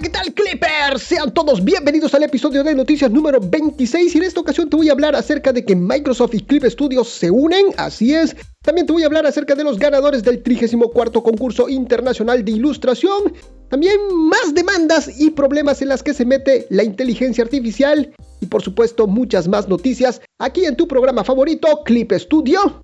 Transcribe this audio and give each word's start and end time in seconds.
¿qué 0.00 0.08
tal 0.08 0.32
Clippers? 0.32 1.02
Sean 1.02 1.32
todos 1.34 1.62
bienvenidos 1.62 2.14
al 2.14 2.22
episodio 2.22 2.64
de 2.64 2.74
noticias 2.74 3.10
número 3.10 3.38
26 3.38 4.14
y 4.14 4.18
en 4.18 4.24
esta 4.24 4.40
ocasión 4.40 4.70
te 4.70 4.76
voy 4.76 4.88
a 4.88 4.92
hablar 4.92 5.14
acerca 5.14 5.52
de 5.52 5.62
que 5.64 5.76
Microsoft 5.76 6.34
y 6.34 6.40
Clip 6.40 6.64
Studios 6.64 7.08
se 7.08 7.30
unen, 7.30 7.66
así 7.76 8.14
es. 8.14 8.34
También 8.62 8.86
te 8.86 8.94
voy 8.94 9.02
a 9.02 9.06
hablar 9.06 9.26
acerca 9.26 9.54
de 9.54 9.64
los 9.64 9.78
ganadores 9.78 10.22
del 10.22 10.42
34 10.42 11.22
concurso 11.22 11.68
internacional 11.68 12.44
de 12.44 12.52
ilustración. 12.52 13.34
También 13.68 13.96
más 14.14 14.54
demandas 14.54 15.20
y 15.20 15.30
problemas 15.30 15.82
en 15.82 15.88
las 15.88 16.02
que 16.02 16.14
se 16.14 16.24
mete 16.24 16.66
la 16.70 16.82
inteligencia 16.82 17.44
artificial. 17.44 18.14
Y 18.40 18.46
por 18.46 18.62
supuesto 18.62 19.06
muchas 19.06 19.48
más 19.48 19.68
noticias 19.68 20.22
aquí 20.38 20.64
en 20.64 20.76
tu 20.76 20.88
programa 20.88 21.24
favorito, 21.24 21.82
Clip 21.84 22.12
Studio 22.12 22.80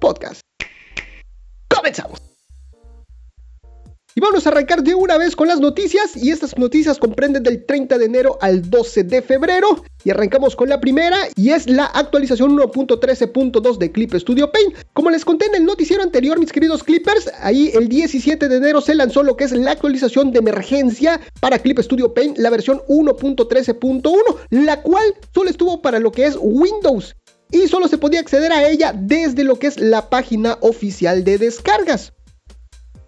Podcast. 0.00 0.40
Comenzamos. 1.68 2.27
Y 4.18 4.20
vamos 4.20 4.44
a 4.44 4.48
arrancar 4.48 4.82
de 4.82 4.96
una 4.96 5.16
vez 5.16 5.36
con 5.36 5.46
las 5.46 5.60
noticias 5.60 6.16
y 6.16 6.32
estas 6.32 6.58
noticias 6.58 6.98
comprenden 6.98 7.44
del 7.44 7.64
30 7.64 7.98
de 7.98 8.04
enero 8.06 8.36
al 8.40 8.68
12 8.68 9.04
de 9.04 9.22
febrero 9.22 9.84
y 10.02 10.10
arrancamos 10.10 10.56
con 10.56 10.68
la 10.68 10.80
primera 10.80 11.16
y 11.36 11.50
es 11.50 11.70
la 11.70 11.84
actualización 11.84 12.56
1.13.2 12.58 13.78
de 13.78 13.92
Clip 13.92 14.12
Studio 14.16 14.50
Paint. 14.50 14.74
Como 14.92 15.10
les 15.10 15.24
conté 15.24 15.46
en 15.46 15.54
el 15.54 15.64
noticiero 15.64 16.02
anterior 16.02 16.40
mis 16.40 16.50
queridos 16.50 16.82
Clippers, 16.82 17.30
ahí 17.42 17.70
el 17.74 17.88
17 17.88 18.48
de 18.48 18.56
enero 18.56 18.80
se 18.80 18.96
lanzó 18.96 19.22
lo 19.22 19.36
que 19.36 19.44
es 19.44 19.52
la 19.52 19.70
actualización 19.70 20.32
de 20.32 20.40
emergencia 20.40 21.20
para 21.38 21.60
Clip 21.60 21.78
Studio 21.78 22.12
Paint, 22.12 22.38
la 22.38 22.50
versión 22.50 22.82
1.13.1, 22.88 24.10
la 24.50 24.82
cual 24.82 25.14
solo 25.32 25.48
estuvo 25.48 25.80
para 25.80 26.00
lo 26.00 26.10
que 26.10 26.26
es 26.26 26.36
Windows 26.40 27.14
y 27.52 27.68
solo 27.68 27.86
se 27.86 27.98
podía 27.98 28.18
acceder 28.18 28.50
a 28.52 28.68
ella 28.68 28.92
desde 28.92 29.44
lo 29.44 29.60
que 29.60 29.68
es 29.68 29.78
la 29.78 30.10
página 30.10 30.58
oficial 30.60 31.22
de 31.22 31.38
descargas. 31.38 32.14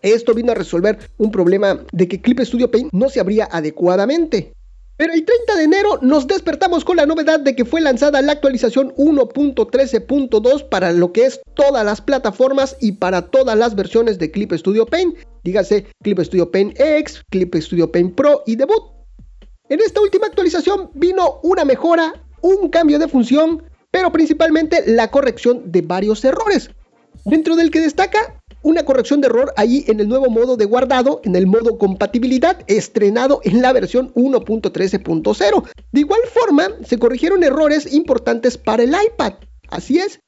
Esto 0.02 0.34
vino 0.34 0.52
a 0.52 0.54
resolver 0.54 0.98
un 1.18 1.30
problema 1.30 1.84
de 1.92 2.08
que 2.08 2.20
Clip 2.20 2.40
Studio 2.40 2.70
Paint 2.70 2.92
no 2.92 3.08
se 3.08 3.20
abría 3.20 3.48
adecuadamente. 3.50 4.52
Pero 4.96 5.14
el 5.14 5.24
30 5.24 5.56
de 5.56 5.64
enero 5.64 5.98
nos 6.02 6.26
despertamos 6.26 6.84
con 6.84 6.96
la 6.96 7.06
novedad 7.06 7.40
de 7.40 7.56
que 7.56 7.64
fue 7.64 7.80
lanzada 7.80 8.20
la 8.20 8.32
actualización 8.32 8.94
1.13.2 8.96 10.68
para 10.68 10.92
lo 10.92 11.10
que 11.12 11.24
es 11.24 11.40
todas 11.54 11.86
las 11.86 12.02
plataformas 12.02 12.76
y 12.80 12.92
para 12.92 13.22
todas 13.22 13.56
las 13.56 13.74
versiones 13.74 14.18
de 14.18 14.30
Clip 14.30 14.52
Studio 14.52 14.84
Paint. 14.84 15.16
Dígase 15.42 15.86
Clip 16.02 16.20
Studio 16.20 16.50
Paint 16.50 16.78
X, 16.78 17.22
Clip 17.30 17.54
Studio 17.54 17.90
Paint 17.90 18.14
Pro 18.14 18.42
y 18.46 18.56
Debut. 18.56 18.92
En 19.70 19.80
esta 19.80 20.02
última 20.02 20.26
actualización 20.26 20.90
vino 20.92 21.40
una 21.44 21.64
mejora, 21.64 22.12
un 22.42 22.68
cambio 22.68 22.98
de 22.98 23.08
función, 23.08 23.62
pero 23.90 24.12
principalmente 24.12 24.82
la 24.86 25.10
corrección 25.10 25.72
de 25.72 25.80
varios 25.80 26.22
errores. 26.24 26.70
Dentro 27.24 27.56
del 27.56 27.70
que 27.70 27.80
destaca 27.80 28.39
una 28.62 28.84
corrección 28.84 29.20
de 29.20 29.28
error 29.28 29.52
ahí 29.56 29.84
en 29.88 30.00
el 30.00 30.08
nuevo 30.08 30.28
modo 30.28 30.56
de 30.56 30.64
guardado, 30.64 31.20
en 31.24 31.36
el 31.36 31.46
modo 31.46 31.78
compatibilidad, 31.78 32.58
estrenado 32.66 33.40
en 33.44 33.62
la 33.62 33.72
versión 33.72 34.12
1.13.0. 34.14 35.68
De 35.92 36.00
igual 36.00 36.20
forma, 36.32 36.68
se 36.84 36.98
corrigieron 36.98 37.42
errores 37.42 37.92
importantes 37.92 38.58
para 38.58 38.82
el 38.82 38.90
iPad. 38.90 39.34
Así 39.68 39.98
es. 39.98 40.20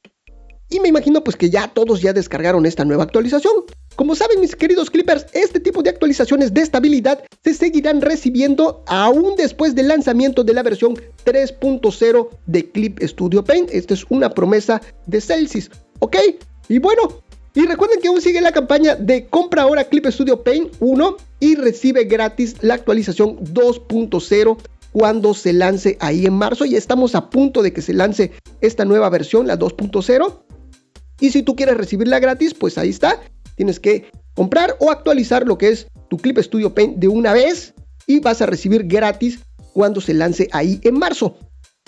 Y 0.73 0.81
me 0.81 0.89
imagino 0.89 1.23
pues 1.23 1.37
que 1.37 1.51
ya 1.51 1.69
todos 1.69 2.01
ya 2.01 2.15
descargaron 2.15 2.65
esta 2.65 2.87
nueva 2.87 3.03
actualización. 3.03 3.53
Como 3.95 4.15
saben 4.15 4.41
mis 4.41 4.57
queridos 4.57 4.89
clippers, 4.89 5.27
este 5.35 5.61
tipo 5.61 5.83
de 5.83 5.91
actualizaciones 5.91 6.55
de 6.55 6.63
estabilidad 6.63 7.23
se 7.45 7.53
seguirán 7.53 8.01
recibiendo 8.01 8.83
aún 8.87 9.37
después 9.37 9.75
del 9.75 9.89
lanzamiento 9.89 10.45
de 10.45 10.55
la 10.55 10.63
versión 10.63 10.95
3.0 11.27 12.29
de 12.47 12.71
Clip 12.71 12.99
Studio 13.03 13.45
Paint. 13.45 13.69
Esta 13.71 13.93
es 13.93 14.07
una 14.09 14.31
promesa 14.31 14.81
de 15.05 15.21
Celsius, 15.21 15.71
¿ok? 15.99 16.17
Y 16.69 16.79
bueno, 16.79 17.22
y 17.55 17.67
recuerden 17.67 18.01
que 18.01 18.09
aún 18.09 18.21
sigue 18.23 18.41
la 18.41 18.53
campaña 18.53 18.95
de 18.95 19.27
compra 19.27 19.63
ahora 19.63 19.85
Clip 19.85 20.07
Studio 20.07 20.43
Paint 20.43 20.73
1 20.81 21.17
y 21.41 21.55
recibe 21.57 22.05
gratis 22.05 22.57
la 22.63 22.75
actualización 22.75 23.39
2.0 23.45 24.59
cuando 24.93 25.35
se 25.35 25.53
lance 25.53 25.99
ahí 26.01 26.25
en 26.25 26.33
marzo. 26.33 26.65
Y 26.65 26.77
estamos 26.77 27.15
a 27.15 27.29
punto 27.29 27.63
de 27.63 27.75
que 27.75 27.83
se 27.83 27.93
lance 27.93 28.33
esta 28.63 28.87
nueva 28.87 29.11
versión, 29.11 29.47
la 29.47 29.59
2.0. 29.59 30.43
Y 31.21 31.31
si 31.31 31.43
tú 31.43 31.55
quieres 31.55 31.77
recibirla 31.77 32.21
gratis, 32.21 32.55
pues 32.55 32.79
ahí 32.79 32.89
está. 32.89 33.21
Tienes 33.55 33.79
que 33.81 34.11
comprar 34.35 34.77
o 34.81 34.91
actualizar 34.91 35.47
lo 35.47 35.59
que 35.59 35.69
es 35.69 35.89
tu 36.09 36.17
Clip 36.17 36.39
Studio 36.39 36.75
Paint 36.75 36.97
de 36.97 37.09
una 37.09 37.35
vez 37.35 37.75
y 38.07 38.21
vas 38.21 38.41
a 38.41 38.47
recibir 38.47 38.85
gratis 38.85 39.41
cuando 39.75 40.01
se 40.01 40.15
lance 40.15 40.49
ahí 40.53 40.81
en 40.85 40.99
marzo. 40.99 41.37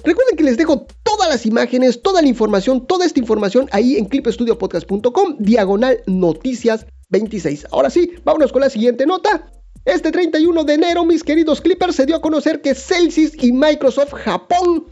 Recuerden 0.05 0.37
que 0.37 0.44
les 0.44 0.59
dejo 0.59 0.87
todas 1.03 1.31
las 1.31 1.47
imágenes, 1.47 2.03
toda 2.03 2.21
la 2.21 2.28
información, 2.28 2.87
toda 2.87 3.06
esta 3.06 3.21
información 3.21 3.69
ahí 3.72 3.97
en 3.97 4.05
clipstudiopodcast.com, 4.05 5.37
diagonal 5.38 6.03
noticias 6.06 6.87
26. 7.09 7.69
Ahora 7.72 7.88
sí, 7.88 8.12
vámonos 8.22 8.53
con 8.53 8.60
la 8.60 8.69
siguiente 8.69 9.06
nota. 9.06 9.50
Este 9.87 10.12
31 10.12 10.65
de 10.65 10.75
enero, 10.75 11.04
mis 11.06 11.25
queridos 11.25 11.62
Clippers, 11.62 11.97
se 11.97 12.04
dio 12.04 12.16
a 12.16 12.21
conocer 12.21 12.60
que 12.60 12.75
Celsius 12.75 13.33
y 13.43 13.53
Microsoft 13.53 14.12
Japón 14.12 14.87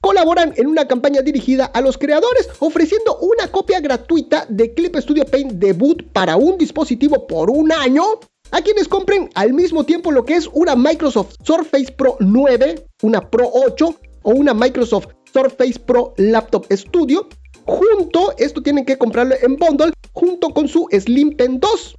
colaboran 0.00 0.54
en 0.56 0.66
una 0.66 0.88
campaña 0.88 1.20
dirigida 1.20 1.66
a 1.66 1.82
los 1.82 1.98
creadores, 1.98 2.48
ofreciendo 2.60 3.18
una 3.18 3.48
copia 3.50 3.80
gratuita 3.80 4.46
de 4.48 4.72
Clip 4.72 4.96
Studio 4.96 5.26
Paint 5.26 5.52
Debut 5.52 6.02
para 6.12 6.36
un 6.36 6.56
dispositivo 6.56 7.26
por 7.26 7.50
un 7.50 7.70
año 7.70 8.02
a 8.50 8.62
quienes 8.62 8.88
compren 8.88 9.30
al 9.34 9.52
mismo 9.52 9.84
tiempo 9.84 10.10
lo 10.10 10.24
que 10.24 10.36
es 10.36 10.48
una 10.52 10.74
Microsoft 10.74 11.34
Surface 11.42 11.92
Pro 11.92 12.16
9, 12.20 12.86
una 13.02 13.30
Pro 13.30 13.50
8 13.52 13.98
o 14.24 14.30
una 14.32 14.52
Microsoft 14.52 15.08
Surface 15.32 15.78
Pro 15.78 16.12
Laptop 16.16 16.66
Studio. 16.72 17.28
Junto, 17.64 18.34
esto 18.36 18.62
tienen 18.62 18.84
que 18.84 18.98
comprarlo 18.98 19.36
en 19.40 19.56
bundle, 19.56 19.92
junto 20.12 20.50
con 20.50 20.68
su 20.68 20.86
Slim 20.90 21.36
Pen 21.36 21.60
2. 21.60 21.96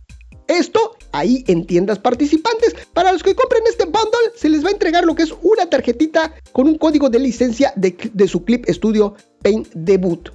Esto 0.47 0.95
ahí 1.11 1.43
en 1.47 1.65
tiendas 1.65 1.97
participantes. 1.97 2.75
Para 2.93 3.11
los 3.11 3.23
que 3.23 3.33
compren 3.33 3.63
este 3.67 3.85
bundle, 3.85 4.31
se 4.35 4.49
les 4.49 4.63
va 4.63 4.69
a 4.69 4.73
entregar 4.73 5.05
lo 5.05 5.15
que 5.15 5.23
es 5.23 5.33
una 5.41 5.67
tarjetita 5.69 6.33
con 6.51 6.67
un 6.67 6.77
código 6.77 7.09
de 7.09 7.19
licencia 7.19 7.73
de, 7.75 7.97
de 8.13 8.27
su 8.27 8.43
Clip 8.43 8.65
Studio 8.69 9.15
Paint 9.41 9.69
Debut. 9.73 10.29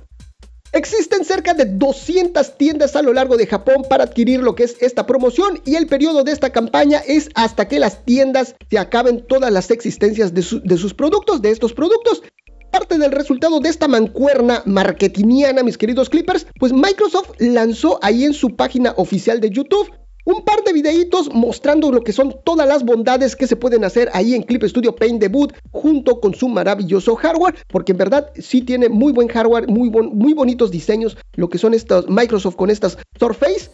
Existen 0.72 1.24
cerca 1.24 1.52
de 1.52 1.64
200 1.64 2.56
tiendas 2.56 2.94
a 2.94 3.02
lo 3.02 3.12
largo 3.12 3.36
de 3.36 3.46
Japón 3.46 3.84
para 3.88 4.04
adquirir 4.04 4.40
lo 4.40 4.54
que 4.54 4.62
es 4.62 4.76
esta 4.80 5.04
promoción 5.04 5.60
y 5.64 5.74
el 5.74 5.88
periodo 5.88 6.22
de 6.22 6.30
esta 6.30 6.50
campaña 6.50 7.02
es 7.04 7.28
hasta 7.34 7.66
que 7.66 7.80
las 7.80 8.04
tiendas 8.04 8.54
se 8.70 8.78
acaben 8.78 9.26
todas 9.26 9.52
las 9.52 9.72
existencias 9.72 10.32
de, 10.32 10.42
sus 10.42 10.94
productos, 10.94 11.42
de 11.42 11.50
estos 11.50 11.72
productos. 11.72 12.22
Parte 12.70 12.98
del 12.98 13.10
resultado 13.10 13.58
de 13.58 13.68
esta 13.68 13.88
mancuerna 13.88 14.62
marketingiana, 14.64 15.64
mis 15.64 15.76
queridos 15.76 16.08
clippers, 16.08 16.46
pues 16.60 16.72
Microsoft 16.72 17.30
lanzó 17.40 17.98
ahí 18.00 18.24
en 18.24 18.32
su 18.32 18.54
página 18.54 18.94
oficial 18.96 19.40
de 19.40 19.50
YouTube 19.50 19.90
un 20.24 20.44
par 20.44 20.62
de 20.64 20.72
videitos 20.72 21.32
mostrando 21.32 21.90
lo 21.90 22.02
que 22.02 22.12
son 22.12 22.36
todas 22.44 22.66
las 22.66 22.84
bondades 22.84 23.36
que 23.36 23.46
se 23.46 23.56
pueden 23.56 23.84
hacer 23.84 24.10
ahí 24.12 24.34
en 24.34 24.42
Clip 24.42 24.62
Studio 24.64 24.94
Paint 24.94 25.20
Debut 25.20 25.52
junto 25.70 26.20
con 26.20 26.34
su 26.34 26.48
maravilloso 26.48 27.16
hardware, 27.16 27.54
porque 27.68 27.92
en 27.92 27.98
verdad 27.98 28.30
sí 28.38 28.62
tiene 28.62 28.88
muy 28.88 29.12
buen 29.12 29.28
hardware, 29.28 29.68
muy, 29.68 29.88
bonitos 30.34 30.70
diseños, 30.70 31.16
lo 31.34 31.48
que 31.48 31.58
son 31.58 31.74
estos 31.74 32.08
Microsoft 32.08 32.56
con 32.56 32.70
estas 32.70 32.98
Surface. 33.18 33.70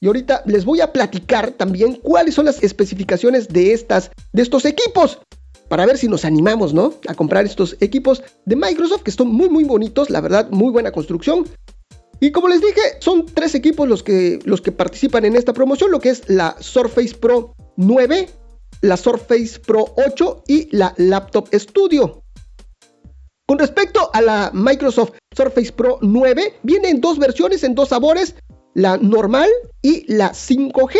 Y 0.00 0.06
ahorita 0.06 0.42
les 0.46 0.64
voy 0.64 0.80
a 0.80 0.92
platicar 0.92 1.50
también 1.50 1.94
cuáles 1.96 2.34
son 2.34 2.46
las 2.46 2.62
especificaciones 2.62 3.48
de, 3.48 3.72
estas, 3.72 4.10
de 4.32 4.42
estos 4.42 4.64
equipos 4.64 5.18
para 5.68 5.86
ver 5.86 5.98
si 5.98 6.08
nos 6.08 6.24
animamos, 6.24 6.74
¿no? 6.74 6.94
A 7.06 7.14
comprar 7.14 7.44
estos 7.44 7.76
equipos 7.80 8.22
de 8.44 8.56
Microsoft 8.56 9.02
que 9.02 9.10
son 9.10 9.28
muy 9.28 9.48
muy 9.48 9.64
bonitos, 9.64 10.10
la 10.10 10.20
verdad, 10.20 10.48
muy 10.50 10.72
buena 10.72 10.90
construcción. 10.90 11.44
Y 12.20 12.32
como 12.32 12.48
les 12.48 12.60
dije, 12.60 12.80
son 13.00 13.24
tres 13.24 13.54
equipos 13.54 13.88
los 13.88 14.02
que, 14.02 14.38
los 14.44 14.60
que 14.60 14.72
participan 14.72 15.24
en 15.24 15.36
esta 15.36 15.54
promoción, 15.54 15.90
lo 15.90 16.00
que 16.00 16.10
es 16.10 16.28
la 16.28 16.54
Surface 16.60 17.14
Pro 17.14 17.54
9, 17.76 18.28
la 18.82 18.96
Surface 18.98 19.58
Pro 19.58 19.94
8 19.96 20.44
y 20.46 20.68
la 20.76 20.94
Laptop 20.98 21.48
Studio. 21.54 22.22
Con 23.46 23.58
respecto 23.58 24.10
a 24.12 24.20
la 24.20 24.50
Microsoft 24.52 25.12
Surface 25.34 25.72
Pro 25.72 25.98
9, 26.02 26.58
viene 26.62 26.90
en 26.90 27.00
dos 27.00 27.18
versiones, 27.18 27.64
en 27.64 27.74
dos 27.74 27.88
sabores, 27.88 28.34
la 28.74 28.98
normal 28.98 29.48
y 29.82 30.04
la 30.12 30.32
5G. 30.32 30.96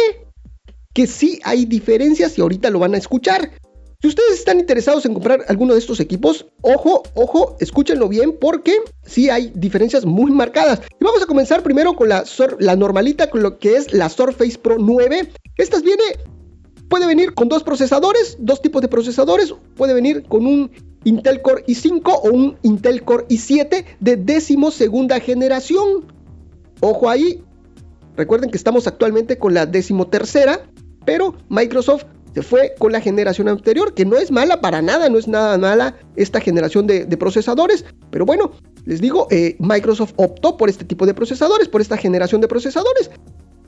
Que 0.93 1.07
sí 1.07 1.39
hay 1.45 1.67
diferencias 1.67 2.37
y 2.39 2.41
ahorita 2.41 2.71
lo 2.71 2.81
van 2.81 2.95
a 2.95 2.99
escuchar. 2.99 3.53
Si 4.01 4.09
ustedes 4.09 4.39
están 4.39 4.59
interesados 4.59 5.05
en 5.05 5.13
comprar 5.13 5.45
alguno 5.49 5.75
de 5.75 5.79
estos 5.79 6.01
equipos, 6.01 6.47
ojo, 6.63 7.03
ojo, 7.13 7.57
escúchenlo 7.61 8.09
bien 8.09 8.39
porque 8.41 8.79
sí 9.05 9.29
hay 9.29 9.53
diferencias 9.55 10.07
muy 10.07 10.31
marcadas. 10.31 10.81
Y 10.99 11.05
vamos 11.05 11.23
a 11.23 11.27
comenzar 11.27 11.63
primero 11.63 11.95
con 11.95 12.09
la, 12.09 12.25
normalita, 12.77 13.29
con 13.29 13.43
lo 13.43 13.59
que 13.59 13.77
es 13.77 13.93
la 13.93 14.09
Surface 14.09 14.57
Pro 14.57 14.79
9. 14.79 15.31
Estas 15.59 15.83
viene, 15.83 16.03
puede 16.89 17.07
venir 17.07 17.35
con 17.35 17.51
dos 17.51 17.63
procesadores, 17.63 18.39
dos 18.41 18.63
tipos 18.63 18.81
de 18.81 18.89
procesadores. 18.89 19.53
Puede 19.77 19.93
venir 19.93 20.23
con 20.23 20.47
un 20.47 20.71
Intel 21.05 21.43
Core 21.43 21.67
i5 21.67 22.21
o 22.23 22.31
un 22.31 22.57
Intel 22.63 23.03
Core 23.03 23.27
i7 23.29 23.85
de 24.01 24.17
décimo 24.17 24.71
segunda 24.71 25.21
generación. 25.21 26.07
Ojo 26.81 27.11
ahí. 27.11 27.45
Recuerden 28.17 28.51
que 28.51 28.57
estamos 28.57 28.87
actualmente 28.87 29.37
con 29.37 29.53
la 29.53 29.67
décimo 29.67 30.09
tercera, 30.09 30.71
pero 31.05 31.35
Microsoft 31.51 32.07
se 32.35 32.43
fue 32.43 32.75
con 32.79 32.93
la 32.93 33.01
generación 33.01 33.49
anterior, 33.49 33.95
que 33.95 34.05
no 34.05 34.17
es 34.17 34.31
mala 34.31 34.61
para 34.61 34.83
nada, 34.83 35.09
no 35.09 35.19
es 35.19 35.27
nada 35.27 35.59
mala 35.59 35.97
esta 36.17 36.41
generación 36.41 36.87
de, 36.87 37.05
procesadores, 37.17 37.85
pero 38.11 38.25
bueno, 38.25 38.53
les 38.85 39.01
digo, 39.01 39.27
eh, 39.31 39.57
Microsoft 39.59 40.13
optó 40.17 40.57
por 40.57 40.69
este 40.69 40.85
tipo 40.85 41.07
de 41.07 41.15
procesadores, 41.15 41.69
por 41.69 41.81
esta 41.81 41.97
generación 41.97 42.41
de 42.41 42.49
procesadores. 42.49 43.11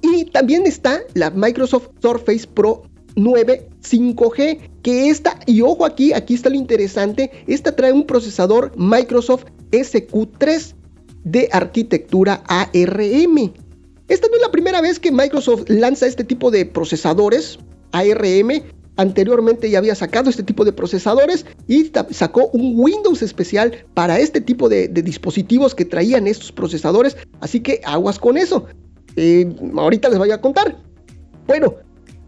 Y 0.00 0.24
también 0.26 0.66
está 0.66 1.02
la 1.14 1.30
Microsoft 1.30 1.88
Surface 2.00 2.46
Pro 2.46 2.82
9 3.14 3.68
5G, 3.82 4.70
que 4.82 5.10
esta, 5.10 5.38
y 5.46 5.60
ojo 5.60 5.84
aquí, 5.84 6.12
aquí 6.12 6.34
está 6.34 6.48
lo 6.48 6.56
interesante, 6.56 7.30
esta 7.46 7.76
trae 7.76 7.92
un 7.92 8.06
procesador 8.06 8.72
Microsoft 8.76 9.44
SQ3 9.70 10.74
de 11.24 11.48
arquitectura 11.52 12.42
ARM. 12.46 13.52
Esta 14.08 14.28
no 14.28 14.36
es 14.36 14.42
la 14.42 14.50
primera 14.50 14.80
vez 14.80 14.98
que 14.98 15.12
Microsoft 15.12 15.64
lanza 15.68 16.06
este 16.06 16.24
tipo 16.24 16.50
de 16.50 16.66
procesadores 16.66 17.58
ARM. 17.92 18.62
Anteriormente 18.96 19.70
ya 19.70 19.78
había 19.78 19.94
sacado 19.94 20.28
este 20.28 20.42
tipo 20.42 20.64
de 20.64 20.72
procesadores 20.72 21.46
y 21.66 21.90
sacó 22.10 22.48
un 22.48 22.74
Windows 22.76 23.22
especial 23.22 23.86
para 23.94 24.18
este 24.18 24.40
tipo 24.40 24.68
de, 24.68 24.88
dispositivos 24.88 25.74
que 25.74 25.84
traían 25.84 26.26
estos 26.26 26.52
procesadores. 26.52 27.16
Así 27.40 27.60
que 27.60 27.80
aguas 27.84 28.18
con 28.18 28.36
eso. 28.36 28.66
Eh, 29.16 29.50
ahorita 29.76 30.08
les 30.10 30.18
voy 30.18 30.30
a 30.30 30.40
contar. 30.40 30.76
Bueno, 31.46 31.76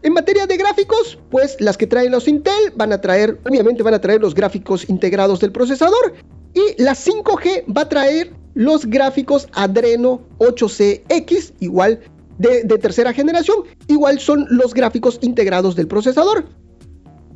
en 0.03 0.13
materia 0.13 0.47
de 0.47 0.57
gráficos, 0.57 1.19
pues 1.31 1.57
las 1.61 1.77
que 1.77 1.87
traen 1.87 2.13
los 2.13 2.29
Intel 2.29 2.73
van 2.77 2.93
a 2.93 3.01
traer, 3.01 3.39
obviamente 3.47 3.83
van 3.83 3.95
a 3.95 4.01
traer 4.01 4.21
los 4.21 4.35
gráficos 4.35 4.89
integrados 4.89 5.41
del 5.41 5.51
procesador. 5.51 6.15
Y 6.53 6.83
la 6.83 6.93
5G 6.93 7.65
va 7.75 7.83
a 7.83 7.89
traer 7.89 8.33
los 8.55 8.87
gráficos 8.87 9.49
Adreno 9.53 10.21
8CX, 10.39 11.55
igual 11.61 12.01
de, 12.39 12.65
tercera 12.79 13.13
generación, 13.13 13.59
igual 13.89 14.21
son 14.21 14.47
los 14.51 14.75
gráficos 14.75 15.19
integrados 15.23 15.77
del 15.77 15.87
procesador. 15.87 16.45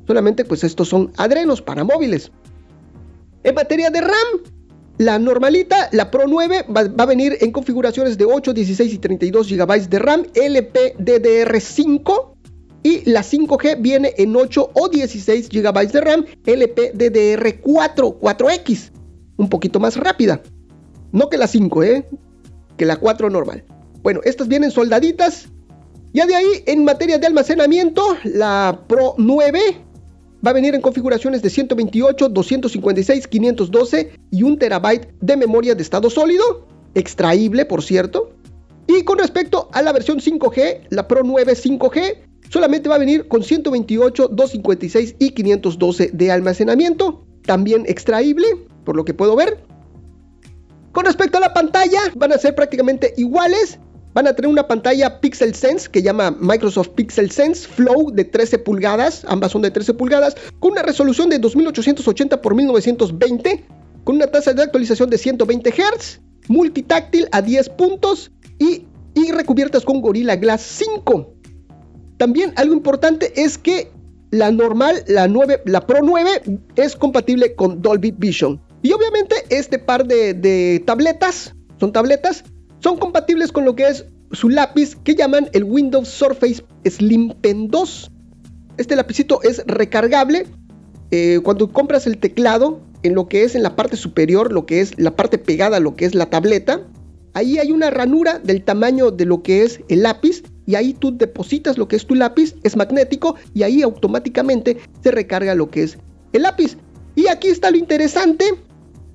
Solamente 0.06 0.44
pues 0.44 0.64
estos 0.64 0.88
son 0.88 1.12
Adrenos 1.16 1.62
para 1.62 1.84
móviles. 1.84 2.30
En 3.44 3.54
materia 3.54 3.90
de 3.90 4.00
RAM, 4.00 4.42
la 4.98 5.18
normalita, 5.18 5.88
la 5.92 6.10
Pro 6.10 6.24
9, 6.26 6.66
va, 6.74 7.02
a 7.02 7.06
venir 7.06 7.36
en 7.40 7.52
configuraciones 7.52 8.18
de 8.18 8.24
8, 8.24 8.52
16 8.52 8.94
y 8.94 8.98
32 8.98 9.48
GB 9.48 9.88
de 9.88 9.98
RAM, 9.98 10.22
LPDDR5. 10.34 12.34
Y 12.84 13.10
la 13.10 13.22
5G 13.22 13.80
viene 13.80 14.14
en 14.16 14.36
8 14.36 14.70
o 14.72 14.88
16 14.88 15.48
GB 15.48 15.92
de 15.92 16.00
RAM, 16.00 16.24
LPDDR4, 16.44 18.20
4X. 18.20 18.92
Un 19.36 19.48
poquito 19.48 19.80
más 19.80 19.96
rápida. 19.96 20.40
No 21.12 21.28
que 21.28 21.36
la 21.36 21.48
5, 21.48 21.82
¿eh? 21.82 22.08
Que 22.76 22.86
la 22.86 22.96
4 22.96 23.30
normal. 23.30 23.64
Bueno, 24.08 24.22
estas 24.24 24.48
vienen 24.48 24.70
soldaditas. 24.70 25.48
Ya 26.14 26.24
de 26.24 26.34
ahí, 26.34 26.46
en 26.64 26.82
materia 26.82 27.18
de 27.18 27.26
almacenamiento, 27.26 28.16
la 28.24 28.84
Pro 28.88 29.14
9 29.18 29.60
va 30.42 30.50
a 30.50 30.54
venir 30.54 30.74
en 30.74 30.80
configuraciones 30.80 31.42
de 31.42 31.50
128, 31.50 32.30
256, 32.30 33.28
512 33.28 34.12
y 34.30 34.42
1 34.44 34.56
terabyte 34.56 35.12
de 35.20 35.36
memoria 35.36 35.74
de 35.74 35.82
estado 35.82 36.08
sólido, 36.08 36.66
extraíble 36.94 37.66
por 37.66 37.82
cierto. 37.82 38.30
Y 38.86 39.04
con 39.04 39.18
respecto 39.18 39.68
a 39.74 39.82
la 39.82 39.92
versión 39.92 40.20
5G, 40.20 40.86
la 40.88 41.06
Pro 41.06 41.20
9 41.22 41.52
5G 41.52 42.16
solamente 42.48 42.88
va 42.88 42.94
a 42.94 43.00
venir 43.00 43.28
con 43.28 43.42
128, 43.42 44.28
256 44.28 45.16
y 45.18 45.32
512 45.32 46.12
de 46.14 46.32
almacenamiento, 46.32 47.26
también 47.42 47.84
extraíble, 47.86 48.46
por 48.86 48.96
lo 48.96 49.04
que 49.04 49.12
puedo 49.12 49.36
ver. 49.36 49.62
Con 50.92 51.04
respecto 51.04 51.36
a 51.36 51.42
la 51.42 51.52
pantalla, 51.52 52.00
van 52.16 52.32
a 52.32 52.38
ser 52.38 52.54
prácticamente 52.54 53.12
iguales. 53.18 53.78
Van 54.18 54.26
a 54.26 54.34
tener 54.34 54.50
una 54.50 54.66
pantalla 54.66 55.20
Pixel 55.20 55.54
Sense 55.54 55.88
que 55.88 56.02
llama 56.02 56.32
Microsoft 56.32 56.88
Pixel 56.96 57.30
Sense 57.30 57.68
Flow 57.68 58.10
de 58.10 58.24
13 58.24 58.58
pulgadas, 58.58 59.24
ambas 59.28 59.52
son 59.52 59.62
de 59.62 59.70
13 59.70 59.94
pulgadas, 59.94 60.34
con 60.58 60.72
una 60.72 60.82
resolución 60.82 61.28
de 61.28 61.38
2880 61.38 62.34
x 62.34 62.52
1920, 62.52 63.64
con 64.02 64.16
una 64.16 64.26
tasa 64.26 64.54
de 64.54 64.64
actualización 64.64 65.08
de 65.08 65.18
120 65.18 65.70
Hz, 65.70 66.20
multitáctil 66.48 67.28
a 67.30 67.42
10 67.42 67.68
puntos 67.68 68.32
y, 68.58 68.86
recubiertas 69.30 69.84
con 69.84 70.00
Gorilla 70.00 70.34
Glass 70.34 70.62
5. 70.62 71.34
También 72.16 72.52
algo 72.56 72.74
importante 72.74 73.40
es 73.40 73.56
que 73.56 73.92
la 74.32 74.50
normal, 74.50 75.04
la 75.06 75.28
9, 75.28 75.62
la 75.64 75.86
Pro 75.86 76.00
9 76.02 76.42
es 76.74 76.96
compatible 76.96 77.54
con 77.54 77.82
Dolby 77.82 78.10
Vision. 78.18 78.60
Y 78.82 78.90
obviamente 78.90 79.36
este 79.50 79.78
par 79.78 80.08
de, 80.08 80.82
tabletas, 80.84 81.54
son 81.78 81.92
tabletas, 81.92 82.42
son 82.80 82.98
compatibles 82.98 83.52
con 83.52 83.64
lo 83.64 83.74
que 83.74 83.88
es 83.88 84.06
su 84.32 84.48
lápiz 84.48 84.96
que 85.04 85.14
llaman 85.14 85.48
el 85.52 85.64
Windows 85.64 86.08
Surface 86.08 86.64
Slim 86.84 87.32
Pen 87.40 87.68
2. 87.68 88.10
Este 88.76 88.96
lapicito 88.96 89.42
es 89.42 89.62
recargable. 89.66 90.46
Eh, 91.10 91.40
cuando 91.42 91.72
compras 91.72 92.06
el 92.06 92.18
teclado, 92.18 92.80
en 93.02 93.14
lo 93.14 93.28
que 93.28 93.44
es 93.44 93.54
en 93.54 93.62
la 93.62 93.76
parte 93.76 93.96
superior, 93.96 94.52
lo 94.52 94.66
que 94.66 94.80
es 94.80 94.98
la 94.98 95.14
parte 95.16 95.38
pegada 95.38 95.80
lo 95.80 95.94
que 95.94 96.04
es 96.04 96.14
la 96.14 96.26
tableta, 96.26 96.82
ahí 97.34 97.58
hay 97.58 97.72
una 97.72 97.90
ranura 97.90 98.38
del 98.38 98.62
tamaño 98.62 99.10
de 99.10 99.24
lo 99.24 99.42
que 99.42 99.62
es 99.62 99.80
el 99.88 100.02
lápiz 100.02 100.42
y 100.66 100.74
ahí 100.74 100.92
tú 100.92 101.16
depositas 101.16 101.78
lo 101.78 101.88
que 101.88 101.96
es 101.96 102.06
tu 102.06 102.14
lápiz, 102.14 102.54
es 102.62 102.76
magnético 102.76 103.36
y 103.54 103.62
ahí 103.62 103.82
automáticamente 103.82 104.78
se 105.02 105.10
recarga 105.10 105.54
lo 105.54 105.70
que 105.70 105.84
es 105.84 105.98
el 106.32 106.42
lápiz. 106.42 106.76
Y 107.14 107.28
aquí 107.28 107.48
está 107.48 107.70
lo 107.70 107.78
interesante, 107.78 108.44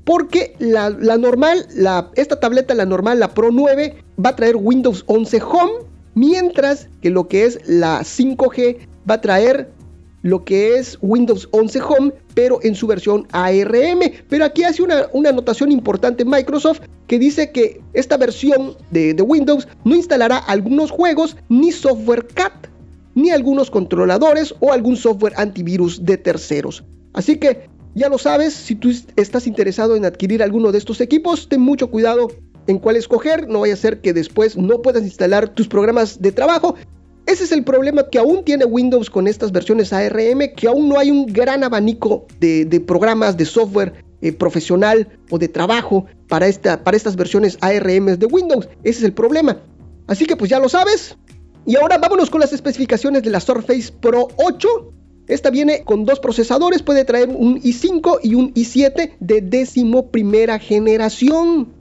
porque 0.04 0.56
la, 0.60 0.90
normal, 0.90 1.68
esta 2.16 2.40
tableta, 2.40 2.74
la 2.74 2.86
normal, 2.86 3.20
la 3.20 3.34
Pro 3.34 3.52
9, 3.52 3.96
va 4.24 4.32
a 4.32 4.36
traer 4.36 4.56
Windows 4.58 5.04
11 5.08 5.42
Home, 5.42 5.74
mientras 6.14 6.90
que 7.02 7.10
lo 7.10 7.28
que 7.28 7.46
es 7.46 7.60
la 7.66 8.02
5G 8.02 8.78
va 9.10 9.16
a 9.16 9.22
traer 9.22 9.72
lo 10.22 10.46
que 10.46 10.78
es 10.78 10.98
Windows 11.02 11.50
11 11.52 11.82
Home, 11.82 12.14
pero 12.34 12.60
en 12.64 12.76
su 12.76 12.88
versión 12.88 13.28
ARM. 13.32 14.00
Pero 14.30 14.46
aquí 14.46 14.64
hace 14.64 14.82
una, 14.82 15.08
anotación 15.28 15.72
importante 15.72 16.26
Microsoft 16.26 16.82
que 17.08 17.20
dice 17.20 17.52
que 17.52 17.82
esta 17.94 18.18
versión 18.18 18.76
de 18.92 19.22
Windows 19.22 19.68
no 19.84 19.96
instalará 19.96 20.38
algunos 20.38 20.92
juegos 20.92 21.36
ni 21.50 21.72
software 21.72 22.28
CAT, 22.28 22.54
ni 23.16 23.32
algunos 23.32 23.70
controladores 23.70 24.56
o 24.60 24.72
algún 24.72 24.96
software 24.96 25.34
antivirus 25.38 26.04
de 26.04 26.18
terceros. 26.18 26.84
Así 27.14 27.38
que 27.38 27.70
ya 27.96 28.10
lo 28.10 28.18
sabes, 28.18 28.54
si 28.54 28.76
tú 28.76 28.92
estás 29.16 29.48
interesado 29.48 29.96
en 29.96 30.06
adquirir 30.06 30.42
alguno 30.42 30.72
de 30.72 30.78
estos 30.78 31.00
equipos, 31.02 31.48
ten 31.48 31.62
mucho 31.62 31.90
cuidado 31.90 32.30
en 32.68 32.80
cuál 32.80 32.96
escoger, 32.96 33.48
no 33.48 33.62
vaya 33.62 33.74
a 33.74 33.78
ser 33.78 34.02
que 34.02 34.14
después 34.14 34.58
no 34.58 34.82
puedas 34.82 35.04
instalar 35.04 35.50
tus 35.50 35.68
programas 35.68 36.22
de 36.22 36.32
trabajo. 36.32 36.76
Ese 37.26 37.46
es 37.46 37.52
el 37.52 37.64
problema 37.64 38.10
que 38.10 38.20
aún 38.20 38.44
tiene 38.44 38.66
Windows 38.66 39.10
con 39.10 39.28
estas 39.28 39.52
versiones 39.52 39.94
ARM, 39.94 40.54
que 40.56 40.68
aún 40.68 40.90
no 40.90 41.00
hay 41.00 41.10
un 41.10 41.26
gran 41.28 41.64
abanico 41.64 42.26
de, 42.40 42.84
programas 42.86 43.38
de 43.38 43.46
software 43.46 43.94
eh, 44.22 44.34
profesional 44.34 45.08
o 45.30 45.38
de 45.38 45.48
trabajo 45.48 46.06
para, 46.28 46.50
para 46.84 46.98
estas 46.98 47.16
versiones 47.16 47.58
ARM 47.62 48.18
de 48.18 48.26
Windows. 48.26 48.68
Ese 48.84 49.00
es 49.00 49.04
el 49.04 49.14
problema. 49.14 49.58
Así 50.08 50.26
que 50.26 50.36
pues 50.36 50.50
ya 50.50 50.60
lo 50.60 50.68
sabes. 50.68 51.18
Y 51.66 51.78
ahora 51.78 51.98
vámonos 51.98 52.30
con 52.30 52.42
las 52.42 52.52
especificaciones 52.52 53.24
de 53.24 53.30
la 53.30 53.40
Surface 53.40 53.94
Pro 54.02 54.28
8. 54.36 54.93
Esta 55.28 55.50
viene 55.50 55.84
con 55.84 56.06
dos 56.06 56.20
procesadores, 56.20 56.84
puede 56.84 57.06
traer 57.06 57.30
un 57.30 57.62
i5 57.62 58.20
y 58.24 58.36
un 58.36 58.54
i7 58.54 59.14
de 59.20 59.42
décimo 59.42 60.12
primera 60.12 60.60
generación. 60.60 61.74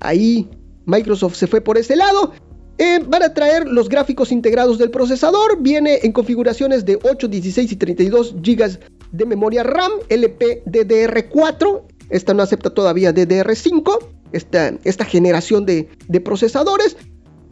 Ahí 0.00 0.48
Microsoft 0.86 1.36
se 1.36 1.46
fue 1.46 1.60
por 1.60 1.78
ese 1.78 1.96
lado. 1.96 2.32
Eh, 2.76 3.00
van 3.06 3.22
a 3.22 3.32
traer 3.34 3.68
los 3.68 3.88
gráficos 3.88 4.32
integrados 4.32 4.78
del 4.78 4.90
procesador. 4.90 5.60
Viene 5.60 6.00
en 6.02 6.12
configuraciones 6.12 6.84
de 6.84 6.98
8, 7.02 7.28
16 7.28 7.72
y 7.72 7.76
32 7.76 8.34
GB 8.42 8.78
de 9.12 9.26
memoria 9.26 9.62
RAM, 9.62 9.92
LPDDR4. 10.08 11.82
Esta 12.10 12.34
no 12.34 12.42
acepta 12.42 12.70
todavía 12.70 13.14
DDR5. 13.14 13.98
Esta, 14.32 14.74
esta 14.82 15.04
generación 15.04 15.66
de, 15.66 15.88
de 16.08 16.20
procesadores. 16.20 16.96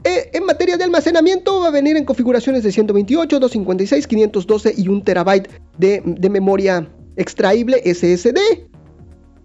Eh, 0.05 0.31
en 0.33 0.45
materia 0.45 0.77
de 0.77 0.85
almacenamiento 0.85 1.61
va 1.61 1.69
a 1.69 1.71
venir 1.71 1.97
en 1.97 2.05
configuraciones 2.05 2.65
de 2.65 2.73
128, 2.73 3.39
256, 3.39 4.07
512 4.07 4.75
y 4.77 4.89
1 4.89 5.05
terabyte 5.05 5.49
de, 5.79 6.03
de 6.05 6.31
memoria 6.31 6.89
extraíble 7.17 7.81
SSD. 7.85 8.39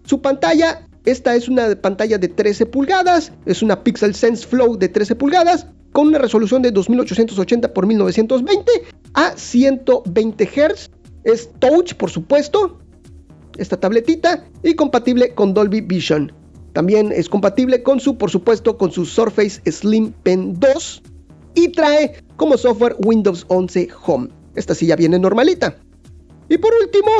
Su 0.04 0.20
pantalla, 0.20 0.86
esta 1.04 1.36
es 1.36 1.48
una 1.48 1.76
pantalla 1.80 2.18
de 2.18 2.28
13 2.28 2.66
pulgadas, 2.66 3.32
es 3.46 3.62
una 3.62 3.84
Pixel 3.84 4.14
Sense 4.14 4.46
Flow 4.46 4.76
de 4.76 4.88
13 4.88 5.14
pulgadas 5.14 5.66
con 5.92 6.08
una 6.08 6.18
resolución 6.18 6.62
de 6.62 6.70
2880 6.70 7.68
x 7.68 7.86
1920 7.86 8.72
a 9.14 9.36
120 9.36 10.46
Hz. 10.46 10.90
Es 11.24 11.50
touch, 11.58 11.94
por 11.94 12.10
supuesto, 12.10 12.78
esta 13.58 13.78
tabletita 13.78 14.44
y 14.62 14.74
compatible 14.74 15.34
con 15.34 15.54
Dolby 15.54 15.82
Vision. 15.82 16.32
También 16.78 17.10
es 17.10 17.28
compatible 17.28 17.82
con 17.82 17.98
su, 17.98 18.16
por 18.16 18.30
supuesto, 18.30 18.78
con 18.78 18.92
su 18.92 19.04
Surface 19.04 19.60
Slim 19.68 20.12
Pen 20.12 20.60
2 20.60 21.02
y 21.56 21.72
trae 21.72 22.22
como 22.36 22.56
software 22.56 22.94
Windows 23.04 23.44
11 23.48 23.88
Home. 24.06 24.28
Esta 24.54 24.76
sí 24.76 24.86
ya 24.86 24.94
viene 24.94 25.18
normalita. 25.18 25.76
Y 26.48 26.56
por 26.56 26.70
último, 26.80 27.10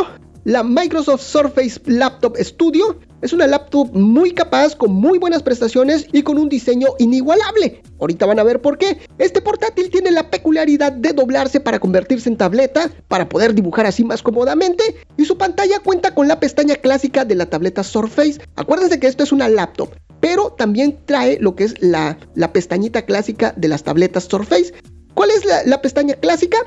la 0.45 0.63
Microsoft 0.63 1.23
Surface 1.23 1.81
Laptop 1.87 2.37
Studio 2.37 3.01
es 3.21 3.33
una 3.33 3.47
laptop 3.47 3.93
muy 3.93 4.33
capaz, 4.33 4.77
con 4.77 4.93
muy 4.93 5.19
buenas 5.19 5.43
prestaciones 5.43 6.07
y 6.13 6.23
con 6.23 6.39
un 6.39 6.49
diseño 6.49 6.89
inigualable. 6.99 7.83
Ahorita 8.01 8.27
van 8.27 8.39
a 8.39 8.45
ver 8.45 8.61
por 8.61 8.79
qué. 8.79 8.99
Este 9.19 9.41
portátil 9.41 9.91
tiene 9.91 10.11
la 10.11 10.31
peculiaridad 10.31 10.93
de 10.93 11.13
doblarse 11.13 11.61
para 11.61 11.81
convertirse 11.81 12.29
en 12.29 12.37
tableta, 12.37 12.91
para 13.09 13.29
poder 13.29 13.55
dibujar 13.55 13.87
así 13.87 14.05
más 14.05 14.23
cómodamente, 14.23 14.85
y 15.17 15.25
su 15.25 15.37
pantalla 15.37 15.81
cuenta 15.81 16.15
con 16.15 16.29
la 16.29 16.41
pestaña 16.41 16.77
clásica 16.77 17.25
de 17.25 17.35
la 17.35 17.47
tableta 17.47 17.83
Surface. 17.83 18.41
Acuérdense 18.57 19.01
que 19.01 19.09
esto 19.09 19.25
es 19.25 19.33
una 19.33 19.49
laptop, 19.49 19.91
pero 20.21 20.53
también 20.53 20.99
trae 21.05 21.39
lo 21.41 21.57
que 21.57 21.65
es 21.65 21.81
la, 21.81 22.19
la 22.35 22.53
pestañita 22.53 23.03
clásica 23.03 23.53
de 23.57 23.69
las 23.69 23.83
tabletas 23.83 24.25
Surface. 24.25 24.73
¿Cuál 25.15 25.31
es 25.31 25.45
la, 25.45 25.65
la 25.65 25.83
pestaña 25.83 26.15
clásica? 26.15 26.59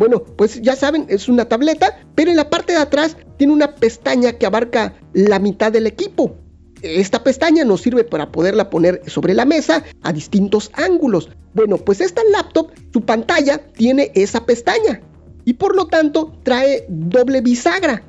Bueno, 0.00 0.22
pues 0.24 0.62
ya 0.62 0.76
saben, 0.76 1.04
es 1.10 1.28
una 1.28 1.44
tableta, 1.44 2.00
pero 2.14 2.30
en 2.30 2.38
la 2.38 2.48
parte 2.48 2.72
de 2.72 2.78
atrás 2.78 3.18
tiene 3.36 3.52
una 3.52 3.74
pestaña 3.74 4.32
que 4.32 4.46
abarca 4.46 4.94
la 5.12 5.38
mitad 5.38 5.70
del 5.70 5.86
equipo. 5.86 6.36
Esta 6.80 7.22
pestaña 7.22 7.66
nos 7.66 7.82
sirve 7.82 8.04
para 8.04 8.32
poderla 8.32 8.70
poner 8.70 9.02
sobre 9.10 9.34
la 9.34 9.44
mesa 9.44 9.84
a 10.00 10.14
distintos 10.14 10.70
ángulos. 10.72 11.28
Bueno, 11.52 11.76
pues 11.76 12.00
esta 12.00 12.22
laptop, 12.32 12.70
su 12.94 13.02
pantalla 13.02 13.58
tiene 13.58 14.10
esa 14.14 14.46
pestaña 14.46 15.02
y 15.44 15.52
por 15.52 15.76
lo 15.76 15.86
tanto 15.88 16.32
trae 16.44 16.86
doble 16.88 17.42
bisagra. 17.42 18.02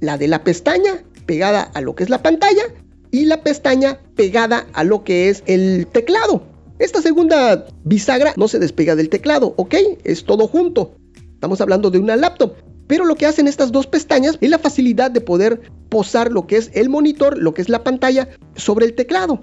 La 0.00 0.18
de 0.18 0.28
la 0.28 0.44
pestaña 0.44 1.04
pegada 1.24 1.62
a 1.62 1.80
lo 1.80 1.94
que 1.94 2.04
es 2.04 2.10
la 2.10 2.22
pantalla 2.22 2.64
y 3.12 3.24
la 3.24 3.42
pestaña 3.42 3.98
pegada 4.14 4.66
a 4.74 4.84
lo 4.84 5.04
que 5.04 5.30
es 5.30 5.42
el 5.46 5.86
teclado. 5.86 6.42
Esta 6.78 7.00
segunda 7.00 7.66
bisagra 7.84 8.34
no 8.36 8.46
se 8.46 8.58
despega 8.58 8.94
del 8.94 9.08
teclado, 9.08 9.54
¿ok? 9.56 9.74
Es 10.04 10.24
todo 10.24 10.46
junto. 10.46 10.96
Estamos 11.40 11.62
hablando 11.62 11.90
de 11.90 11.98
una 11.98 12.16
laptop. 12.16 12.52
Pero 12.86 13.06
lo 13.06 13.14
que 13.14 13.24
hacen 13.24 13.48
estas 13.48 13.72
dos 13.72 13.86
pestañas 13.86 14.36
es 14.42 14.50
la 14.50 14.58
facilidad 14.58 15.10
de 15.10 15.22
poder 15.22 15.62
posar 15.88 16.30
lo 16.30 16.46
que 16.46 16.58
es 16.58 16.70
el 16.74 16.90
monitor, 16.90 17.38
lo 17.38 17.54
que 17.54 17.62
es 17.62 17.70
la 17.70 17.82
pantalla, 17.82 18.28
sobre 18.56 18.84
el 18.84 18.94
teclado. 18.94 19.40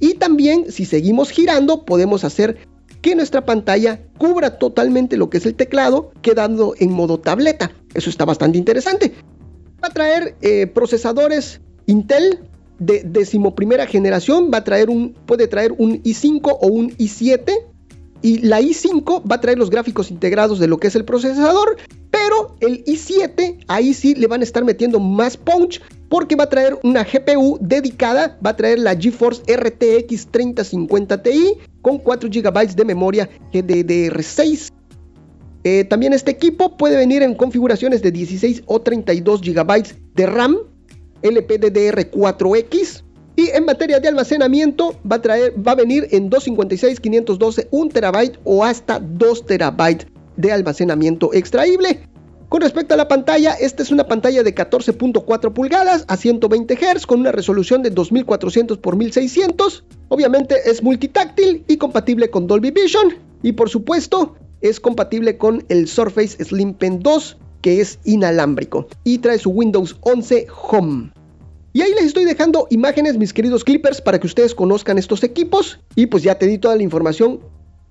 Y 0.00 0.14
también, 0.14 0.72
si 0.72 0.84
seguimos 0.84 1.30
girando, 1.30 1.84
podemos 1.84 2.24
hacer 2.24 2.66
que 3.00 3.14
nuestra 3.14 3.46
pantalla 3.46 4.00
cubra 4.18 4.58
totalmente 4.58 5.16
lo 5.16 5.30
que 5.30 5.38
es 5.38 5.46
el 5.46 5.54
teclado, 5.54 6.10
quedando 6.20 6.74
en 6.80 6.90
modo 6.90 7.20
tableta. 7.20 7.70
Eso 7.94 8.10
está 8.10 8.24
bastante 8.24 8.58
interesante. 8.58 9.14
Va 9.80 9.86
a 9.86 9.90
traer 9.90 10.34
eh, 10.42 10.66
procesadores 10.66 11.60
Intel 11.86 12.40
de 12.80 13.04
decimoprimera 13.04 13.86
generación, 13.86 14.50
va 14.52 14.58
a 14.58 14.64
traer 14.64 14.90
un, 14.90 15.12
puede 15.12 15.46
traer 15.46 15.76
un 15.78 16.02
i5 16.02 16.58
o 16.60 16.66
un 16.66 16.90
i7 16.96 17.73
y 18.24 18.38
la 18.38 18.58
i5 18.62 19.30
va 19.30 19.36
a 19.36 19.40
traer 19.42 19.58
los 19.58 19.68
gráficos 19.68 20.10
integrados 20.10 20.58
de 20.58 20.66
lo 20.66 20.78
que 20.78 20.86
es 20.86 20.96
el 20.96 21.04
procesador, 21.04 21.76
pero 22.10 22.56
el 22.60 22.82
i7 22.86 23.66
ahí 23.68 23.92
sí 23.92 24.14
le 24.14 24.26
van 24.26 24.40
a 24.40 24.44
estar 24.44 24.64
metiendo 24.64 24.98
más 24.98 25.36
punch 25.36 25.82
porque 26.08 26.34
va 26.34 26.44
a 26.44 26.48
traer 26.48 26.78
una 26.82 27.04
GPU 27.04 27.58
dedicada, 27.60 28.38
va 28.44 28.50
a 28.50 28.56
traer 28.56 28.78
la 28.78 28.96
GeForce 28.96 29.42
RTX 29.54 30.28
3050 30.30 31.22
Ti 31.22 31.58
con 31.82 31.98
4 31.98 32.30
GB 32.30 32.74
de 32.74 32.84
memoria 32.86 33.28
GDDR6. 33.52 34.70
Eh, 35.64 35.84
también 35.84 36.14
este 36.14 36.30
equipo 36.30 36.78
puede 36.78 36.96
venir 36.96 37.22
en 37.22 37.34
configuraciones 37.34 38.00
de 38.00 38.10
16 38.10 38.62
o 38.64 38.80
32 38.80 39.42
GB 39.42 39.84
de 40.14 40.26
RAM, 40.26 40.56
LPDDR4X, 41.20 43.03
y 43.36 43.50
en 43.50 43.64
materia 43.64 44.00
de 44.00 44.08
almacenamiento 44.08 44.94
va 45.10 45.16
a, 45.16 45.22
traer, 45.22 45.54
va 45.56 45.72
a 45.72 45.76
venir 45.76 46.08
en 46.10 46.30
256, 46.30 47.00
512, 47.00 47.68
1 47.70 47.90
terabyte 47.90 48.38
o 48.44 48.64
hasta 48.64 49.00
2 49.00 49.46
terabytes 49.46 50.06
de 50.36 50.52
almacenamiento 50.52 51.32
extraíble. 51.32 52.00
Con 52.48 52.60
respecto 52.60 52.94
a 52.94 52.96
la 52.96 53.08
pantalla, 53.08 53.54
esta 53.54 53.82
es 53.82 53.90
una 53.90 54.06
pantalla 54.06 54.44
de 54.44 54.54
14.4 54.54 55.52
pulgadas 55.52 56.04
a 56.06 56.16
120 56.16 56.76
Hz 56.76 57.06
con 57.06 57.20
una 57.20 57.32
resolución 57.32 57.82
de 57.82 57.90
2400 57.90 58.78
x 58.78 58.94
1600. 58.96 59.84
Obviamente 60.08 60.54
es 60.64 60.82
multitáctil 60.82 61.64
y 61.66 61.78
compatible 61.78 62.30
con 62.30 62.46
Dolby 62.46 62.70
Vision. 62.70 63.14
Y 63.42 63.52
por 63.52 63.70
supuesto 63.70 64.36
es 64.60 64.78
compatible 64.78 65.36
con 65.36 65.64
el 65.68 65.88
Surface 65.88 66.44
Slim 66.44 66.74
Pen 66.74 67.00
2 67.00 67.38
que 67.60 67.80
es 67.80 67.98
inalámbrico. 68.04 68.86
Y 69.02 69.18
trae 69.18 69.38
su 69.38 69.50
Windows 69.50 69.96
11 70.02 70.46
Home. 70.68 71.10
Y 71.76 71.82
ahí 71.82 71.92
les 71.92 72.04
estoy 72.04 72.24
dejando 72.24 72.68
imágenes, 72.70 73.18
mis 73.18 73.32
queridos 73.32 73.64
clippers, 73.64 74.00
para 74.00 74.20
que 74.20 74.28
ustedes 74.28 74.54
conozcan 74.54 74.96
estos 74.96 75.24
equipos. 75.24 75.80
Y 75.96 76.06
pues 76.06 76.22
ya 76.22 76.38
te 76.38 76.46
di 76.46 76.56
toda 76.56 76.76
la 76.76 76.84
información 76.84 77.40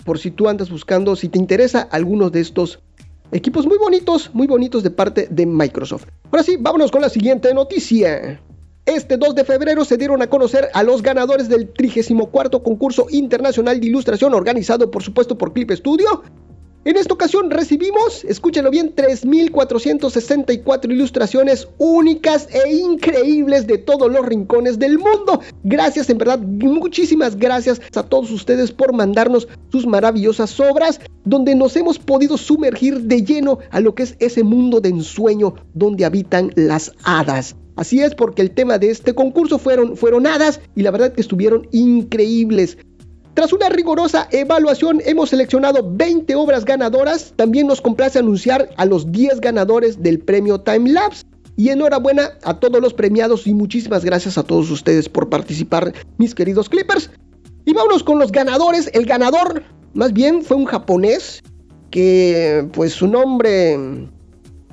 por 0.06 0.20
si 0.20 0.32
tú 0.32 0.48
andas 0.48 0.70
buscando, 0.70 1.18
si 1.18 1.28
te 1.28 1.38
interesa 1.38 1.82
algunos 1.92 2.32
de 2.32 2.40
estos 2.40 2.80
equipos 3.34 3.68
muy 3.68 3.78
bonitos, 3.78 4.30
muy 4.34 4.48
bonitos 4.48 4.84
de 4.84 4.90
parte 4.90 5.28
de 5.30 5.46
Microsoft. 5.46 6.06
Ahora 6.32 6.44
sí, 6.44 6.56
vámonos 6.58 6.92
con 6.92 7.02
la 7.02 7.10
siguiente 7.10 7.54
noticia. 7.54 8.40
Este 8.86 9.18
2 9.18 9.36
de 9.36 9.44
febrero 9.44 9.84
se 9.84 9.98
dieron 9.98 10.22
a 10.22 10.28
conocer 10.28 10.70
a 10.74 10.82
los 10.84 11.02
ganadores 11.02 11.50
del 11.50 11.68
34 11.68 12.64
concurso 12.64 13.08
internacional 13.10 13.82
de 13.82 13.88
ilustración 13.88 14.34
organizado 14.34 14.92
por 14.92 15.04
supuesto 15.04 15.38
por 15.38 15.52
Clip 15.52 15.72
Studio 15.72 16.24
en 16.86 16.98
esta 16.98 17.14
ocasión 17.14 17.50
recibimos, 17.50 18.26
escúchenlo 18.26 18.70
bien, 18.70 18.94
3.464 18.94 20.92
ilustraciones 20.92 21.70
únicas 21.78 22.50
e 22.52 22.74
increíbles 22.74 23.68
de 23.68 23.78
todos 23.78 24.12
los 24.12 24.26
rincones 24.26 24.80
del 24.80 24.98
mundo. 24.98 25.40
Gracias, 25.64 26.10
en 26.10 26.18
verdad, 26.18 26.40
muchísimas 26.40 27.38
gracias 27.38 27.82
a 27.96 28.04
todos 28.04 28.32
ustedes 28.32 28.74
por 28.74 28.92
mandarnos 28.92 29.48
sus 29.72 29.88
maravillosas 29.88 30.60
obras, 30.60 31.00
donde 31.24 31.56
nos 31.56 31.78
hemos 31.78 32.00
podido 32.00 32.38
sumergir 32.38 33.02
de 33.02 33.24
lleno 33.24 33.60
a 33.72 33.80
lo 33.80 33.96
que 33.96 34.04
es 34.04 34.16
ese 34.20 34.44
mundo 34.44 34.82
de 34.82 34.90
ensueño 34.90 35.54
donde 35.74 36.04
habitan 36.04 36.52
las 36.56 36.92
hadas. 37.04 37.56
Así 37.76 38.02
es, 38.02 38.14
porque 38.14 38.44
el 38.44 38.52
tema 38.52 38.78
de 38.78 38.92
este 38.92 39.16
concurso 39.16 39.58
fueron, 39.58 39.98
fueron 39.98 40.28
hadas 40.28 40.62
y 40.76 40.84
la 40.84 40.92
verdad 40.92 41.14
que 41.14 41.22
estuvieron 41.22 41.68
increíbles. 41.72 42.78
Tras 43.34 43.52
una 43.52 43.68
rigurosa 43.70 44.28
evaluación 44.30 45.02
hemos 45.06 45.32
seleccionado 45.32 45.84
20 45.84 46.36
obras 46.36 46.66
ganadoras. 46.66 47.34
También 47.36 47.66
nos 47.66 47.82
complace 47.82 48.20
anunciar 48.20 48.70
a 48.78 48.86
los 48.86 49.12
10 49.12 49.42
ganadores 49.42 50.04
del 50.04 50.20
premio 50.20 50.62
Time 50.62 50.92
Lapse. 50.92 51.24
Y 51.56 51.70
enhorabuena 51.70 52.32
a 52.44 52.60
todos 52.60 52.82
los 52.82 52.94
premiados 52.94 53.46
y 53.48 53.54
muchísimas 53.54 54.06
gracias 54.06 54.38
a 54.38 54.44
todos 54.44 54.70
ustedes 54.72 55.10
por 55.10 55.30
participar, 55.30 55.94
mis 56.18 56.36
queridos 56.36 56.70
Clippers. 56.70 57.10
Y 57.66 57.74
vámonos 57.74 58.04
con 58.04 58.20
los 58.20 58.32
ganadores. 58.32 58.90
El 58.94 59.06
ganador, 59.06 59.64
más 59.94 60.14
bien, 60.14 60.44
fue 60.44 60.58
un 60.58 60.66
japonés 60.66 61.42
que, 61.90 62.68
pues 62.72 62.94
su 62.94 63.08
nombre, 63.08 63.78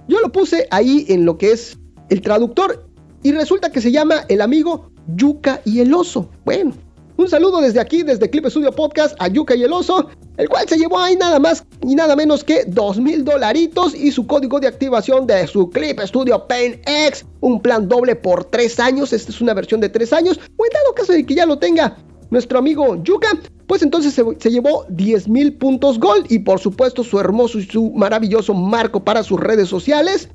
yo 0.07 0.21
lo 0.21 0.33
puse 0.33 0.67
ahí 0.71 1.07
en 1.09 1.25
lo 1.25 1.39
que 1.39 1.53
es 1.53 1.79
el 2.11 2.21
traductor. 2.21 2.87
Y 3.23 3.33
resulta 3.33 3.71
que 3.71 3.81
se 3.81 3.93
llama 3.93 4.25
el 4.29 4.43
amigo 4.43 4.91
Yuka 5.17 5.63
y 5.65 5.81
el 5.81 5.93
oso. 5.95 6.31
Bueno, 6.45 6.73
un 7.21 7.29
saludo 7.29 7.61
desde 7.61 7.81
aquí, 7.81 8.03
desde 8.03 8.31
Clip 8.31 8.47
Studio 8.47 8.73
Podcast, 8.73 9.15
a 9.19 9.29
Yuka 9.29 9.55
y 9.55 9.63
el 9.63 9.73
Oso, 9.73 10.09
el 10.37 10.49
cual 10.49 10.67
se 10.69 10.79
llevó 10.79 10.99
ahí 10.99 11.17
nada 11.17 11.39
más 11.39 11.65
y 11.83 11.95
nada 11.95 12.17
menos 12.17 12.43
que 12.43 12.65
dos 12.67 12.99
mil 12.99 13.25
dolaritos 13.25 13.95
y 13.95 14.11
su 14.11 14.27
código 14.27 14.59
de 14.59 14.67
activación 14.69 15.27
de 15.27 15.47
su 15.47 15.69
Clip 15.69 16.01
Studio 16.01 16.47
Paint 16.47 16.77
X, 16.89 17.27
un 17.41 17.61
plan 17.61 17.89
doble 17.89 18.17
por 18.17 18.45
tres 18.45 18.81
años, 18.81 19.13
esta 19.13 19.31
es 19.31 19.41
una 19.41 19.55
versión 19.55 19.81
de 19.81 19.91
tres 19.91 20.13
años, 20.13 20.41
o 20.57 20.65
en 20.65 20.71
dado 20.73 20.95
caso 20.95 21.13
de 21.13 21.27
que 21.27 21.35
ya 21.35 21.45
lo 21.45 21.59
tenga 21.59 21.99
nuestro 22.31 22.59
amigo 22.59 23.03
Yuka, 23.03 23.29
pues 23.67 23.83
entonces 23.83 24.15
se, 24.15 24.51
llevó 24.51 24.87
10 24.89 25.29
mil 25.29 25.55
puntos 25.55 25.99
gold 25.99 26.31
y 26.31 26.39
por 26.39 26.59
supuesto 26.59 27.05
su 27.05 27.21
hermoso 27.21 27.59
y 27.59 27.67
su 27.67 27.91
maravilloso 27.91 28.55
marco 28.55 29.05
para 29.05 29.23
sus 29.23 29.39
redes 29.39 29.69
sociales. 29.69 30.29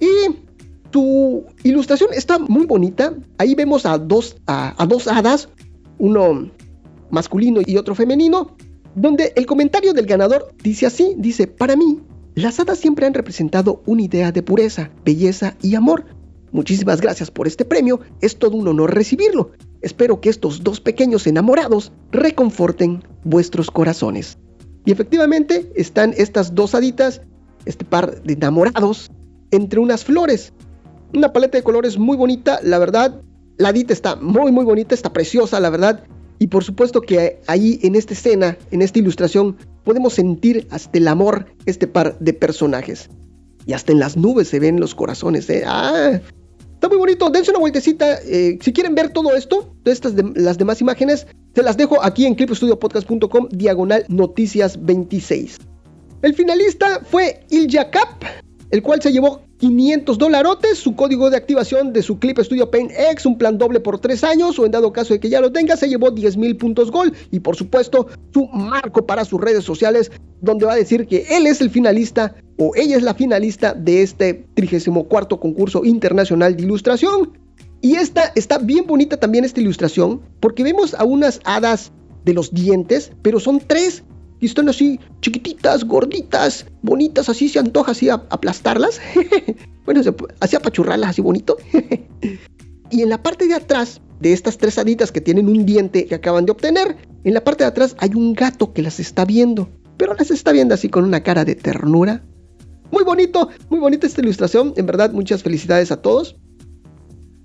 Y 0.00 0.36
su 0.92 1.44
ilustración 1.64 2.10
está 2.14 2.38
muy 2.38 2.66
bonita. 2.66 3.14
Ahí 3.36 3.54
vemos 3.54 3.84
a 3.84 3.98
dos, 3.98 4.36
a 4.46 4.86
dos 4.86 5.06
hadas 5.06 5.48
uno 5.98 6.50
masculino 7.10 7.60
y 7.64 7.76
otro 7.76 7.94
femenino, 7.94 8.56
donde 8.94 9.32
el 9.36 9.46
comentario 9.46 9.92
del 9.92 10.06
ganador 10.06 10.54
dice 10.62 10.86
así, 10.86 11.14
dice, 11.18 11.46
para 11.46 11.76
mí, 11.76 12.00
las 12.34 12.60
hadas 12.60 12.78
siempre 12.78 13.06
han 13.06 13.14
representado 13.14 13.82
una 13.86 14.02
idea 14.02 14.32
de 14.32 14.42
pureza, 14.42 14.90
belleza 15.04 15.56
y 15.62 15.74
amor. 15.74 16.04
Muchísimas 16.52 17.00
gracias 17.00 17.30
por 17.30 17.46
este 17.46 17.64
premio, 17.64 18.00
es 18.20 18.38
todo 18.38 18.56
un 18.56 18.68
honor 18.68 18.94
recibirlo. 18.94 19.50
Espero 19.82 20.20
que 20.20 20.30
estos 20.30 20.64
dos 20.64 20.80
pequeños 20.80 21.26
enamorados 21.26 21.92
reconforten 22.10 23.04
vuestros 23.24 23.70
corazones. 23.70 24.38
Y 24.84 24.92
efectivamente 24.92 25.70
están 25.76 26.14
estas 26.16 26.54
dos 26.54 26.74
haditas, 26.74 27.20
este 27.66 27.84
par 27.84 28.22
de 28.22 28.32
enamorados, 28.32 29.10
entre 29.50 29.80
unas 29.80 30.04
flores. 30.04 30.52
Una 31.14 31.32
paleta 31.32 31.58
de 31.58 31.64
colores 31.64 31.98
muy 31.98 32.16
bonita, 32.16 32.60
la 32.62 32.78
verdad, 32.78 33.20
la 33.58 33.72
Dita 33.72 33.92
está 33.92 34.16
muy, 34.16 34.52
muy 34.52 34.64
bonita, 34.64 34.94
está 34.94 35.12
preciosa, 35.12 35.60
la 35.60 35.70
verdad. 35.70 36.04
Y 36.38 36.46
por 36.46 36.64
supuesto 36.64 37.00
que 37.00 37.40
ahí 37.48 37.80
en 37.82 37.96
esta 37.96 38.14
escena, 38.14 38.56
en 38.70 38.80
esta 38.80 39.00
ilustración, 39.00 39.56
podemos 39.84 40.14
sentir 40.14 40.68
hasta 40.70 40.98
el 40.98 41.08
amor 41.08 41.46
este 41.66 41.88
par 41.88 42.16
de 42.20 42.32
personajes. 42.32 43.10
Y 43.66 43.72
hasta 43.72 43.92
en 43.92 43.98
las 43.98 44.16
nubes 44.16 44.48
se 44.48 44.60
ven 44.60 44.80
los 44.80 44.94
corazones. 44.94 45.50
¿eh? 45.50 45.64
Ah, 45.66 46.20
está 46.72 46.88
muy 46.88 46.96
bonito. 46.96 47.28
Dense 47.30 47.50
una 47.50 47.58
vueltecita. 47.58 48.18
Eh, 48.24 48.58
si 48.62 48.72
quieren 48.72 48.94
ver 48.94 49.10
todo 49.10 49.34
esto, 49.34 49.74
todas 49.82 49.96
estas 49.98 50.14
las 50.36 50.56
demás 50.56 50.80
imágenes, 50.80 51.26
se 51.54 51.62
las 51.62 51.76
dejo 51.76 52.02
aquí 52.02 52.24
en 52.24 52.36
clipstudiopodcast.com, 52.36 53.48
diagonal 53.50 54.04
noticias 54.08 54.82
26. 54.84 55.58
El 56.22 56.34
finalista 56.34 57.00
fue 57.04 57.44
Ilja 57.50 57.90
Cap, 57.90 58.22
el 58.70 58.82
cual 58.82 59.02
se 59.02 59.12
llevó 59.12 59.42
500 59.58 60.18
dolarotes, 60.18 60.78
su 60.78 60.94
código 60.94 61.30
de 61.30 61.36
activación 61.36 61.92
de 61.92 62.02
su 62.02 62.18
Clip 62.18 62.38
Studio 62.38 62.70
Paint 62.70 62.92
X, 62.92 63.26
un 63.26 63.36
plan 63.36 63.58
doble 63.58 63.80
por 63.80 63.98
3 63.98 64.22
años 64.24 64.58
o 64.58 64.64
en 64.64 64.70
dado 64.70 64.92
caso 64.92 65.12
de 65.12 65.20
que 65.20 65.28
ya 65.28 65.40
lo 65.40 65.52
tenga, 65.52 65.76
se 65.76 65.88
llevó 65.88 66.10
10 66.10 66.36
mil 66.36 66.56
puntos 66.56 66.90
gol 66.90 67.12
y 67.30 67.40
por 67.40 67.56
supuesto 67.56 68.06
su 68.32 68.46
marco 68.46 69.04
para 69.04 69.24
sus 69.24 69.40
redes 69.40 69.64
sociales 69.64 70.12
donde 70.40 70.66
va 70.66 70.74
a 70.74 70.76
decir 70.76 71.06
que 71.06 71.26
él 71.30 71.46
es 71.46 71.60
el 71.60 71.70
finalista 71.70 72.36
o 72.56 72.72
ella 72.76 72.96
es 72.96 73.02
la 73.02 73.14
finalista 73.14 73.74
de 73.74 74.02
este 74.02 74.46
34 74.54 75.40
concurso 75.40 75.84
internacional 75.84 76.56
de 76.56 76.62
ilustración. 76.62 77.32
Y 77.80 77.96
esta 77.96 78.32
está 78.34 78.58
bien 78.58 78.86
bonita 78.86 79.16
también 79.16 79.44
esta 79.44 79.60
ilustración 79.60 80.20
porque 80.40 80.62
vemos 80.62 80.94
a 80.94 81.04
unas 81.04 81.40
hadas 81.44 81.92
de 82.24 82.34
los 82.34 82.52
dientes, 82.52 83.12
pero 83.22 83.40
son 83.40 83.60
tres 83.60 84.04
y 84.40 84.46
están 84.46 84.68
así 84.68 85.00
chiquititas, 85.20 85.84
gorditas, 85.84 86.66
bonitas, 86.82 87.28
así 87.28 87.48
se 87.48 87.58
antoja 87.58 87.92
así 87.92 88.08
aplastarlas. 88.08 89.00
bueno, 89.84 90.00
así 90.40 90.56
apachurrarlas 90.56 91.10
así 91.10 91.22
bonito. 91.22 91.56
y 92.90 93.02
en 93.02 93.08
la 93.08 93.22
parte 93.22 93.46
de 93.46 93.54
atrás 93.54 94.00
de 94.20 94.32
estas 94.32 94.58
tres 94.58 94.78
haditas 94.78 95.12
que 95.12 95.20
tienen 95.20 95.48
un 95.48 95.66
diente 95.66 96.06
que 96.06 96.14
acaban 96.14 96.46
de 96.46 96.52
obtener, 96.52 96.96
en 97.24 97.34
la 97.34 97.42
parte 97.42 97.64
de 97.64 97.68
atrás 97.68 97.96
hay 97.98 98.10
un 98.14 98.34
gato 98.34 98.72
que 98.72 98.82
las 98.82 99.00
está 99.00 99.24
viendo, 99.24 99.68
pero 99.96 100.14
las 100.14 100.30
está 100.30 100.52
viendo 100.52 100.74
así 100.74 100.88
con 100.88 101.04
una 101.04 101.22
cara 101.22 101.44
de 101.44 101.54
ternura. 101.54 102.22
Muy 102.90 103.04
bonito, 103.04 103.48
muy 103.68 103.80
bonita 103.80 104.06
esta 104.06 104.20
ilustración, 104.20 104.72
en 104.76 104.86
verdad 104.86 105.12
muchas 105.12 105.42
felicidades 105.42 105.92
a 105.92 106.00
todos. 106.00 106.36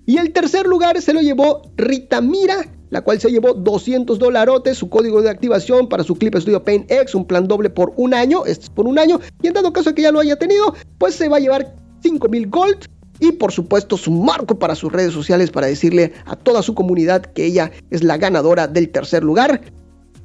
Y 0.05 0.17
el 0.17 0.33
tercer 0.33 0.67
lugar 0.67 1.01
se 1.01 1.13
lo 1.13 1.21
llevó 1.21 1.62
Rita 1.75 2.21
Mira, 2.21 2.65
la 2.93 3.01
cual 3.01 3.19
se 3.19 3.31
llevó 3.31 3.55
200 3.55 4.19
dolarotes, 4.19 4.77
su 4.77 4.88
código 4.88 5.23
de 5.23 5.31
activación 5.31 5.89
para 5.89 6.03
su 6.03 6.13
Clip 6.13 6.35
Studio 6.35 6.63
Paint 6.63 6.91
X, 6.91 7.15
un 7.15 7.25
plan 7.25 7.47
doble 7.47 7.71
por 7.71 7.91
un 7.95 8.13
año, 8.13 8.45
este 8.45 8.65
es 8.65 8.69
por 8.69 8.85
un 8.85 9.00
año, 9.00 9.19
y 9.41 9.47
en 9.47 9.53
dado 9.53 9.73
caso 9.73 9.95
que 9.95 10.03
ya 10.03 10.12
lo 10.12 10.19
haya 10.19 10.35
tenido, 10.35 10.75
pues 11.00 11.15
se 11.15 11.27
va 11.27 11.38
a 11.38 11.39
llevar 11.39 11.75
5000 12.03 12.50
gold 12.51 12.85
y 13.19 13.31
por 13.31 13.51
supuesto 13.51 13.97
su 13.97 14.12
marco 14.12 14.59
para 14.59 14.75
sus 14.75 14.91
redes 14.91 15.12
sociales 15.12 15.50
para 15.50 15.65
decirle 15.65 16.13
a 16.25 16.35
toda 16.35 16.62
su 16.62 16.75
comunidad 16.75 17.25
que 17.25 17.45
ella 17.45 17.71
es 17.89 18.03
la 18.03 18.17
ganadora 18.17 18.67
del 18.67 18.89
tercer 18.89 19.23
lugar. 19.23 19.62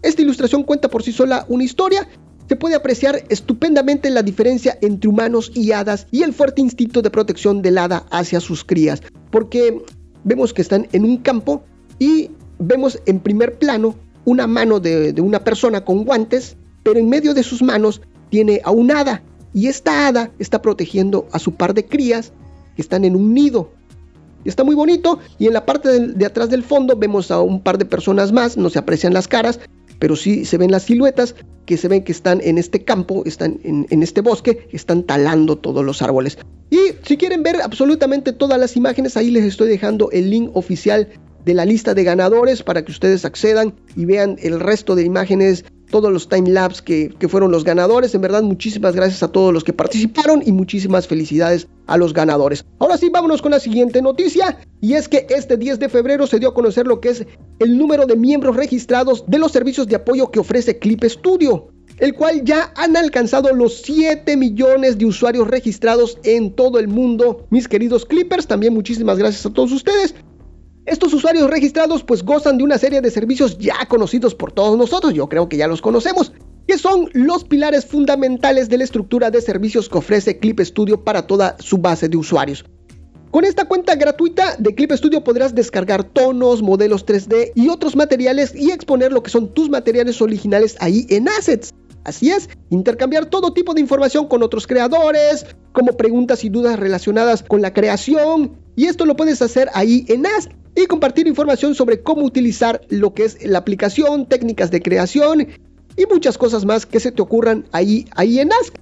Esta 0.03 0.21
ilustración 0.21 0.63
cuenta 0.63 0.91
por 0.91 1.03
sí 1.03 1.11
sola 1.11 1.47
una 1.49 1.65
historia 1.65 2.07
se 2.51 2.57
puede 2.57 2.75
apreciar 2.75 3.25
estupendamente 3.31 4.11
la 4.11 4.23
diferencia 4.23 4.77
entre 4.83 5.09
humanos 5.09 5.53
y 5.55 5.73
hadas 5.73 6.07
y 6.11 6.23
el 6.23 6.35
fuerte 6.35 6.61
instinto 6.61 7.01
de 7.01 7.11
protección 7.11 7.63
del 7.63 7.79
hada 7.79 8.05
hacia 8.11 8.41
sus 8.41 8.63
crías, 8.63 9.03
porque 9.31 9.83
vemos 10.25 10.53
que 10.53 10.61
están 10.61 10.87
en 10.93 11.05
un 11.05 11.17
campo 11.17 11.63
y 11.99 12.31
vemos 12.59 13.01
en 13.07 13.21
primer 13.21 13.59
plano 13.59 13.95
una 14.25 14.47
mano 14.47 14.81
de, 14.81 15.15
una 15.21 15.45
persona 15.45 15.85
con 15.85 16.05
guantes, 16.05 16.57
pero 16.83 16.99
en 16.99 17.09
medio 17.09 17.35
de 17.35 17.43
sus 17.43 17.63
manos 17.63 18.01
tiene 18.31 18.61
a 18.65 18.71
un 18.71 18.91
hada 18.91 19.23
y 19.55 19.69
esta 19.69 20.07
hada 20.07 20.31
está 20.39 20.61
protegiendo 20.61 21.27
a 21.33 21.39
su 21.39 21.55
par 21.55 21.75
de 21.75 21.87
crías 21.87 22.33
que 22.77 22.83
están 22.83 23.05
en 23.05 23.17
un 23.17 23.33
nido. 23.33 23.71
Está 24.45 24.65
muy 24.65 24.75
bonito 24.75 25.19
y 25.39 25.47
en 25.47 25.55
la 25.55 25.67
parte 25.67 25.89
de, 25.89 26.09
de 26.09 26.27
atrás 26.27 26.51
del 26.51 26.63
fondo 26.63 26.97
vemos 26.97 27.31
a 27.31 27.41
un 27.41 27.63
par 27.63 27.79
de 27.79 27.85
personas 27.85 28.33
más, 28.33 28.57
no 28.57 28.71
se 28.71 28.79
aprecian 28.79 29.15
las 29.15 29.29
caras, 29.29 29.61
pero 29.99 30.17
sí 30.17 30.45
se 30.45 30.59
ven 30.59 30.71
las 30.71 30.85
siluetas 30.85 31.35
que 31.67 31.77
se 31.77 31.89
ven 31.89 32.03
que 32.03 32.13
están 32.13 32.41
en 32.43 32.57
este 32.57 32.85
campo, 32.85 33.23
están 33.27 33.61
en, 33.63 34.03
este 34.03 34.21
bosque, 34.21 34.69
están 34.73 35.03
talando 35.03 35.59
todos 35.59 35.85
los 35.85 36.01
árboles. 36.01 36.39
Y 36.71 36.79
si 37.03 37.17
quieren 37.17 37.43
ver 37.43 37.61
absolutamente 37.61 38.33
todas 38.33 38.59
las 38.59 38.77
imágenes, 38.77 39.17
ahí 39.17 39.31
les 39.31 39.45
estoy 39.45 39.69
dejando 39.69 40.11
el 40.11 40.31
link 40.31 40.51
oficial 40.55 41.09
de 41.49 41.55
la 41.55 41.65
lista 41.65 41.95
de 41.95 42.05
ganadores 42.05 42.63
para 42.63 42.85
que 42.85 42.93
ustedes 42.93 43.25
accedan 43.25 43.73
y 43.97 44.05
vean 44.05 44.37
el 44.43 44.61
resto 44.61 44.95
de 44.95 45.03
imágenes 45.03 45.65
todos 45.91 46.13
los 46.13 46.29
timelapse 46.29 46.85
que, 46.85 47.15
que 47.19 47.27
fueron 47.27 47.51
los 47.51 47.65
ganadores. 47.65 48.15
En 48.15 48.21
verdad, 48.21 48.43
muchísimas 48.43 48.95
gracias 48.95 49.23
a 49.23 49.33
todos 49.33 49.55
los 49.55 49.65
que 49.65 49.73
participaron 49.73 50.43
y 50.45 50.53
muchísimas 50.53 51.07
felicidades 51.09 51.67
a 51.87 51.97
los 51.97 52.13
ganadores. 52.13 52.67
Ahora 52.79 52.99
sí, 52.99 53.09
vámonos 53.09 53.41
con 53.41 53.53
la 53.53 53.61
siguiente 53.61 54.03
noticia. 54.03 54.59
Y 54.83 54.93
es 54.93 55.09
que 55.09 55.27
este 55.31 55.57
10 55.57 55.79
de 55.79 55.89
febrero 55.89 56.27
se 56.27 56.39
dio 56.39 56.51
a 56.51 56.55
conocer 56.55 56.87
lo 56.87 57.01
que 57.01 57.09
es 57.09 57.27
el 57.61 57.79
número 57.79 58.05
de 58.05 58.17
miembros 58.17 58.55
registrados 58.55 59.25
de 59.27 59.39
los 59.39 59.51
servicios 59.51 59.89
de 59.89 59.97
apoyo 59.97 60.31
que 60.31 60.41
ofrece 60.41 60.79
Clip 60.79 61.03
Studio 61.05 61.71
el 62.01 62.15
cual 62.15 62.45
ya 62.45 62.73
han 62.77 62.97
alcanzado 62.97 63.53
los 63.53 63.83
7 63.83 64.37
millones 64.37 64.99
de 64.99 65.07
usuarios 65.07 65.49
registrados 65.49 66.19
en 66.23 66.53
todo 66.53 66.79
el 66.79 66.89
mundo. 66.89 67.47
Mis 67.51 67.69
queridos 67.69 68.05
Clippers, 68.07 68.47
también 68.47 68.75
muchísimas 68.75 69.19
gracias 69.19 69.45
a 69.47 69.53
todos 69.53 69.73
ustedes. 69.73 70.15
Estos 70.89 71.13
usuarios 71.13 71.51
registrados 71.51 72.03
pues 72.03 72.23
gozan 72.23 72.57
de 72.57 72.65
una 72.65 72.79
serie 72.79 73.03
de 73.03 73.11
servicios 73.11 73.59
ya 73.59 73.85
conocidos 73.89 74.35
por 74.35 74.53
todos 74.53 74.79
nosotros, 74.79 75.13
yo 75.13 75.29
creo 75.29 75.47
que 75.47 75.59
ya 75.59 75.69
los 75.69 75.83
conocemos, 75.83 76.33
que 76.67 76.79
son 76.79 77.11
los 77.13 77.45
pilares 77.45 77.85
fundamentales 77.85 78.71
de 78.71 78.79
la 78.79 78.85
estructura 78.85 79.31
de 79.31 79.43
servicios 79.43 79.91
que 79.91 79.99
ofrece 79.99 80.39
Clip 80.39 80.59
Studio 80.61 81.05
para 81.05 81.27
toda 81.27 81.57
su 81.59 81.77
base 81.77 82.09
de 82.09 82.17
usuarios. 82.17 82.65
Con 83.31 83.45
esta 83.45 83.67
cuenta 83.67 83.97
gratuita 83.97 84.57
de 84.59 84.75
Clip 84.75 84.91
Studio 84.93 85.23
podrás 85.23 85.55
descargar 85.55 86.05
tonos, 86.05 86.63
modelos 86.63 87.05
3D 87.05 87.53
y 87.55 87.69
otros 87.69 87.95
materiales 87.95 88.55
y 88.55 88.71
exponer 88.71 89.13
lo 89.13 89.23
que 89.23 89.29
son 89.29 89.53
tus 89.53 89.69
materiales 89.69 90.23
originales 90.23 90.75
ahí 90.81 91.07
en 91.11 91.29
Assets. 91.29 91.75
Así 92.05 92.31
es, 92.31 92.49
intercambiar 92.71 93.27
todo 93.27 93.53
tipo 93.53 93.75
de 93.75 93.83
información 93.83 94.27
con 94.27 94.43
otros 94.43 94.67
creadores, 94.67 95.45
como 95.73 95.99
preguntas 95.99 96.45
y 96.45 96.49
dudas 96.49 96.79
relacionadas 96.79 97.43
con 97.43 97.61
la 97.61 97.75
creación, 97.75 98.57
y 98.75 98.87
esto 98.87 99.05
lo 99.05 99.17
puedes 99.17 99.43
hacer 99.43 99.69
ahí 99.75 100.07
en 100.09 100.25
Assets 100.25 100.58
y 100.83 100.87
compartir 100.87 101.27
información 101.27 101.75
sobre 101.75 102.03
cómo 102.03 102.25
utilizar 102.25 102.81
lo 102.89 103.13
que 103.13 103.25
es 103.25 103.45
la 103.45 103.59
aplicación, 103.59 104.27
técnicas 104.27 104.71
de 104.71 104.81
creación 104.81 105.49
y 105.97 106.07
muchas 106.07 106.39
cosas 106.39 106.65
más 106.65 106.87
que 106.87 107.01
se 107.01 107.11
te 107.11 107.21
ocurran 107.21 107.67
ahí, 107.73 108.07
ahí 108.15 108.39
en 108.39 108.53
Ask. 108.53 108.77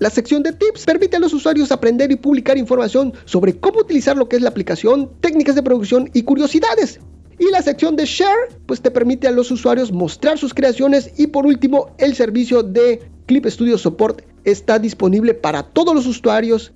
La 0.00 0.10
sección 0.10 0.42
de 0.42 0.52
tips 0.52 0.84
permite 0.84 1.16
a 1.16 1.20
los 1.20 1.32
usuarios 1.32 1.70
aprender 1.70 2.10
y 2.10 2.16
publicar 2.16 2.58
información 2.58 3.12
sobre 3.24 3.58
cómo 3.58 3.80
utilizar 3.80 4.16
lo 4.16 4.28
que 4.28 4.36
es 4.36 4.42
la 4.42 4.48
aplicación, 4.48 5.10
técnicas 5.20 5.54
de 5.54 5.62
producción 5.62 6.10
y 6.12 6.22
curiosidades. 6.22 7.00
Y 7.38 7.50
la 7.50 7.62
sección 7.62 7.94
de 7.94 8.04
share 8.04 8.48
pues 8.66 8.80
te 8.80 8.90
permite 8.90 9.28
a 9.28 9.32
los 9.32 9.50
usuarios 9.50 9.92
mostrar 9.92 10.38
sus 10.38 10.54
creaciones 10.54 11.12
y 11.18 11.28
por 11.28 11.46
último 11.46 11.94
el 11.98 12.16
servicio 12.16 12.64
de 12.64 13.00
Clip 13.26 13.46
Studio 13.46 13.78
Support 13.78 14.22
está 14.44 14.78
disponible 14.78 15.34
para 15.34 15.62
todos 15.62 15.94
los 15.94 16.06
usuarios 16.06 16.72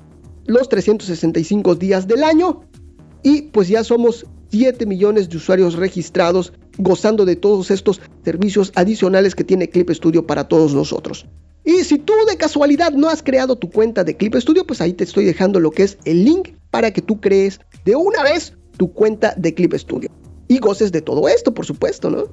los 0.47 0.69
365 0.69 1.75
días 1.75 2.07
del 2.07 2.23
año 2.23 2.65
y 3.23 3.43
pues 3.43 3.69
ya 3.69 3.85
somos 3.85 4.27
7 4.51 4.85
millones 4.87 5.29
de 5.29 5.37
usuarios 5.37 5.75
registrados 5.75 6.53
gozando 6.79 7.25
de 7.25 7.37
todos 7.37 7.71
estos 7.71 8.01
servicios 8.25 8.73
adicionales 8.75 9.35
que 9.35 9.45
tiene 9.45 9.69
Clip 9.69 9.91
Studio 9.91 10.27
para 10.27 10.49
todos 10.49 10.75
nosotros. 10.75 11.27
Y 11.65 11.85
si 11.85 11.99
tú 11.99 12.13
de 12.29 12.37
casualidad 12.37 12.93
no 12.93 13.09
has 13.09 13.23
creado 13.23 13.57
tu 13.57 13.71
cuenta 13.71 14.05
de 14.05 14.17
Clip 14.17 14.35
Studio, 14.37 14.67
pues 14.67 14.81
ahí 14.81 14.93
te 14.93 15.05
estoy 15.05 15.25
dejando 15.25 15.61
lo 15.61 15.71
que 15.71 15.85
es 15.85 15.99
el 16.05 16.25
link 16.25 16.51
para 16.71 16.91
que 16.91 17.03
tú 17.03 17.21
crees 17.21 17.61
de 17.85 17.95
una 17.95 18.23
vez 18.23 18.55
tu 18.77 18.93
cuenta 18.93 19.35
de 19.37 19.55
Clip 19.55 19.73
Studio. 19.75 20.11
Y 20.49 20.59
goces 20.59 20.91
de 20.91 21.03
todo 21.03 21.29
esto, 21.29 21.55
por 21.55 21.65
supuesto, 21.65 22.11
¿no? 22.11 22.25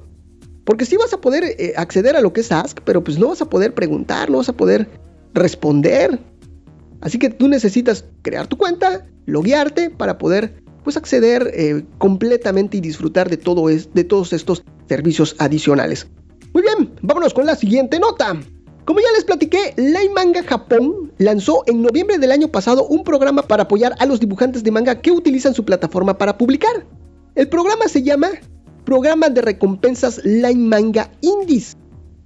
Porque 0.64 0.84
sí 0.84 0.96
vas 0.96 1.12
a 1.12 1.20
poder 1.20 1.44
eh, 1.44 1.74
acceder 1.76 2.16
a 2.16 2.20
lo 2.20 2.32
que 2.32 2.40
es 2.40 2.52
Ask, 2.52 2.80
pero 2.84 3.02
pues 3.02 3.18
no 3.18 3.28
vas 3.28 3.40
a 3.40 3.48
poder 3.48 3.72
preguntar, 3.72 4.30
no 4.30 4.38
vas 4.38 4.48
a 4.48 4.56
poder 4.56 4.90
responder. 5.32 6.18
Así 7.00 7.18
que 7.18 7.30
tú 7.30 7.48
necesitas 7.48 8.04
crear 8.22 8.46
tu 8.46 8.58
cuenta, 8.58 9.06
loguearte 9.26 9.90
para 9.90 10.18
poder 10.18 10.62
pues 10.82 10.96
acceder 10.96 11.50
eh, 11.54 11.84
completamente 11.98 12.76
y 12.76 12.80
disfrutar 12.80 13.28
de, 13.28 13.36
todo 13.36 13.68
es, 13.68 13.92
de 13.92 14.04
todos 14.04 14.32
estos 14.32 14.62
servicios 14.88 15.36
adicionales. 15.38 16.06
Muy 16.52 16.62
bien, 16.62 16.92
vámonos 17.02 17.34
con 17.34 17.46
la 17.46 17.54
siguiente 17.54 17.98
nota. 17.98 18.38
Como 18.84 19.00
ya 19.00 19.12
les 19.14 19.24
platiqué, 19.24 19.74
Line 19.76 20.12
Manga 20.14 20.42
Japón 20.42 21.12
lanzó 21.18 21.62
en 21.66 21.82
noviembre 21.82 22.18
del 22.18 22.32
año 22.32 22.48
pasado 22.48 22.86
un 22.86 23.04
programa 23.04 23.42
para 23.42 23.64
apoyar 23.64 23.94
a 23.98 24.06
los 24.06 24.18
dibujantes 24.18 24.64
de 24.64 24.70
manga 24.70 25.00
que 25.00 25.12
utilizan 25.12 25.54
su 25.54 25.64
plataforma 25.64 26.18
para 26.18 26.36
publicar. 26.36 26.86
El 27.36 27.48
programa 27.48 27.86
se 27.86 28.02
llama 28.02 28.30
Programa 28.84 29.28
de 29.28 29.42
Recompensas 29.42 30.24
Line 30.24 30.68
Manga 30.68 31.10
Indies 31.20 31.76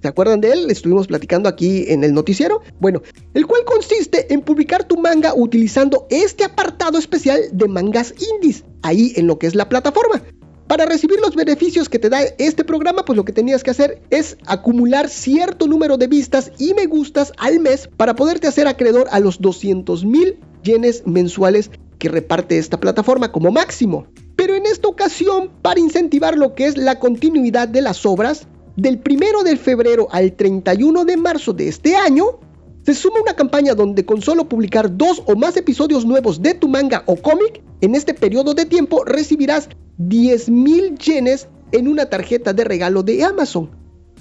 ¿Se 0.05 0.09
acuerdan 0.09 0.39
de 0.39 0.51
él? 0.51 0.69
Estuvimos 0.69 1.07
platicando 1.07 1.49
aquí 1.49 1.85
en 1.87 2.03
el 2.03 2.13
noticiero. 2.13 2.61
Bueno, 2.79 3.01
el 3.33 3.47
cual 3.47 3.65
consiste 3.65 4.31
en 4.31 4.41
publicar 4.41 4.83
tu 4.83 4.97
manga 4.97 5.33
utilizando 5.33 6.05
este 6.11 6.43
apartado 6.43 6.99
especial 6.99 7.41
de 7.51 7.67
mangas 7.67 8.13
indies, 8.35 8.63
ahí 8.83 9.13
en 9.15 9.25
lo 9.25 9.39
que 9.39 9.47
es 9.47 9.55
la 9.55 9.67
plataforma. 9.67 10.21
Para 10.67 10.85
recibir 10.85 11.19
los 11.19 11.35
beneficios 11.35 11.89
que 11.89 11.97
te 11.97 12.09
da 12.09 12.19
este 12.37 12.63
programa, 12.63 13.03
pues 13.03 13.17
lo 13.17 13.25
que 13.25 13.33
tenías 13.33 13.63
que 13.63 13.71
hacer 13.71 14.03
es 14.11 14.37
acumular 14.45 15.09
cierto 15.09 15.65
número 15.65 15.97
de 15.97 16.05
vistas 16.05 16.51
y 16.59 16.75
me 16.75 16.85
gustas 16.85 17.33
al 17.39 17.59
mes 17.59 17.89
para 17.97 18.13
poderte 18.15 18.45
hacer 18.45 18.67
acreedor 18.67 19.07
a 19.09 19.19
los 19.19 19.41
200 19.41 20.05
mil 20.05 20.37
yenes 20.61 21.01
mensuales 21.07 21.71
que 21.97 22.09
reparte 22.09 22.59
esta 22.59 22.79
plataforma 22.79 23.31
como 23.31 23.49
máximo. 23.49 24.05
Pero 24.35 24.53
en 24.53 24.67
esta 24.67 24.87
ocasión, 24.87 25.49
para 25.63 25.79
incentivar 25.79 26.37
lo 26.37 26.53
que 26.53 26.67
es 26.67 26.77
la 26.77 26.99
continuidad 26.99 27.67
de 27.67 27.81
las 27.81 28.05
obras, 28.05 28.47
del 28.75 29.01
1 29.03 29.43
de 29.43 29.57
febrero 29.57 30.07
al 30.11 30.33
31 30.33 31.05
de 31.05 31.17
marzo 31.17 31.53
de 31.53 31.67
este 31.67 31.95
año, 31.95 32.39
se 32.85 32.93
suma 32.93 33.21
una 33.21 33.33
campaña 33.33 33.73
donde 33.73 34.05
con 34.05 34.21
solo 34.21 34.47
publicar 34.47 34.95
dos 34.95 35.23
o 35.25 35.35
más 35.35 35.57
episodios 35.57 36.05
nuevos 36.05 36.41
de 36.41 36.53
tu 36.53 36.67
manga 36.67 37.03
o 37.07 37.15
cómic, 37.15 37.61
en 37.81 37.95
este 37.95 38.13
periodo 38.13 38.53
de 38.53 38.65
tiempo 38.65 39.03
recibirás 39.05 39.69
10.000 39.97 40.97
yenes 40.99 41.47
en 41.71 41.87
una 41.87 42.09
tarjeta 42.09 42.53
de 42.53 42.63
regalo 42.63 43.01
de 43.01 43.23
Amazon, 43.23 43.71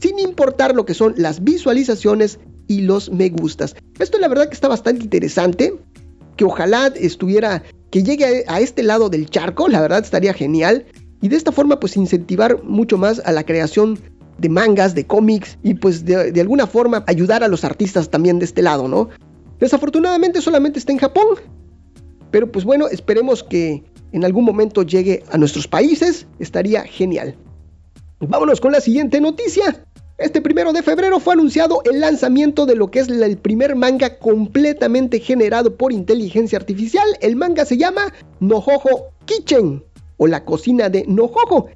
sin 0.01 0.19
importar 0.19 0.75
lo 0.75 0.87
que 0.87 0.95
son 0.95 1.15
las 1.17 1.45
visualizaciones 1.45 2.39
y 2.67 2.83
los 2.83 3.11
me 3.11 3.29
gustas. 3.29 3.77
Esto 3.99 4.19
la 4.19 4.29
verdad 4.29 4.49
que 4.49 4.55
está 4.55 4.69
bastante 4.69 5.05
interesante, 5.05 5.75
que 6.37 6.45
ojalá 6.45 6.87
estuviera, 6.97 7.63
que 7.91 8.03
llegue 8.03 8.45
a, 8.47 8.55
a 8.55 8.61
este 8.61 8.83
lado 8.83 9.11
del 9.11 9.29
charco, 9.29 9.69
la 9.69 9.83
verdad 9.83 10.03
estaría 10.03 10.33
genial, 10.33 10.87
y 11.21 11.29
de 11.29 11.37
esta 11.37 11.53
forma 11.53 11.81
pues 11.81 11.97
incentivar 11.97 12.63
mucho 12.63 12.99
más 12.99 13.21
a 13.25 13.33
la 13.33 13.45
creación 13.45 13.99
de 14.39 14.49
mangas, 14.49 14.95
de 14.95 15.07
cómics 15.07 15.59
y 15.63 15.75
pues 15.75 16.05
de, 16.05 16.41
alguna 16.41 16.67
forma 16.67 17.05
ayudar 17.07 17.43
a 17.45 17.49
los 17.49 17.65
artistas 17.65 18.11
también 18.11 18.39
de 18.39 18.45
este 18.45 18.63
lado, 18.63 18.89
¿no? 18.89 19.09
Desafortunadamente 19.61 20.41
solamente 20.41 20.79
está 20.79 20.93
en 20.93 20.99
Japón, 20.99 21.27
pero 22.31 22.51
pues 22.51 22.65
bueno, 22.65 22.89
esperemos 22.89 23.45
que 23.45 23.85
en 24.13 24.25
algún 24.25 24.45
momento 24.45 24.83
llegue 24.83 25.23
a 25.31 25.39
nuestros 25.39 25.69
países, 25.69 26.27
estaría 26.39 26.83
genial. 26.83 27.37
Vámonos 28.21 28.61
con 28.61 28.73
la 28.73 28.81
siguiente 28.81 29.21
noticia. 29.21 29.85
Este 30.17 30.41
primero 30.41 30.73
de 30.73 30.83
febrero 30.83 31.19
fue 31.19 31.35
anunciado 31.35 31.83
el 31.85 32.01
lanzamiento 32.01 32.67
de 32.67 32.77
lo 32.77 32.89
que 32.89 33.01
es 33.01 33.09
el 33.09 33.37
primer 33.37 33.75
manga 33.75 34.19
completamente 34.19 35.19
generado 35.19 35.77
por 35.77 35.93
inteligencia 35.93 36.57
artificial. 36.57 37.07
El 37.21 37.35
manga 37.35 37.65
se 37.65 37.77
llama 37.77 38.13
Nojojo 38.39 39.09
Kitchen 39.25 39.83
o 40.17 40.29
la 40.29 40.45
cocina 40.45 40.89
de 40.89 41.05
Nojojo 41.09 41.67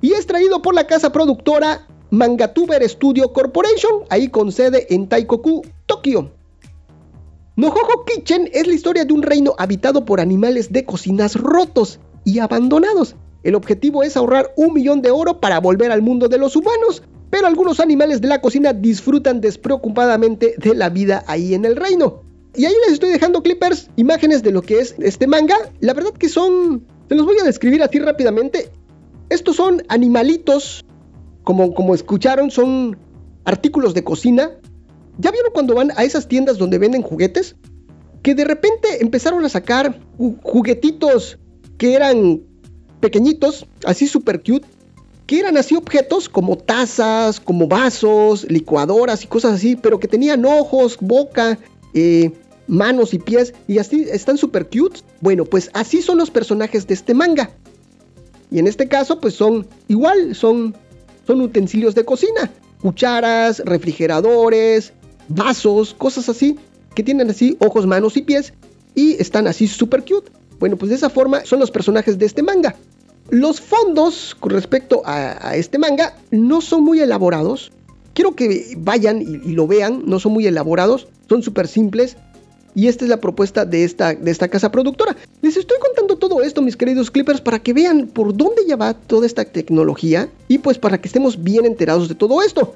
y 0.00 0.12
es 0.12 0.26
traído 0.26 0.62
por 0.62 0.74
la 0.74 0.86
casa 0.86 1.10
productora 1.10 1.86
Mangatuber 2.12 2.86
Studio 2.86 3.32
Corporation, 3.32 4.02
ahí 4.10 4.28
con 4.28 4.52
sede 4.52 4.86
en 4.94 5.08
Taikoku, 5.08 5.62
Tokio. 5.86 6.30
Nojojo 7.56 8.04
Kitchen 8.04 8.50
es 8.52 8.66
la 8.66 8.74
historia 8.74 9.06
de 9.06 9.14
un 9.14 9.22
reino 9.22 9.54
habitado 9.56 10.04
por 10.04 10.20
animales 10.20 10.70
de 10.70 10.84
cocinas 10.84 11.36
rotos 11.36 12.00
y 12.26 12.40
abandonados. 12.40 13.16
El 13.44 13.54
objetivo 13.54 14.02
es 14.02 14.18
ahorrar 14.18 14.52
un 14.56 14.74
millón 14.74 15.00
de 15.00 15.10
oro 15.10 15.40
para 15.40 15.58
volver 15.58 15.90
al 15.90 16.02
mundo 16.02 16.28
de 16.28 16.36
los 16.36 16.54
humanos, 16.54 17.02
pero 17.30 17.46
algunos 17.46 17.80
animales 17.80 18.20
de 18.20 18.28
la 18.28 18.42
cocina 18.42 18.74
disfrutan 18.74 19.40
despreocupadamente 19.40 20.54
de 20.58 20.74
la 20.74 20.90
vida 20.90 21.24
ahí 21.26 21.54
en 21.54 21.64
el 21.64 21.76
reino. 21.76 22.24
Y 22.54 22.66
ahí 22.66 22.74
les 22.84 22.92
estoy 22.92 23.08
dejando 23.08 23.42
clippers, 23.42 23.88
imágenes 23.96 24.42
de 24.42 24.52
lo 24.52 24.60
que 24.60 24.80
es 24.80 24.96
este 24.98 25.26
manga. 25.26 25.56
La 25.80 25.94
verdad 25.94 26.12
que 26.12 26.28
son, 26.28 26.86
se 27.08 27.14
los 27.14 27.24
voy 27.24 27.38
a 27.40 27.44
describir 27.44 27.82
así 27.82 27.98
rápidamente. 28.00 28.70
Estos 29.30 29.56
son 29.56 29.82
animalitos, 29.88 30.84
como, 31.44 31.74
como 31.74 31.94
escucharon, 31.94 32.50
son 32.50 32.96
artículos 33.44 33.94
de 33.94 34.04
cocina. 34.04 34.50
¿Ya 35.18 35.30
vieron 35.30 35.52
cuando 35.52 35.74
van 35.74 35.92
a 35.96 36.04
esas 36.04 36.28
tiendas 36.28 36.58
donde 36.58 36.78
venden 36.78 37.02
juguetes? 37.02 37.56
Que 38.22 38.34
de 38.34 38.44
repente 38.44 39.02
empezaron 39.02 39.44
a 39.44 39.48
sacar 39.48 40.00
juguetitos 40.42 41.38
que 41.76 41.94
eran 41.94 42.42
pequeñitos, 43.00 43.66
así 43.84 44.06
super 44.06 44.42
cute, 44.42 44.66
que 45.26 45.40
eran 45.40 45.56
así 45.56 45.74
objetos 45.74 46.28
como 46.28 46.56
tazas, 46.56 47.40
como 47.40 47.66
vasos, 47.66 48.48
licuadoras 48.48 49.24
y 49.24 49.26
cosas 49.26 49.54
así, 49.54 49.76
pero 49.76 49.98
que 49.98 50.08
tenían 50.08 50.44
ojos, 50.44 50.96
boca, 51.00 51.58
eh, 51.94 52.30
manos 52.68 53.12
y 53.14 53.18
pies 53.18 53.54
y 53.66 53.78
así 53.78 54.06
están 54.10 54.38
super 54.38 54.68
cute. 54.68 55.00
Bueno, 55.20 55.44
pues 55.44 55.70
así 55.74 56.02
son 56.02 56.18
los 56.18 56.30
personajes 56.30 56.86
de 56.86 56.94
este 56.94 57.14
manga. 57.14 57.50
Y 58.50 58.58
en 58.58 58.66
este 58.66 58.86
caso, 58.88 59.20
pues 59.20 59.34
son 59.34 59.66
igual, 59.88 60.34
son, 60.34 60.74
son 61.26 61.40
utensilios 61.40 61.94
de 61.94 62.04
cocina, 62.04 62.50
cucharas, 62.80 63.60
refrigeradores, 63.64 64.92
vasos, 65.28 65.94
cosas 65.94 66.28
así, 66.28 66.56
que 66.94 67.02
tienen 67.02 67.30
así 67.30 67.56
ojos, 67.60 67.86
manos 67.86 68.16
y 68.16 68.22
pies 68.22 68.52
y 68.94 69.14
están 69.20 69.46
así 69.46 69.66
super 69.66 70.04
cute. 70.04 70.30
Bueno, 70.58 70.76
pues 70.76 70.90
de 70.90 70.96
esa 70.96 71.10
forma 71.10 71.44
son 71.44 71.58
los 71.60 71.70
personajes 71.70 72.18
de 72.18 72.26
este 72.26 72.42
manga. 72.42 72.76
Los 73.30 73.60
fondos 73.60 74.36
con 74.38 74.50
respecto 74.50 75.02
a, 75.04 75.56
este 75.56 75.78
manga 75.78 76.14
no 76.30 76.60
son 76.60 76.84
muy 76.84 77.00
elaborados. 77.00 77.72
Quiero 78.14 78.34
que 78.34 78.74
vayan 78.78 79.22
y, 79.22 79.52
lo 79.52 79.66
vean, 79.66 80.02
no 80.06 80.20
son 80.20 80.32
muy 80.32 80.46
elaborados, 80.46 81.08
son 81.28 81.42
súper 81.42 81.66
simples. 81.66 82.16
Y 82.74 82.88
esta 82.88 83.04
es 83.04 83.10
la 83.10 83.18
propuesta 83.18 83.64
de 83.64 83.84
esta, 83.84 84.14
de 84.14 84.30
esta 84.30 84.48
casa 84.48 84.72
productora. 84.72 85.16
Les 85.42 85.56
estoy 85.56 85.78
contando 85.78 86.16
todo 86.16 86.42
esto, 86.42 86.62
mis 86.62 86.76
queridos 86.76 87.10
clippers, 87.10 87.40
para 87.40 87.58
que 87.58 87.72
vean 87.72 88.06
por 88.06 88.34
dónde 88.36 88.62
ya 88.66 88.76
va 88.76 88.94
toda 88.94 89.26
esta 89.26 89.44
tecnología 89.44 90.28
y 90.48 90.58
pues 90.58 90.78
para 90.78 91.00
que 91.00 91.08
estemos 91.08 91.42
bien 91.42 91.66
enterados 91.66 92.08
de 92.08 92.14
todo 92.14 92.42
esto. 92.42 92.74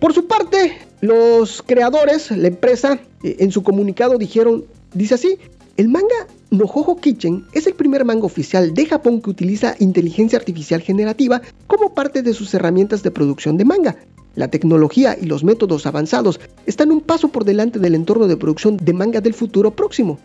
Por 0.00 0.12
su 0.12 0.26
parte, 0.26 0.76
los 1.00 1.62
creadores, 1.62 2.30
la 2.30 2.48
empresa, 2.48 2.98
eh, 3.22 3.36
en 3.38 3.50
su 3.50 3.62
comunicado 3.62 4.18
dijeron, 4.18 4.64
dice 4.92 5.14
así, 5.14 5.38
el 5.76 5.88
manga 5.88 6.26
Nojojo 6.50 6.96
Kitchen 7.00 7.46
es 7.52 7.66
el 7.66 7.74
primer 7.74 8.04
manga 8.04 8.26
oficial 8.26 8.74
de 8.74 8.86
Japón 8.86 9.20
que 9.20 9.30
utiliza 9.30 9.74
inteligencia 9.80 10.38
artificial 10.38 10.82
generativa 10.82 11.42
como 11.66 11.94
parte 11.94 12.22
de 12.22 12.32
sus 12.32 12.54
herramientas 12.54 13.02
de 13.02 13.10
producción 13.10 13.56
de 13.56 13.64
manga. 13.64 13.96
La 14.34 14.48
tecnología 14.48 15.16
y 15.20 15.26
los 15.26 15.44
métodos 15.44 15.86
avanzados 15.86 16.40
están 16.66 16.90
un 16.90 17.00
paso 17.00 17.28
por 17.28 17.44
delante 17.44 17.78
del 17.78 17.94
entorno 17.94 18.26
de 18.26 18.36
producción 18.36 18.76
de 18.76 18.92
manga 18.92 19.20
del 19.20 19.34
futuro 19.34 19.70
próximo. 19.70 20.18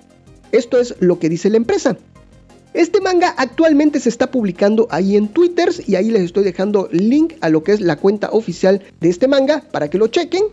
Esto 0.51 0.79
es 0.79 0.95
lo 0.99 1.19
que 1.19 1.29
dice 1.29 1.49
la 1.49 1.57
empresa. 1.57 1.97
Este 2.73 3.01
manga 3.01 3.33
actualmente 3.37 3.99
se 3.99 4.09
está 4.09 4.29
publicando 4.29 4.87
ahí 4.91 5.15
en 5.15 5.27
Twitter 5.27 5.69
y 5.87 5.95
ahí 5.95 6.11
les 6.11 6.23
estoy 6.23 6.43
dejando 6.43 6.87
link 6.91 7.33
a 7.41 7.49
lo 7.49 7.63
que 7.63 7.73
es 7.73 7.81
la 7.81 7.97
cuenta 7.97 8.29
oficial 8.31 8.81
de 8.99 9.09
este 9.09 9.27
manga 9.27 9.63
para 9.71 9.89
que 9.89 9.97
lo 9.97 10.07
chequen. 10.07 10.43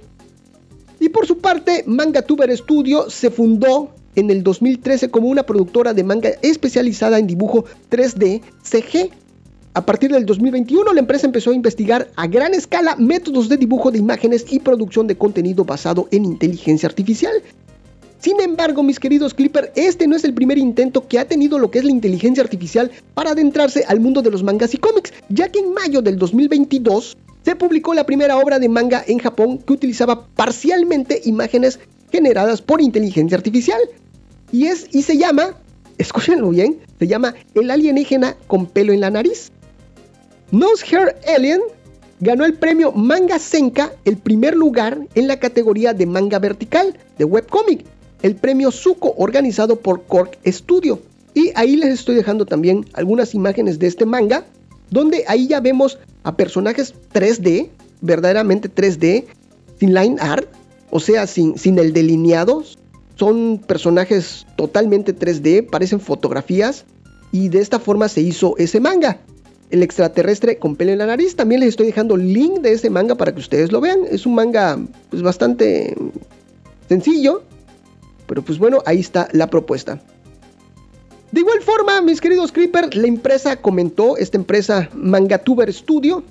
Y 0.98 1.10
por 1.10 1.26
su 1.26 1.38
parte, 1.38 1.84
Manga 1.86 2.22
Tuber 2.22 2.54
Studio 2.56 3.10
se 3.10 3.30
fundó 3.30 3.90
en 4.14 4.30
el 4.30 4.42
2013 4.42 5.10
como 5.10 5.28
una 5.28 5.44
productora 5.44 5.92
de 5.92 6.04
manga 6.04 6.30
especializada 6.40 7.18
en 7.18 7.26
dibujo 7.26 7.66
3D 7.90 8.40
CG. 8.62 9.10
A 9.76 9.84
partir 9.84 10.10
del 10.10 10.24
2021 10.24 10.94
la 10.94 11.00
empresa 11.00 11.26
empezó 11.26 11.50
a 11.50 11.54
investigar 11.54 12.08
a 12.16 12.26
gran 12.26 12.54
escala 12.54 12.96
métodos 12.96 13.50
de 13.50 13.58
dibujo 13.58 13.90
de 13.90 13.98
imágenes 13.98 14.46
y 14.48 14.58
producción 14.58 15.06
de 15.06 15.18
contenido 15.18 15.66
basado 15.66 16.08
en 16.12 16.24
inteligencia 16.24 16.88
artificial. 16.88 17.42
Sin 18.18 18.40
embargo, 18.40 18.82
mis 18.82 18.98
queridos 18.98 19.34
Clipper, 19.34 19.72
este 19.76 20.06
no 20.06 20.16
es 20.16 20.24
el 20.24 20.32
primer 20.32 20.56
intento 20.56 21.06
que 21.06 21.18
ha 21.18 21.28
tenido 21.28 21.58
lo 21.58 21.70
que 21.70 21.80
es 21.80 21.84
la 21.84 21.90
inteligencia 21.90 22.42
artificial 22.42 22.90
para 23.12 23.32
adentrarse 23.32 23.84
al 23.86 24.00
mundo 24.00 24.22
de 24.22 24.30
los 24.30 24.42
mangas 24.42 24.72
y 24.72 24.78
cómics, 24.78 25.12
ya 25.28 25.50
que 25.50 25.58
en 25.58 25.74
mayo 25.74 26.00
del 26.00 26.16
2022 26.16 27.14
se 27.44 27.54
publicó 27.54 27.92
la 27.92 28.06
primera 28.06 28.38
obra 28.38 28.58
de 28.58 28.70
manga 28.70 29.04
en 29.06 29.18
Japón 29.18 29.58
que 29.58 29.74
utilizaba 29.74 30.26
parcialmente 30.26 31.20
imágenes 31.26 31.80
generadas 32.10 32.62
por 32.62 32.80
inteligencia 32.80 33.36
artificial. 33.36 33.82
Y, 34.52 34.68
es, 34.68 34.86
y 34.92 35.02
se 35.02 35.18
llama, 35.18 35.54
escúchenlo 35.98 36.48
bien, 36.48 36.78
se 36.98 37.06
llama 37.06 37.34
El 37.54 37.70
alienígena 37.70 38.36
con 38.46 38.64
pelo 38.64 38.94
en 38.94 39.02
la 39.02 39.10
nariz. 39.10 39.52
Nose 40.52 40.84
Hair 40.86 41.16
Alien 41.36 41.60
ganó 42.20 42.44
el 42.44 42.54
premio 42.54 42.92
Manga 42.92 43.38
Senka, 43.38 43.92
el 44.04 44.16
primer 44.16 44.54
lugar 44.54 44.98
en 45.14 45.26
la 45.26 45.38
categoría 45.40 45.92
de 45.92 46.06
manga 46.06 46.38
vertical 46.38 46.96
de 47.18 47.24
webcomic, 47.24 47.84
el 48.22 48.36
premio 48.36 48.70
Suco 48.70 49.14
organizado 49.18 49.80
por 49.80 50.04
Cork 50.04 50.38
Studio. 50.46 51.00
Y 51.34 51.50
ahí 51.56 51.76
les 51.76 51.90
estoy 51.90 52.14
dejando 52.14 52.46
también 52.46 52.86
algunas 52.92 53.34
imágenes 53.34 53.78
de 53.78 53.88
este 53.88 54.06
manga, 54.06 54.46
donde 54.90 55.24
ahí 55.26 55.48
ya 55.48 55.60
vemos 55.60 55.98
a 56.22 56.36
personajes 56.36 56.94
3D, 57.12 57.68
verdaderamente 58.00 58.72
3D, 58.72 59.24
sin 59.80 59.94
line 59.94 60.16
art, 60.20 60.48
o 60.90 61.00
sea, 61.00 61.26
sin, 61.26 61.58
sin 61.58 61.78
el 61.78 61.92
delineado, 61.92 62.62
son 63.16 63.60
personajes 63.66 64.46
totalmente 64.56 65.14
3D, 65.14 65.68
parecen 65.68 66.00
fotografías 66.00 66.84
y 67.32 67.48
de 67.48 67.60
esta 67.60 67.80
forma 67.80 68.08
se 68.08 68.20
hizo 68.20 68.56
ese 68.58 68.78
manga. 68.78 69.18
El 69.70 69.82
extraterrestre 69.82 70.58
con 70.58 70.76
pelo 70.76 70.92
en 70.92 70.98
la 70.98 71.06
nariz. 71.06 71.36
También 71.36 71.60
les 71.60 71.70
estoy 71.70 71.86
dejando 71.86 72.16
link 72.16 72.60
de 72.60 72.72
ese 72.72 72.90
manga 72.90 73.14
para 73.14 73.32
que 73.32 73.40
ustedes 73.40 73.72
lo 73.72 73.80
vean. 73.80 74.00
Es 74.10 74.26
un 74.26 74.34
manga 74.34 74.78
pues, 75.10 75.22
bastante 75.22 75.94
sencillo. 76.88 77.42
Pero 78.26 78.42
pues 78.42 78.58
bueno, 78.58 78.82
ahí 78.86 79.00
está 79.00 79.28
la 79.32 79.48
propuesta. 79.48 80.00
De 81.32 81.40
igual 81.40 81.60
forma, 81.60 82.00
mis 82.00 82.20
queridos 82.20 82.52
Creeper, 82.52 82.94
la 82.96 83.08
empresa 83.08 83.56
comentó, 83.56 84.16
esta 84.16 84.36
empresa 84.36 84.88
Mangatuber 84.94 85.72
Studio, 85.72 86.22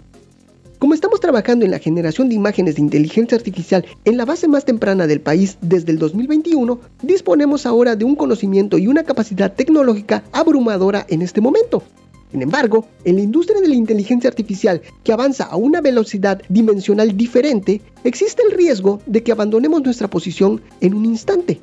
como 0.79 0.93
estamos 0.93 1.19
trabajando 1.19 1.65
en 1.65 1.71
la 1.71 1.79
generación 1.79 2.29
de 2.29 2.35
imágenes 2.35 2.75
de 2.75 2.81
inteligencia 2.81 3.37
artificial 3.37 3.85
en 4.03 4.17
la 4.17 4.25
base 4.25 4.47
más 4.47 4.65
temprana 4.65 5.07
del 5.07 5.21
país 5.21 5.57
desde 5.61 5.91
el 5.91 5.99
2021, 5.99 6.79
disponemos 7.01 7.65
ahora 7.65 7.95
de 7.95 8.05
un 8.05 8.15
conocimiento 8.15 8.77
y 8.77 8.87
una 8.87 9.03
capacidad 9.03 9.53
tecnológica 9.53 10.23
abrumadora 10.31 11.05
en 11.09 11.21
este 11.21 11.41
momento. 11.41 11.83
Sin 12.31 12.41
embargo, 12.41 12.87
en 13.03 13.15
la 13.15 13.21
industria 13.21 13.61
de 13.61 13.67
la 13.67 13.75
inteligencia 13.75 14.29
artificial 14.29 14.81
que 15.03 15.13
avanza 15.13 15.45
a 15.45 15.55
una 15.55 15.81
velocidad 15.81 16.41
dimensional 16.49 17.15
diferente, 17.15 17.81
existe 18.03 18.43
el 18.43 18.51
riesgo 18.51 19.01
de 19.05 19.23
que 19.23 19.31
abandonemos 19.31 19.83
nuestra 19.83 20.09
posición 20.09 20.61
en 20.81 20.93
un 20.93 21.05
instante. 21.05 21.61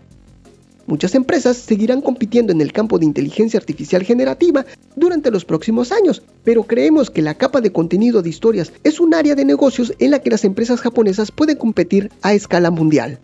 Muchas 0.86 1.14
empresas 1.14 1.56
seguirán 1.56 2.00
compitiendo 2.00 2.52
en 2.52 2.60
el 2.60 2.72
campo 2.72 2.98
de 2.98 3.04
inteligencia 3.04 3.58
artificial 3.58 4.02
generativa 4.02 4.66
durante 4.96 5.30
los 5.30 5.44
próximos 5.44 5.92
años, 5.92 6.22
pero 6.42 6.64
creemos 6.64 7.10
que 7.10 7.22
la 7.22 7.34
capa 7.34 7.60
de 7.60 7.72
contenido 7.72 8.20
de 8.20 8.30
historias 8.30 8.72
es 8.82 8.98
un 8.98 9.14
área 9.14 9.34
de 9.34 9.44
negocios 9.44 9.94
en 9.98 10.10
la 10.10 10.18
que 10.18 10.30
las 10.30 10.44
empresas 10.44 10.80
japonesas 10.80 11.30
pueden 11.30 11.56
competir 11.56 12.10
a 12.20 12.34
escala 12.34 12.70
mundial. 12.70 13.20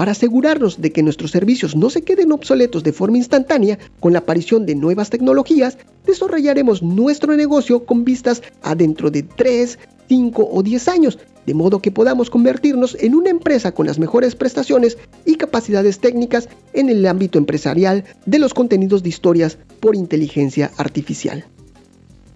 Para 0.00 0.12
asegurarnos 0.12 0.80
de 0.80 0.92
que 0.92 1.02
nuestros 1.02 1.30
servicios 1.30 1.76
no 1.76 1.90
se 1.90 2.00
queden 2.00 2.32
obsoletos 2.32 2.82
de 2.82 2.94
forma 2.94 3.18
instantánea 3.18 3.78
con 4.00 4.14
la 4.14 4.20
aparición 4.20 4.64
de 4.64 4.74
nuevas 4.74 5.10
tecnologías, 5.10 5.76
desarrollaremos 6.06 6.82
nuestro 6.82 7.36
negocio 7.36 7.84
con 7.84 8.02
vistas 8.02 8.40
a 8.62 8.74
dentro 8.74 9.10
de 9.10 9.24
3, 9.24 9.78
5 10.08 10.48
o 10.50 10.62
10 10.62 10.88
años, 10.88 11.18
de 11.44 11.52
modo 11.52 11.82
que 11.82 11.90
podamos 11.92 12.30
convertirnos 12.30 12.96
en 12.98 13.14
una 13.14 13.28
empresa 13.28 13.72
con 13.72 13.86
las 13.86 13.98
mejores 13.98 14.36
prestaciones 14.36 14.96
y 15.26 15.34
capacidades 15.34 15.98
técnicas 15.98 16.48
en 16.72 16.88
el 16.88 17.04
ámbito 17.04 17.36
empresarial 17.36 18.04
de 18.24 18.38
los 18.38 18.54
contenidos 18.54 19.02
de 19.02 19.10
historias 19.10 19.58
por 19.80 19.96
inteligencia 19.96 20.70
artificial. 20.78 21.44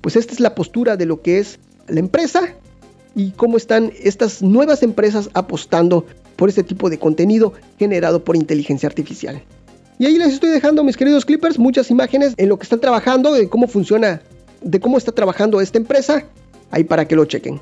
Pues 0.03 0.17
esta 0.17 0.35
es 0.35 0.41
la 0.41 0.55
postura 0.55 0.99
de 0.99 1.07
lo 1.07 1.23
que 1.23 1.39
es 1.39 1.59
la 1.89 2.01
empresa 2.01 2.43
y 3.15 3.31
cómo 3.31 3.57
están 3.57 3.91
estas 4.03 4.43
nuevas 4.43 4.83
empresas 4.83 5.31
apostando 5.33 6.05
por 6.37 6.49
este 6.49 6.63
tipo 6.63 6.91
de 6.91 6.99
contenido 6.99 7.53
generado 7.79 8.25
por 8.25 8.37
inteligencia 8.37 8.89
artificial. 8.89 9.43
Y 9.99 10.07
ahí 10.07 10.19
les 10.19 10.33
estoy 10.33 10.51
dejando, 10.51 10.83
mis 10.83 10.97
queridos 10.97 11.25
clippers, 11.25 11.59
muchas 11.59 11.91
imágenes 11.91 12.35
en 12.37 12.49
lo 12.49 12.59
que 12.59 12.65
están 12.65 12.81
trabajando, 12.81 13.33
de 13.33 13.49
cómo 13.49 13.69
funciona, 13.69 14.23
de 14.61 14.81
cómo 14.81 14.99
está 14.99 15.13
trabajando 15.13 15.61
esta 15.61 15.79
empresa, 15.79 16.25
ahí 16.71 16.85
para 16.85 17.07
que 17.07 17.15
lo 17.15 17.25
chequen. 17.25 17.61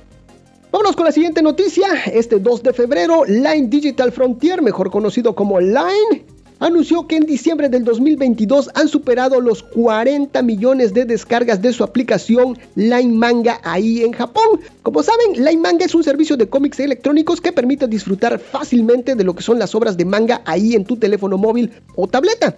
Vámonos 0.70 0.96
con 0.96 1.04
la 1.04 1.12
siguiente 1.12 1.42
noticia. 1.42 1.86
Este 2.06 2.38
2 2.38 2.62
de 2.62 2.72
febrero, 2.72 3.24
Line 3.26 3.66
Digital 3.68 4.10
Frontier, 4.10 4.62
mejor 4.62 4.90
conocido 4.90 5.34
como 5.34 5.60
Line, 5.60 6.24
anunció 6.62 7.08
que 7.08 7.16
en 7.16 7.26
diciembre 7.26 7.68
del 7.68 7.82
2022 7.82 8.70
han 8.74 8.86
superado 8.86 9.40
los 9.40 9.64
40 9.64 10.40
millones 10.42 10.94
de 10.94 11.04
descargas 11.04 11.60
de 11.60 11.72
su 11.72 11.82
aplicación 11.82 12.56
Line 12.76 13.14
Manga 13.14 13.60
ahí 13.64 14.02
en 14.02 14.12
Japón. 14.12 14.60
Como 14.82 15.02
saben, 15.02 15.44
Line 15.44 15.60
Manga 15.60 15.84
es 15.84 15.94
un 15.94 16.04
servicio 16.04 16.36
de 16.36 16.48
cómics 16.48 16.78
electrónicos 16.78 17.40
que 17.40 17.52
permite 17.52 17.88
disfrutar 17.88 18.38
fácilmente 18.38 19.16
de 19.16 19.24
lo 19.24 19.34
que 19.34 19.42
son 19.42 19.58
las 19.58 19.74
obras 19.74 19.96
de 19.96 20.04
manga 20.04 20.40
ahí 20.44 20.74
en 20.74 20.84
tu 20.84 20.96
teléfono 20.96 21.36
móvil 21.36 21.72
o 21.96 22.06
tableta. 22.06 22.56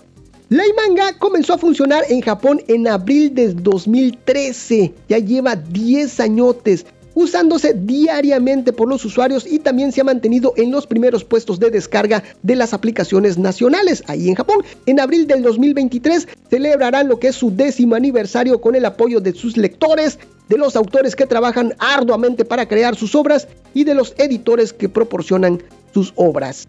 Line 0.51 0.75
Manga 0.77 1.19
comenzó 1.19 1.55
a 1.55 1.59
funcionar 1.59 2.05
en 2.11 2.21
Japón 2.21 2.61
en 2.69 2.87
abril 2.87 3.35
de 3.35 3.55
2013, 3.55 4.93
ya 5.09 5.19
lleva 5.19 5.57
10 5.57 6.21
añotes 6.21 6.85
usándose 7.15 7.75
diariamente 7.75 8.73
por 8.73 8.89
los 8.89 9.05
usuarios 9.05 9.47
y 9.47 9.59
también 9.59 9.93
se 9.93 10.01
ha 10.01 10.05
mantenido 10.05 10.53
en 10.57 10.71
los 10.71 10.87
primeros 10.87 11.25
puestos 11.25 11.59
de 11.59 11.71
descarga 11.71 12.23
de 12.43 12.57
las 12.57 12.75
aplicaciones 12.75 13.39
nacionales 13.39 14.03
ahí 14.07 14.29
en 14.29 14.35
Japón. 14.35 14.65
En 14.87 15.01
abril 15.01 15.27
del 15.27 15.43
2023 15.43 16.29
celebrarán 16.51 17.09
lo 17.09 17.19
que 17.19 17.29
es 17.29 17.37
su 17.37 17.55
décimo 17.55 17.95
aniversario 17.95 18.61
con 18.61 18.75
el 18.75 18.85
apoyo 18.85 19.21
de 19.21 19.33
sus 19.33 19.57
lectores, 19.57 20.19
de 20.49 20.59
los 20.59 20.77
autores 20.77 21.17
que 21.17 21.27
trabajan 21.27 21.75
arduamente 21.79 22.45
para 22.45 22.67
crear 22.69 22.97
sus 22.97 23.15
obras 23.15 23.49
y 23.73 23.85
de 23.85 23.95
los 23.95 24.15
editores 24.19 24.73
que 24.73 24.89
proporcionan 24.89 25.63
sus 25.93 26.13
obras. 26.17 26.69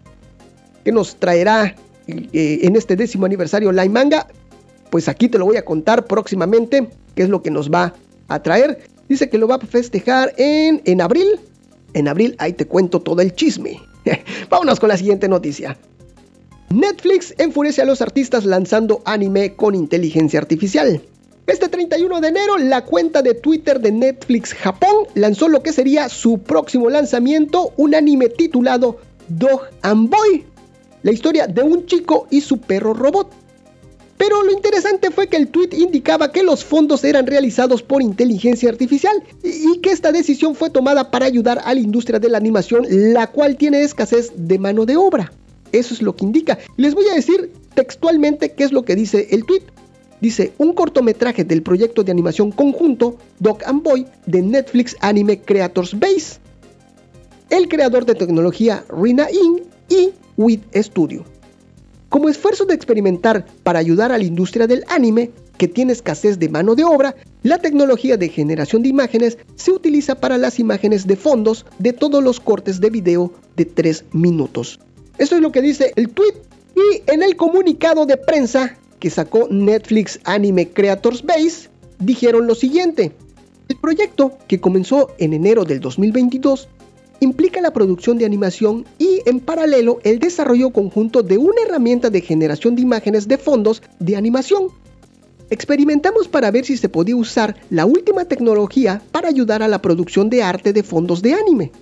¿Qué 0.84 0.92
nos 0.92 1.16
traerá 1.16 1.74
eh, 2.06 2.60
en 2.62 2.76
este 2.76 2.96
décimo 2.96 3.26
aniversario 3.26 3.72
Line 3.72 3.88
Manga? 3.88 4.28
Pues 4.90 5.08
aquí 5.08 5.28
te 5.28 5.38
lo 5.38 5.44
voy 5.46 5.56
a 5.56 5.64
contar 5.64 6.06
próximamente 6.06 6.88
qué 7.14 7.24
es 7.24 7.28
lo 7.28 7.42
que 7.42 7.50
nos 7.50 7.70
va 7.70 7.92
a 8.28 8.42
traer. 8.42 8.78
Dice 9.08 9.28
que 9.28 9.38
lo 9.38 9.48
va 9.48 9.56
a 9.56 9.60
festejar 9.60 10.34
en, 10.36 10.82
en 10.84 11.00
abril. 11.00 11.40
En 11.94 12.08
abril, 12.08 12.34
ahí 12.38 12.52
te 12.52 12.66
cuento 12.66 13.00
todo 13.00 13.22
el 13.22 13.34
chisme. 13.34 13.80
Vámonos 14.50 14.80
con 14.80 14.88
la 14.88 14.96
siguiente 14.96 15.28
noticia. 15.28 15.76
Netflix 16.70 17.34
enfurece 17.38 17.82
a 17.82 17.84
los 17.84 18.02
artistas 18.02 18.44
lanzando 18.44 19.02
anime 19.04 19.54
con 19.54 19.74
inteligencia 19.74 20.40
artificial. 20.40 21.00
Este 21.46 21.68
31 21.68 22.20
de 22.20 22.28
enero, 22.28 22.58
la 22.58 22.84
cuenta 22.84 23.22
de 23.22 23.34
Twitter 23.34 23.78
de 23.80 23.92
Netflix 23.92 24.52
Japón 24.52 25.06
lanzó 25.14 25.46
lo 25.48 25.62
que 25.62 25.72
sería 25.72 26.08
su 26.08 26.38
próximo 26.38 26.90
lanzamiento, 26.90 27.72
un 27.76 27.94
anime 27.94 28.28
titulado 28.30 28.98
Dog 29.28 29.62
and 29.82 30.10
Boy, 30.10 30.44
la 31.04 31.12
historia 31.12 31.46
de 31.46 31.62
un 31.62 31.86
chico 31.86 32.26
y 32.30 32.40
su 32.40 32.58
perro 32.58 32.94
robot. 32.94 33.30
Pero 34.16 34.42
lo 34.42 34.52
interesante 34.52 35.10
fue 35.10 35.28
que 35.28 35.36
el 35.36 35.48
tweet 35.48 35.70
indicaba 35.72 36.32
que 36.32 36.42
los 36.42 36.64
fondos 36.64 37.04
eran 37.04 37.26
realizados 37.26 37.82
por 37.82 38.02
inteligencia 38.02 38.70
artificial 38.70 39.22
y 39.42 39.78
que 39.80 39.90
esta 39.90 40.12
decisión 40.12 40.54
fue 40.54 40.70
tomada 40.70 41.10
para 41.10 41.26
ayudar 41.26 41.60
a 41.64 41.74
la 41.74 41.80
industria 41.80 42.18
de 42.18 42.28
la 42.28 42.38
animación, 42.38 42.86
la 42.88 43.26
cual 43.26 43.56
tiene 43.56 43.82
escasez 43.82 44.32
de 44.36 44.58
mano 44.58 44.86
de 44.86 44.96
obra. 44.96 45.32
Eso 45.72 45.92
es 45.92 46.00
lo 46.00 46.16
que 46.16 46.24
indica. 46.24 46.58
Les 46.76 46.94
voy 46.94 47.06
a 47.08 47.14
decir 47.14 47.50
textualmente 47.74 48.52
qué 48.52 48.64
es 48.64 48.72
lo 48.72 48.84
que 48.84 48.96
dice 48.96 49.28
el 49.30 49.44
tweet. 49.44 49.62
Dice, 50.20 50.52
un 50.56 50.72
cortometraje 50.72 51.44
del 51.44 51.62
proyecto 51.62 52.02
de 52.02 52.10
animación 52.10 52.50
conjunto 52.50 53.16
Dog 53.38 53.58
and 53.66 53.82
Boy 53.82 54.06
de 54.24 54.40
Netflix 54.40 54.96
Anime 55.00 55.40
Creators 55.40 55.98
Base. 55.98 56.38
El 57.50 57.68
creador 57.68 58.06
de 58.06 58.14
tecnología 58.14 58.82
Rina 58.88 59.28
In 59.30 59.62
y 59.90 60.10
WIT 60.38 60.74
Studio. 60.76 61.35
Como 62.16 62.30
esfuerzo 62.30 62.64
de 62.64 62.72
experimentar 62.72 63.44
para 63.62 63.78
ayudar 63.78 64.10
a 64.10 64.16
la 64.16 64.24
industria 64.24 64.66
del 64.66 64.84
anime, 64.88 65.32
que 65.58 65.68
tiene 65.68 65.92
escasez 65.92 66.38
de 66.38 66.48
mano 66.48 66.74
de 66.74 66.82
obra, 66.82 67.14
la 67.42 67.58
tecnología 67.58 68.16
de 68.16 68.30
generación 68.30 68.82
de 68.82 68.88
imágenes 68.88 69.36
se 69.56 69.70
utiliza 69.70 70.14
para 70.14 70.38
las 70.38 70.58
imágenes 70.58 71.06
de 71.06 71.16
fondos 71.16 71.66
de 71.78 71.92
todos 71.92 72.24
los 72.24 72.40
cortes 72.40 72.80
de 72.80 72.88
video 72.88 73.34
de 73.54 73.66
3 73.66 74.06
minutos. 74.12 74.80
Eso 75.18 75.36
es 75.36 75.42
lo 75.42 75.52
que 75.52 75.60
dice 75.60 75.92
el 75.96 76.08
tweet. 76.08 76.32
Y 76.74 77.02
en 77.06 77.22
el 77.22 77.36
comunicado 77.36 78.06
de 78.06 78.16
prensa 78.16 78.78
que 78.98 79.10
sacó 79.10 79.48
Netflix 79.50 80.18
Anime 80.24 80.70
Creators 80.70 81.22
Base, 81.22 81.68
dijeron 81.98 82.46
lo 82.46 82.54
siguiente. 82.54 83.12
El 83.68 83.76
proyecto, 83.76 84.38
que 84.48 84.58
comenzó 84.58 85.10
en 85.18 85.34
enero 85.34 85.66
del 85.66 85.80
2022, 85.80 86.66
implica 87.20 87.60
la 87.60 87.72
producción 87.72 88.18
de 88.18 88.24
animación 88.24 88.84
y 88.98 89.20
en 89.26 89.40
paralelo 89.40 89.98
el 90.04 90.18
desarrollo 90.18 90.70
conjunto 90.70 91.22
de 91.22 91.38
una 91.38 91.62
herramienta 91.66 92.10
de 92.10 92.20
generación 92.20 92.76
de 92.76 92.82
imágenes 92.82 93.28
de 93.28 93.38
fondos 93.38 93.82
de 93.98 94.16
animación. 94.16 94.68
Experimentamos 95.48 96.26
para 96.26 96.50
ver 96.50 96.64
si 96.64 96.76
se 96.76 96.88
podía 96.88 97.16
usar 97.16 97.56
la 97.70 97.86
última 97.86 98.24
tecnología 98.24 99.00
para 99.12 99.28
ayudar 99.28 99.62
a 99.62 99.68
la 99.68 99.80
producción 99.80 100.28
de 100.28 100.42
arte 100.42 100.72
de 100.72 100.82
fondos 100.82 101.22
de 101.22 101.34
anime. 101.34 101.72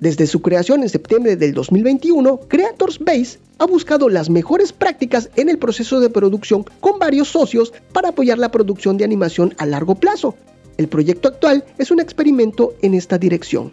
Desde 0.00 0.26
su 0.26 0.40
creación 0.40 0.82
en 0.82 0.88
septiembre 0.88 1.36
del 1.36 1.52
2021, 1.54 2.40
Creators 2.48 2.98
Base 3.00 3.40
ha 3.58 3.66
buscado 3.66 4.08
las 4.08 4.30
mejores 4.30 4.72
prácticas 4.72 5.28
en 5.36 5.48
el 5.48 5.58
proceso 5.58 6.00
de 6.00 6.08
producción 6.08 6.64
con 6.80 6.98
varios 6.98 7.28
socios 7.28 7.72
para 7.92 8.10
apoyar 8.10 8.38
la 8.38 8.52
producción 8.52 8.96
de 8.96 9.04
animación 9.04 9.54
a 9.58 9.66
largo 9.66 9.96
plazo. 9.96 10.36
El 10.76 10.88
proyecto 10.88 11.28
actual 11.28 11.64
es 11.76 11.90
un 11.90 12.00
experimento 12.00 12.74
en 12.80 12.94
esta 12.94 13.18
dirección. 13.18 13.72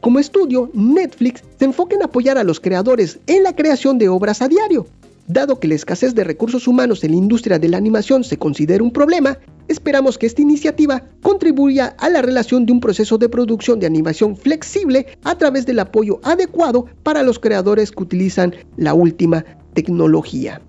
Como 0.00 0.20
estudio, 0.20 0.70
Netflix 0.74 1.42
se 1.58 1.64
enfoca 1.64 1.96
en 1.96 2.04
apoyar 2.04 2.38
a 2.38 2.44
los 2.44 2.60
creadores 2.60 3.18
en 3.26 3.42
la 3.42 3.56
creación 3.56 3.98
de 3.98 4.08
obras 4.08 4.42
a 4.42 4.48
diario. 4.48 4.86
Dado 5.26 5.58
que 5.58 5.68
la 5.68 5.74
escasez 5.74 6.14
de 6.14 6.24
recursos 6.24 6.68
humanos 6.68 7.02
en 7.04 7.10
la 7.10 7.18
industria 7.18 7.58
de 7.58 7.68
la 7.68 7.76
animación 7.76 8.24
se 8.24 8.38
considera 8.38 8.82
un 8.82 8.92
problema, 8.92 9.38
esperamos 9.66 10.16
que 10.16 10.26
esta 10.26 10.40
iniciativa 10.40 11.02
contribuya 11.20 11.96
a 11.98 12.08
la 12.08 12.22
relación 12.22 12.64
de 12.64 12.72
un 12.72 12.80
proceso 12.80 13.18
de 13.18 13.28
producción 13.28 13.80
de 13.80 13.86
animación 13.86 14.36
flexible 14.36 15.06
a 15.24 15.36
través 15.36 15.66
del 15.66 15.80
apoyo 15.80 16.20
adecuado 16.22 16.86
para 17.02 17.22
los 17.24 17.38
creadores 17.38 17.90
que 17.90 18.02
utilizan 18.02 18.54
la 18.76 18.94
última 18.94 19.44
tecnología. 19.74 20.62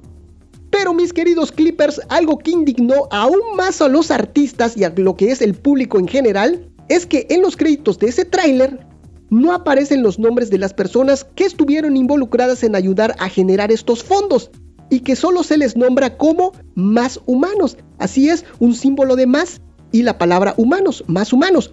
Pero 0.71 0.93
mis 0.93 1.13
queridos 1.13 1.51
clippers, 1.51 2.01
algo 2.09 2.39
que 2.39 2.51
indignó 2.51 3.07
aún 3.11 3.39
más 3.55 3.81
a 3.81 3.87
los 3.87 4.11
artistas 4.11 4.75
y 4.75 4.83
a 4.83 4.93
lo 4.97 5.15
que 5.15 5.31
es 5.31 5.41
el 5.41 5.53
público 5.53 5.99
en 5.99 6.07
general, 6.07 6.69
es 6.89 7.05
que 7.05 7.27
en 7.29 7.43
los 7.43 7.55
créditos 7.55 7.99
de 7.99 8.07
ese 8.07 8.25
tráiler 8.25 8.88
no 9.29 9.53
aparecen 9.53 10.03
los 10.03 10.19
nombres 10.19 10.49
de 10.49 10.57
las 10.57 10.73
personas 10.73 11.23
que 11.23 11.45
estuvieron 11.45 11.97
involucradas 11.97 12.63
en 12.63 12.75
ayudar 12.75 13.15
a 13.19 13.29
generar 13.29 13.71
estos 13.71 14.03
fondos 14.03 14.51
y 14.89 15.01
que 15.01 15.15
solo 15.15 15.43
se 15.43 15.57
les 15.57 15.77
nombra 15.77 16.17
como 16.17 16.53
más 16.75 17.19
humanos. 17.25 17.77
Así 17.97 18.29
es, 18.29 18.45
un 18.59 18.73
símbolo 18.73 19.15
de 19.15 19.27
más 19.27 19.61
y 19.91 20.03
la 20.03 20.17
palabra 20.17 20.53
humanos, 20.57 21.03
más 21.07 21.31
humanos. 21.31 21.71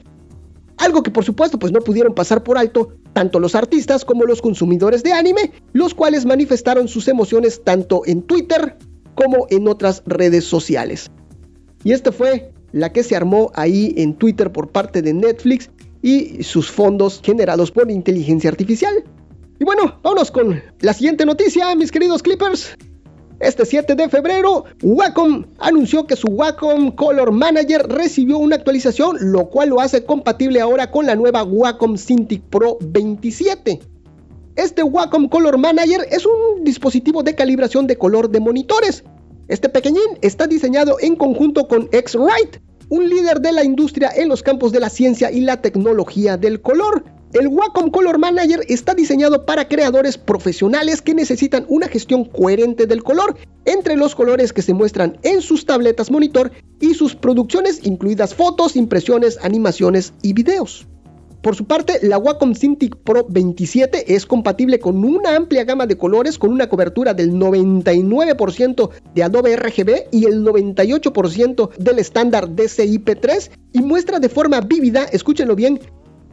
Algo 0.76 1.02
que 1.02 1.10
por 1.10 1.24
supuesto 1.24 1.58
pues 1.58 1.72
no 1.72 1.80
pudieron 1.80 2.14
pasar 2.14 2.42
por 2.42 2.58
alto 2.58 2.92
tanto 3.14 3.40
los 3.40 3.54
artistas 3.54 4.04
como 4.04 4.24
los 4.24 4.42
consumidores 4.42 5.02
de 5.02 5.14
anime, 5.14 5.52
los 5.72 5.94
cuales 5.94 6.26
manifestaron 6.26 6.86
sus 6.86 7.08
emociones 7.08 7.62
tanto 7.64 8.02
en 8.04 8.22
Twitter 8.22 8.76
como 9.14 9.46
en 9.48 9.68
otras 9.68 10.02
redes 10.04 10.44
sociales. 10.44 11.10
Y 11.82 11.92
esta 11.92 12.12
fue 12.12 12.52
la 12.72 12.92
que 12.92 13.02
se 13.02 13.16
armó 13.16 13.50
ahí 13.54 13.94
en 13.96 14.14
Twitter 14.14 14.52
por 14.52 14.68
parte 14.68 15.00
de 15.00 15.14
Netflix 15.14 15.70
y 16.06 16.44
sus 16.44 16.70
fondos 16.70 17.20
generados 17.20 17.72
por 17.72 17.90
inteligencia 17.90 18.48
artificial. 18.48 19.02
Y 19.58 19.64
bueno, 19.64 19.98
vámonos 20.04 20.30
con 20.30 20.62
la 20.78 20.94
siguiente 20.94 21.26
noticia, 21.26 21.74
mis 21.74 21.90
queridos 21.90 22.22
Clippers. 22.22 22.76
Este 23.40 23.66
7 23.66 23.96
de 23.96 24.08
febrero, 24.08 24.66
Wacom 24.82 25.46
anunció 25.58 26.06
que 26.06 26.14
su 26.14 26.28
Wacom 26.28 26.92
Color 26.92 27.32
Manager 27.32 27.88
recibió 27.88 28.38
una 28.38 28.54
actualización, 28.54 29.16
lo 29.32 29.46
cual 29.50 29.70
lo 29.70 29.80
hace 29.80 30.04
compatible 30.04 30.60
ahora 30.60 30.92
con 30.92 31.06
la 31.06 31.16
nueva 31.16 31.42
Wacom 31.42 31.96
Cintiq 31.96 32.44
Pro 32.50 32.78
27. 32.80 33.80
Este 34.54 34.84
Wacom 34.84 35.28
Color 35.28 35.58
Manager 35.58 36.06
es 36.08 36.24
un 36.24 36.62
dispositivo 36.62 37.24
de 37.24 37.34
calibración 37.34 37.88
de 37.88 37.98
color 37.98 38.30
de 38.30 38.38
monitores. 38.38 39.02
Este 39.48 39.68
pequeñín 39.68 40.18
está 40.22 40.46
diseñado 40.46 40.98
en 41.00 41.16
conjunto 41.16 41.66
con 41.66 41.88
X-Rite, 41.90 42.60
un 42.88 43.08
líder 43.08 43.40
de 43.40 43.52
la 43.52 43.64
industria 43.64 44.10
en 44.14 44.28
los 44.28 44.42
campos 44.42 44.72
de 44.72 44.80
la 44.80 44.90
ciencia 44.90 45.30
y 45.30 45.40
la 45.40 45.60
tecnología 45.60 46.36
del 46.36 46.60
color. 46.60 47.04
El 47.32 47.48
Wacom 47.48 47.90
Color 47.90 48.18
Manager 48.18 48.60
está 48.68 48.94
diseñado 48.94 49.44
para 49.44 49.68
creadores 49.68 50.16
profesionales 50.16 51.02
que 51.02 51.14
necesitan 51.14 51.66
una 51.68 51.88
gestión 51.88 52.24
coherente 52.24 52.86
del 52.86 53.02
color 53.02 53.36
entre 53.64 53.96
los 53.96 54.14
colores 54.14 54.52
que 54.52 54.62
se 54.62 54.74
muestran 54.74 55.18
en 55.22 55.42
sus 55.42 55.66
tabletas 55.66 56.10
monitor 56.10 56.52
y 56.80 56.94
sus 56.94 57.16
producciones, 57.16 57.84
incluidas 57.84 58.34
fotos, 58.34 58.76
impresiones, 58.76 59.38
animaciones 59.42 60.12
y 60.22 60.32
videos. 60.32 60.86
Por 61.46 61.54
su 61.54 61.64
parte, 61.64 62.00
la 62.02 62.18
Wacom 62.18 62.56
Cintiq 62.56 62.96
Pro 62.96 63.24
27 63.28 64.16
es 64.16 64.26
compatible 64.26 64.80
con 64.80 65.04
una 65.04 65.36
amplia 65.36 65.62
gama 65.62 65.86
de 65.86 65.96
colores 65.96 66.38
con 66.38 66.50
una 66.50 66.68
cobertura 66.68 67.14
del 67.14 67.34
99% 67.34 68.90
de 69.14 69.22
Adobe 69.22 69.54
RGB 69.54 70.08
y 70.10 70.24
el 70.24 70.44
98% 70.44 71.76
del 71.76 72.00
estándar 72.00 72.48
DCI-P3 72.48 73.50
y 73.74 73.80
muestra 73.80 74.18
de 74.18 74.28
forma 74.28 74.60
vívida, 74.60 75.04
escúchenlo 75.04 75.54
bien, 75.54 75.78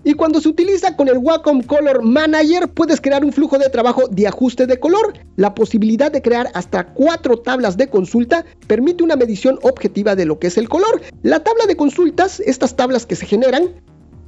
Y 0.04 0.14
cuando 0.14 0.40
se 0.40 0.48
utiliza 0.48 0.96
con 0.96 1.08
el 1.08 1.18
Wacom 1.18 1.62
Color 1.62 2.02
Manager, 2.02 2.68
puedes 2.68 3.00
crear 3.00 3.24
un 3.24 3.32
flujo 3.32 3.58
de 3.58 3.68
trabajo 3.68 4.06
de 4.08 4.26
ajuste 4.26 4.66
de 4.66 4.78
color. 4.78 5.14
La 5.37 5.54
posibilidad 5.54 6.11
de 6.11 6.22
crear 6.22 6.50
hasta 6.54 6.87
cuatro 6.94 7.38
tablas 7.38 7.76
de 7.76 7.88
consulta 7.88 8.44
permite 8.66 9.02
una 9.02 9.16
medición 9.16 9.58
objetiva 9.62 10.14
de 10.14 10.24
lo 10.24 10.38
que 10.38 10.46
es 10.46 10.56
el 10.56 10.68
color. 10.68 11.02
La 11.22 11.42
tabla 11.42 11.66
de 11.66 11.76
consultas, 11.76 12.40
estas 12.40 12.76
tablas 12.76 13.06
que 13.06 13.16
se 13.16 13.26
generan, 13.26 13.70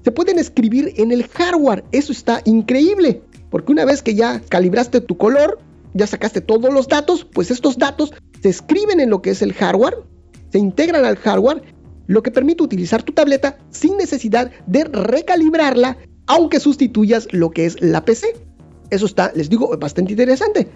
se 0.03 0.11
pueden 0.11 0.39
escribir 0.39 0.93
en 0.97 1.13
el 1.13 1.27
hardware. 1.29 1.85
Eso 1.93 2.13
está 2.13 2.43
increíble, 2.45 3.23
porque 3.51 3.73
una 3.73 3.85
vez 3.85 4.03
que 4.03 4.15
ya 4.15 4.41
calibraste 4.49 5.01
tu 5.01 5.17
color, 5.17 5.59
ya 5.95 6.07
sacaste 6.07 6.41
todos 6.41 6.73
los 6.73 6.89
datos, 6.89 7.25
pues 7.25 7.51
estos 7.51 7.79
datos 7.79 8.13
se 8.43 8.49
escriben 8.49 9.01
en 9.01 9.11
lo 9.11 9.23
que 9.23 9.31
es 9.31 9.43
el 9.43 9.53
hardware, 9.53 9.99
se 10.51 10.59
integran 10.59 11.05
al 11.05 11.17
hardware, 11.17 11.63
lo 12.11 12.25
que 12.25 12.33
permite 12.33 12.65
utilizar 12.65 13.05
tu 13.05 13.13
tableta 13.13 13.57
sin 13.71 13.97
necesidad 13.97 14.51
de 14.67 14.83
recalibrarla, 14.83 15.97
aunque 16.27 16.59
sustituyas 16.59 17.29
lo 17.31 17.53
que 17.53 17.67
es 17.67 17.81
la 17.81 18.05
PC. 18.05 18.35
Eso 18.91 19.07
está, 19.07 19.31
les 19.37 19.49
digo, 19.49 19.79
bastante 19.79 20.11
interesante. 20.11 20.67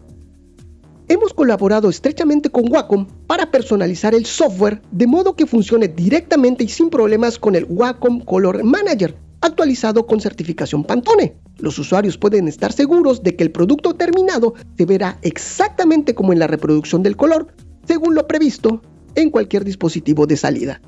Hemos 1.08 1.34
colaborado 1.34 1.90
estrechamente 1.90 2.50
con 2.50 2.70
Wacom 2.70 3.08
para 3.26 3.50
personalizar 3.50 4.14
el 4.14 4.26
software 4.26 4.80
de 4.92 5.08
modo 5.08 5.34
que 5.34 5.48
funcione 5.48 5.88
directamente 5.88 6.62
y 6.62 6.68
sin 6.68 6.88
problemas 6.88 7.36
con 7.40 7.56
el 7.56 7.66
Wacom 7.68 8.20
Color 8.20 8.62
Manager, 8.62 9.16
actualizado 9.40 10.06
con 10.06 10.20
certificación 10.20 10.84
Pantone. 10.84 11.36
Los 11.58 11.80
usuarios 11.80 12.16
pueden 12.16 12.46
estar 12.46 12.72
seguros 12.72 13.24
de 13.24 13.34
que 13.34 13.42
el 13.42 13.50
producto 13.50 13.94
terminado 13.94 14.54
se 14.78 14.86
verá 14.86 15.18
exactamente 15.22 16.14
como 16.14 16.32
en 16.32 16.38
la 16.38 16.46
reproducción 16.46 17.02
del 17.02 17.16
color, 17.16 17.48
según 17.88 18.14
lo 18.14 18.28
previsto 18.28 18.82
en 19.16 19.30
cualquier 19.30 19.64
dispositivo 19.64 20.28
de 20.28 20.36
salida. 20.36 20.80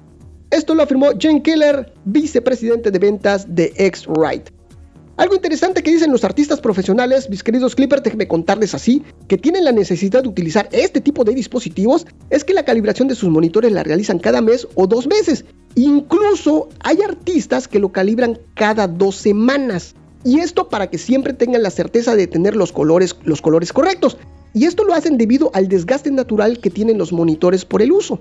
Esto 0.51 0.75
lo 0.75 0.83
afirmó 0.83 1.09
Jen 1.19 1.43
Keller, 1.43 1.93
vicepresidente 2.05 2.91
de 2.91 2.99
ventas 2.99 3.47
de 3.49 3.73
X-Rite. 3.77 4.53
Algo 5.17 5.35
interesante 5.35 5.83
que 5.83 5.91
dicen 5.91 6.13
los 6.13 6.25
artistas 6.25 6.61
profesionales, 6.61 7.31
mis 7.31 7.43
queridos 7.43 7.75
Clippers, 7.75 8.03
déjenme 8.03 8.29
contarles 8.29 8.75
así, 8.75 9.03
que 9.29 9.39
tienen 9.39 9.65
la 9.65 9.73
necesidad 9.73 10.23
de 10.23 10.29
utilizar 10.29 10.69
este 10.73 11.01
tipo 11.01 11.25
de 11.25 11.35
dispositivos, 11.35 12.07
es 12.29 12.45
que 12.45 12.53
la 12.53 12.67
calibración 12.67 13.09
de 13.09 13.15
sus 13.15 13.31
monitores 13.31 13.73
la 13.73 13.83
realizan 13.83 14.19
cada 14.19 14.43
mes 14.43 14.69
o 14.75 14.87
dos 14.87 15.07
meses. 15.07 15.47
Incluso 15.75 16.69
hay 16.81 17.01
artistas 17.01 17.67
que 17.67 17.79
lo 17.79 17.93
calibran 17.93 18.39
cada 18.55 18.87
dos 18.87 19.17
semanas. 19.17 19.95
Y 20.23 20.41
esto 20.41 20.69
para 20.69 20.91
que 20.91 20.99
siempre 20.99 21.33
tengan 21.33 21.63
la 21.63 21.71
certeza 21.71 22.15
de 22.15 22.27
tener 22.27 22.55
los 22.55 22.73
colores, 22.73 23.17
los 23.25 23.41
colores 23.41 23.73
correctos. 23.73 24.19
Y 24.53 24.67
esto 24.67 24.85
lo 24.85 24.93
hacen 24.93 25.17
debido 25.17 25.51
al 25.55 25.69
desgaste 25.69 26.11
natural 26.11 26.59
que 26.59 26.71
tienen 26.71 26.99
los 26.99 27.13
monitores 27.13 27.65
por 27.65 27.81
el 27.81 27.93
uso. 27.93 28.21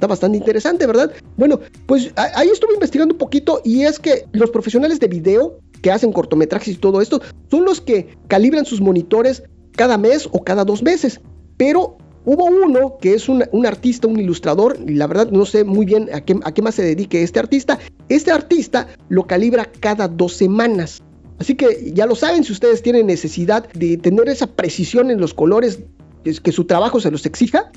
Está 0.00 0.06
bastante 0.06 0.38
interesante, 0.38 0.86
¿verdad? 0.86 1.12
Bueno, 1.36 1.60
pues 1.84 2.10
ahí 2.16 2.48
estuve 2.48 2.72
investigando 2.72 3.12
un 3.12 3.18
poquito 3.18 3.60
y 3.66 3.82
es 3.82 3.98
que 3.98 4.24
los 4.32 4.50
profesionales 4.50 4.98
de 4.98 5.08
video 5.08 5.58
que 5.82 5.90
hacen 5.90 6.10
cortometrajes 6.10 6.76
y 6.76 6.78
todo 6.78 7.02
esto 7.02 7.20
son 7.50 7.66
los 7.66 7.82
que 7.82 8.16
calibran 8.26 8.64
sus 8.64 8.80
monitores 8.80 9.42
cada 9.72 9.98
mes 9.98 10.26
o 10.32 10.42
cada 10.42 10.64
dos 10.64 10.82
meses. 10.82 11.20
Pero 11.58 11.98
hubo 12.24 12.46
uno 12.46 12.96
que 12.98 13.12
es 13.12 13.28
un, 13.28 13.44
artista, 13.66 14.08
un 14.08 14.18
ilustrador, 14.18 14.78
y 14.86 14.94
la 14.94 15.06
verdad 15.06 15.30
no 15.30 15.44
sé 15.44 15.64
muy 15.64 15.84
bien 15.84 16.08
a 16.14 16.22
qué, 16.22 16.40
a 16.44 16.54
qué 16.54 16.62
más 16.62 16.76
se 16.76 16.82
dedique 16.82 17.22
este 17.22 17.38
artista. 17.38 17.78
Este 18.08 18.30
artista 18.30 18.88
lo 19.10 19.26
calibra 19.26 19.70
cada 19.80 20.08
dos 20.08 20.32
semanas. 20.32 21.02
Así 21.38 21.56
que 21.56 21.92
ya 21.92 22.06
lo 22.06 22.14
saben, 22.14 22.42
si 22.42 22.52
ustedes 22.52 22.80
tienen 22.80 23.06
necesidad 23.06 23.70
de 23.74 23.98
tener 23.98 24.30
esa 24.30 24.46
precisión 24.46 25.10
en 25.10 25.20
los 25.20 25.34
colores 25.34 25.80
que 26.24 26.52
su 26.52 26.64
trabajo 26.64 27.00
se 27.00 27.10
los 27.10 27.26
exija, 27.26 27.70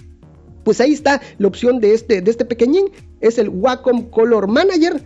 pues 0.63 0.81
ahí 0.81 0.93
está 0.93 1.21
la 1.37 1.47
opción 1.47 1.79
de 1.79 1.93
este, 1.93 2.21
de 2.21 2.31
este 2.31 2.45
pequeñín, 2.45 2.85
es 3.21 3.37
el 3.37 3.49
Wacom 3.49 4.09
Color 4.09 4.47
Manager. 4.47 5.03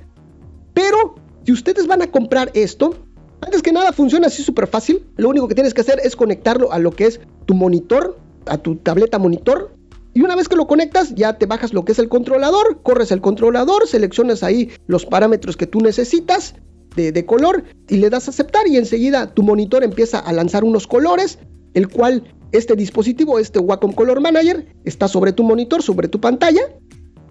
Pero 0.73 1.15
si 1.43 1.51
ustedes 1.51 1.87
van 1.87 2.01
a 2.01 2.11
comprar 2.11 2.51
esto, 2.53 2.95
antes 3.41 3.61
que 3.61 3.71
nada 3.71 3.93
funciona 3.93 4.27
así 4.27 4.43
súper 4.43 4.67
fácil. 4.67 5.05
Lo 5.15 5.29
único 5.29 5.47
que 5.47 5.55
tienes 5.55 5.73
que 5.73 5.81
hacer 5.81 5.99
es 6.03 6.15
conectarlo 6.15 6.71
a 6.71 6.79
lo 6.79 6.91
que 6.91 7.05
es 7.05 7.19
tu 7.45 7.53
monitor, 7.53 8.17
a 8.45 8.57
tu 8.57 8.75
tableta 8.77 9.19
monitor. 9.19 9.71
Y 10.13 10.21
una 10.21 10.35
vez 10.35 10.49
que 10.49 10.55
lo 10.55 10.65
conectas, 10.65 11.13
ya 11.13 11.37
te 11.37 11.45
bajas 11.45 11.73
lo 11.73 11.85
que 11.85 11.91
es 11.91 11.99
el 11.99 12.09
controlador, 12.09 12.81
corres 12.81 13.11
el 13.11 13.21
controlador, 13.21 13.87
seleccionas 13.87 14.41
ahí 14.41 14.71
los 14.87 15.05
parámetros 15.05 15.57
que 15.57 15.67
tú 15.67 15.79
necesitas 15.79 16.55
de, 16.95 17.11
de 17.11 17.25
color 17.25 17.63
y 17.87 17.97
le 17.97 18.09
das 18.09 18.27
a 18.27 18.31
aceptar 18.31 18.67
y 18.67 18.77
enseguida 18.77 19.33
tu 19.33 19.43
monitor 19.43 19.83
empieza 19.83 20.17
a 20.17 20.33
lanzar 20.33 20.63
unos 20.63 20.87
colores, 20.87 21.37
el 21.75 21.87
cual 21.87 22.23
este 22.51 22.75
dispositivo, 22.75 23.39
este 23.39 23.59
Wacom 23.59 23.93
Color 23.93 24.21
Manager, 24.21 24.67
está 24.85 25.07
sobre 25.07 25.33
tu 25.33 25.43
monitor, 25.43 25.81
sobre 25.81 26.07
tu 26.07 26.19
pantalla 26.19 26.61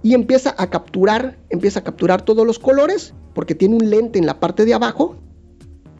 y 0.02 0.14
empieza 0.14 0.54
a 0.56 0.70
capturar, 0.70 1.38
empieza 1.50 1.80
a 1.80 1.84
capturar 1.84 2.22
todos 2.22 2.46
los 2.46 2.58
colores 2.58 3.14
porque 3.34 3.54
tiene 3.54 3.76
un 3.76 3.90
lente 3.90 4.18
en 4.18 4.26
la 4.26 4.38
parte 4.38 4.64
de 4.64 4.74
abajo 4.74 5.16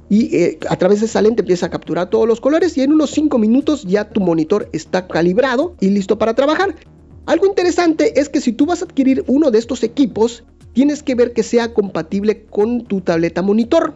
y 0.09 0.37
eh, 0.37 0.59
a 0.68 0.76
través 0.76 1.00
de 1.00 1.07
esa 1.07 1.20
lente 1.22 1.42
empieza 1.42 1.66
a 1.66 1.70
capturar 1.70 2.09
todos 2.11 2.29
los 2.29 2.40
colores 2.40 2.76
y 2.79 2.83
en 2.83 2.92
unos 2.92 3.11
5 3.11 3.38
minutos 3.38 3.83
ya 3.85 4.09
tu 4.09 4.20
monitor 4.20 4.68
está 4.72 5.09
calibrado 5.09 5.74
y 5.81 5.90
listo 5.90 6.18
para 6.18 6.35
trabajar. 6.35 6.76
Algo 7.26 7.46
interesante 7.46 8.20
es 8.20 8.29
que 8.29 8.40
si 8.40 8.52
tú 8.52 8.66
vas 8.66 8.83
a 8.83 8.85
adquirir 8.85 9.24
uno 9.26 9.50
de 9.50 9.59
estos 9.59 9.83
equipos, 9.83 10.44
tienes 10.72 11.02
que 11.02 11.16
ver 11.16 11.33
que 11.33 11.42
sea 11.42 11.74
compatible 11.74 12.44
con 12.44 12.85
tu 12.85 13.00
tableta 13.00 13.42
monitor 13.42 13.94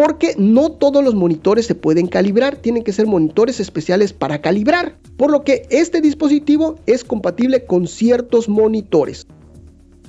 porque 0.00 0.34
no 0.38 0.72
todos 0.72 1.04
los 1.04 1.14
monitores 1.14 1.66
se 1.66 1.74
pueden 1.74 2.06
calibrar, 2.06 2.56
tienen 2.56 2.84
que 2.84 2.90
ser 2.90 3.06
monitores 3.06 3.60
especiales 3.60 4.14
para 4.14 4.40
calibrar, 4.40 4.96
por 5.18 5.30
lo 5.30 5.44
que 5.44 5.66
este 5.68 6.00
dispositivo 6.00 6.76
es 6.86 7.04
compatible 7.04 7.66
con 7.66 7.86
ciertos 7.86 8.48
monitores. 8.48 9.26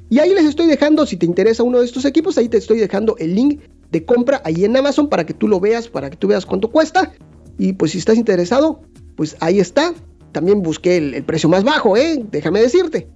Y 0.09 0.19
ahí 0.19 0.33
les 0.33 0.45
estoy 0.45 0.67
dejando, 0.67 1.05
si 1.05 1.17
te 1.17 1.25
interesa 1.25 1.63
uno 1.63 1.79
de 1.79 1.85
estos 1.85 2.05
equipos, 2.05 2.37
ahí 2.37 2.47
te 2.47 2.55
estoy 2.55 2.79
dejando 2.79 3.17
el 3.17 3.35
link 3.35 3.63
de 3.91 4.05
compra 4.05 4.41
ahí 4.45 4.63
en 4.63 4.77
Amazon 4.77 5.09
para 5.09 5.25
que 5.25 5.33
tú 5.33 5.49
lo 5.49 5.59
veas, 5.59 5.89
para 5.89 6.09
que 6.09 6.15
tú 6.15 6.29
veas 6.29 6.45
cuánto 6.45 6.71
cuesta. 6.71 7.11
Y 7.57 7.73
pues 7.73 7.91
si 7.91 7.97
estás 7.97 8.15
interesado, 8.15 8.79
pues 9.17 9.35
ahí 9.41 9.59
está. 9.59 9.93
También 10.31 10.61
busqué 10.63 10.95
el, 10.95 11.21
precio 11.25 11.49
más 11.49 11.65
bajo, 11.65 11.97
¿eh? 11.97 12.23
Déjame 12.31 12.61
decirte. 12.61 13.09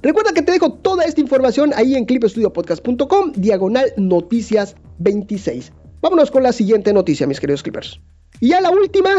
Recuerda 0.00 0.32
que 0.32 0.42
te 0.42 0.52
dejo 0.52 0.74
toda 0.74 1.02
esta 1.06 1.20
información 1.20 1.72
ahí 1.74 1.96
en 1.96 2.04
clipestudiopodcast.com, 2.04 3.32
diagonal 3.32 3.92
noticias 3.96 4.76
26. 5.00 5.72
Vámonos 6.00 6.30
con 6.30 6.42
la 6.42 6.52
siguiente 6.52 6.92
noticia, 6.92 7.26
mis 7.26 7.40
queridos 7.40 7.62
Clippers. 7.62 8.00
Y 8.40 8.48
ya 8.48 8.60
la 8.60 8.70
última, 8.70 9.10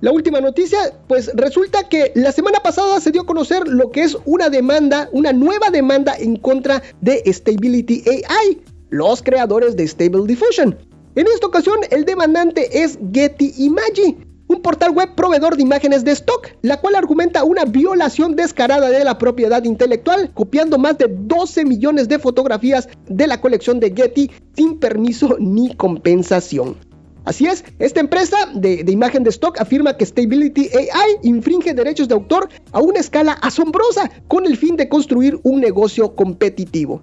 la 0.00 0.12
última 0.12 0.40
noticia, 0.40 0.78
pues 1.06 1.30
resulta 1.34 1.88
que 1.88 2.12
la 2.14 2.32
semana 2.32 2.60
pasada 2.60 3.00
se 3.00 3.10
dio 3.10 3.22
a 3.22 3.26
conocer 3.26 3.68
lo 3.68 3.90
que 3.90 4.02
es 4.02 4.16
una 4.24 4.48
demanda, 4.48 5.10
una 5.12 5.32
nueva 5.32 5.68
demanda 5.70 6.14
en 6.18 6.36
contra 6.36 6.82
de 7.02 7.22
Stability 7.30 8.02
AI, 8.06 8.62
los 8.88 9.22
creadores 9.22 9.76
de 9.76 9.86
Stable 9.86 10.26
Diffusion. 10.26 10.78
En 11.16 11.26
esta 11.26 11.46
ocasión, 11.46 11.80
el 11.90 12.06
demandante 12.06 12.82
es 12.82 12.98
Getty 13.12 13.52
Imagy, 13.58 14.16
un 14.52 14.62
portal 14.62 14.92
web 14.92 15.14
proveedor 15.14 15.56
de 15.56 15.62
imágenes 15.62 16.04
de 16.04 16.12
stock, 16.12 16.48
la 16.62 16.80
cual 16.80 16.94
argumenta 16.94 17.44
una 17.44 17.64
violación 17.64 18.36
descarada 18.36 18.90
de 18.90 19.04
la 19.04 19.18
propiedad 19.18 19.64
intelectual, 19.64 20.30
copiando 20.34 20.78
más 20.78 20.98
de 20.98 21.08
12 21.08 21.64
millones 21.64 22.08
de 22.08 22.18
fotografías 22.18 22.88
de 23.08 23.26
la 23.26 23.40
colección 23.40 23.80
de 23.80 23.92
Getty 23.94 24.30
sin 24.54 24.78
permiso 24.78 25.36
ni 25.38 25.74
compensación. 25.74 26.76
Así 27.24 27.46
es, 27.46 27.64
esta 27.78 28.00
empresa 28.00 28.36
de, 28.52 28.84
imagen 28.88 29.22
de 29.22 29.30
stock 29.30 29.60
afirma 29.60 29.96
que 29.96 30.04
Stability 30.04 30.68
AI 30.74 31.18
infringe 31.22 31.72
derechos 31.72 32.08
de 32.08 32.14
autor 32.14 32.48
a 32.72 32.80
una 32.80 32.98
escala 32.98 33.32
asombrosa 33.32 34.10
con 34.26 34.44
el 34.44 34.56
fin 34.56 34.76
de 34.76 34.88
construir 34.88 35.38
un 35.44 35.60
negocio 35.60 36.16
competitivo. 36.16 37.00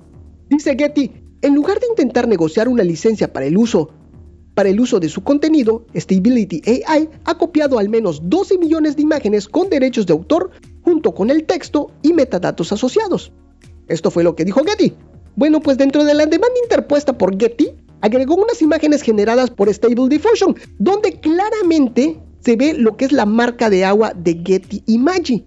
Dice 0.49 0.75
Getty, 0.77 1.11
en 1.41 1.55
lugar 1.55 1.79
de 1.79 1.87
intentar 1.87 2.27
negociar 2.27 2.67
una 2.67 2.83
licencia 2.83 3.31
para 3.31 3.45
el 3.45 3.57
uso 3.57 3.91
para 4.59 4.71
el 4.71 4.81
uso 4.81 4.99
de 4.99 5.07
su 5.07 5.23
contenido, 5.23 5.85
Stability 5.95 6.61
AI 6.85 7.07
ha 7.23 7.37
copiado 7.37 7.79
al 7.79 7.87
menos 7.87 8.19
12 8.25 8.57
millones 8.57 8.97
de 8.97 9.03
imágenes 9.03 9.47
con 9.47 9.69
derechos 9.69 10.05
de 10.05 10.11
autor 10.11 10.51
junto 10.81 11.13
con 11.13 11.29
el 11.29 11.45
texto 11.45 11.91
y 12.01 12.11
metadatos 12.11 12.73
asociados. 12.73 13.31
Esto 13.87 14.11
fue 14.11 14.21
lo 14.21 14.35
que 14.35 14.43
dijo 14.43 14.61
Getty. 14.65 14.91
Bueno, 15.37 15.61
pues 15.61 15.77
dentro 15.77 16.03
de 16.03 16.13
la 16.13 16.25
demanda 16.25 16.59
interpuesta 16.61 17.17
por 17.17 17.39
Getty, 17.39 17.69
agregó 18.01 18.35
unas 18.35 18.61
imágenes 18.61 19.01
generadas 19.01 19.49
por 19.49 19.73
Stable 19.73 20.09
Diffusion, 20.09 20.57
donde 20.77 21.13
claramente 21.21 22.19
se 22.41 22.57
ve 22.57 22.73
lo 22.73 22.97
que 22.97 23.05
es 23.05 23.13
la 23.13 23.25
marca 23.25 23.69
de 23.69 23.85
agua 23.85 24.11
de 24.13 24.41
Getty 24.45 24.83
Imagy. 24.87 25.45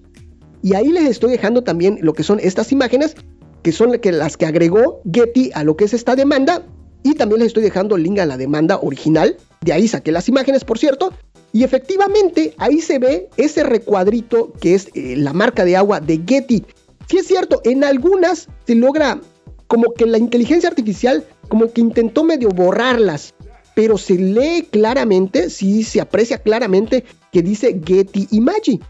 Y 0.63 0.73
ahí 0.73 0.89
les 0.91 1.05
estoy 1.05 1.33
dejando 1.33 1.63
también 1.63 1.99
lo 2.01 2.15
que 2.15 2.23
son 2.23 2.41
estas 2.41 2.73
imágenes, 2.73 3.15
que 3.63 3.73
son 3.73 3.93
las 4.03 4.37
que 4.39 4.47
agregó 4.47 5.03
Getty 5.13 5.51
a 5.53 5.65
lo 5.65 5.77
que 5.77 5.85
es 5.85 5.93
esta 5.93 6.17
demanda, 6.17 6.65
y 7.03 7.15
también 7.15 7.41
les 7.41 7.49
estoy 7.49 7.63
dejando 7.63 7.97
el 7.97 8.03
link 8.03 8.19
a 8.19 8.27
la 8.27 8.37
demanda 8.37 8.79
original. 8.81 9.37
De 9.61 9.73
ahí 9.73 9.89
saqué 9.89 10.13
las 10.13 10.29
imágenes, 10.29 10.65
por 10.65 10.79
cierto. 10.79 11.13
Y 11.53 11.65
efectivamente, 11.65 12.55
ahí 12.59 12.81
se 12.81 12.99
ve 12.99 13.29
ese 13.37 13.63
recuadrito 13.63 14.53
que 14.61 14.75
es 14.75 14.89
eh, 14.95 15.17
la 15.17 15.33
marca 15.33 15.65
de 15.65 15.77
agua 15.77 16.01
de 16.01 16.23
Getty. 16.27 16.65
Sí 17.09 17.19
es 17.19 17.27
cierto, 17.27 17.61
en 17.65 17.85
algunas 17.85 18.49
se 18.67 18.75
logra 18.75 19.21
como 19.67 19.93
que 19.93 20.07
la 20.07 20.19
inteligencia 20.19 20.69
artificial 20.69 21.25
como 21.49 21.71
que 21.73 21.81
intentó 21.81 22.25
medio 22.25 22.49
borrarlas. 22.49 23.35
Pero 23.75 23.99
se 23.99 24.15
lee 24.15 24.69
claramente, 24.71 25.51
sí 25.51 25.83
se 25.83 26.01
aprecia 26.01 26.39
claramente 26.39 27.05
que 27.33 27.43
dice 27.43 27.81
Getty 27.85 28.29
Imagy. 28.31 28.81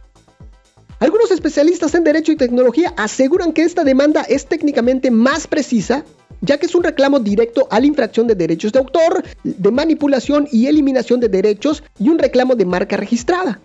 Algunos 0.99 1.33
especialistas 1.33 1.97
en 1.97 2.05
derecho 2.05 2.31
y 2.31 2.37
tecnología 2.37 2.95
aseguran 2.97 3.53
que 3.53 3.63
esta 3.63 3.83
demanda 3.83 4.23
es 4.23 4.47
técnicamente 4.47 5.11
más 5.11 5.49
precisa 5.49 6.05
ya 6.43 6.59
que 6.59 6.66
es 6.66 6.74
un 6.74 6.82
reclamo 6.82 7.20
directo 7.20 7.66
a 7.70 7.80
la 7.80 7.86
infracción 7.86 8.26
de 8.26 8.34
derechos 8.34 8.72
de 8.72 8.80
autor, 8.80 9.24
de 9.45 9.70
manipulación 9.70 10.47
y 10.53 10.66
eliminación 10.66 11.20
de 11.20 11.28
derechos 11.28 11.82
y 11.99 12.11
un 12.11 12.18
reclamo 12.18 12.57
de 12.57 12.66
marca 12.66 12.97
registrada. 12.97 13.61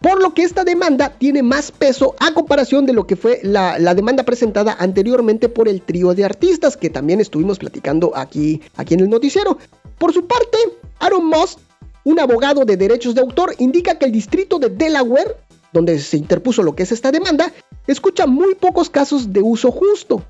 Por 0.00 0.22
lo 0.22 0.34
que 0.34 0.42
esta 0.42 0.64
demanda 0.64 1.14
tiene 1.18 1.42
más 1.42 1.72
peso 1.72 2.14
a 2.20 2.34
comparación 2.34 2.84
de 2.84 2.92
lo 2.92 3.06
que 3.06 3.16
fue 3.16 3.40
la, 3.42 3.78
demanda 3.94 4.24
presentada 4.24 4.76
anteriormente 4.78 5.48
por 5.48 5.68
el 5.68 5.80
trío 5.80 6.14
de 6.14 6.24
artistas 6.24 6.76
que 6.76 6.90
también 6.90 7.20
estuvimos 7.20 7.58
platicando 7.58 8.12
aquí, 8.14 8.60
aquí 8.76 8.94
en 8.94 9.00
el 9.00 9.08
noticiero. 9.08 9.56
Por 9.96 10.12
su 10.12 10.26
parte, 10.26 10.58
Aaron 10.98 11.26
Moss, 11.26 11.58
un 12.04 12.20
abogado 12.20 12.64
de 12.64 12.76
derechos 12.76 13.14
de 13.14 13.22
autor, 13.22 13.54
indica 13.58 13.98
que 13.98 14.04
el 14.04 14.12
distrito 14.12 14.58
de 14.58 14.68
Delaware, 14.68 15.36
donde 15.72 15.98
se 15.98 16.18
interpuso 16.18 16.62
lo 16.62 16.76
que 16.76 16.82
es 16.82 16.92
esta 16.92 17.10
demanda, 17.10 17.52
escucha 17.86 18.26
muy 18.26 18.54
pocos 18.54 18.90
casos 18.90 19.32
de 19.32 19.40
uso 19.40 19.70
justo. 19.70 20.22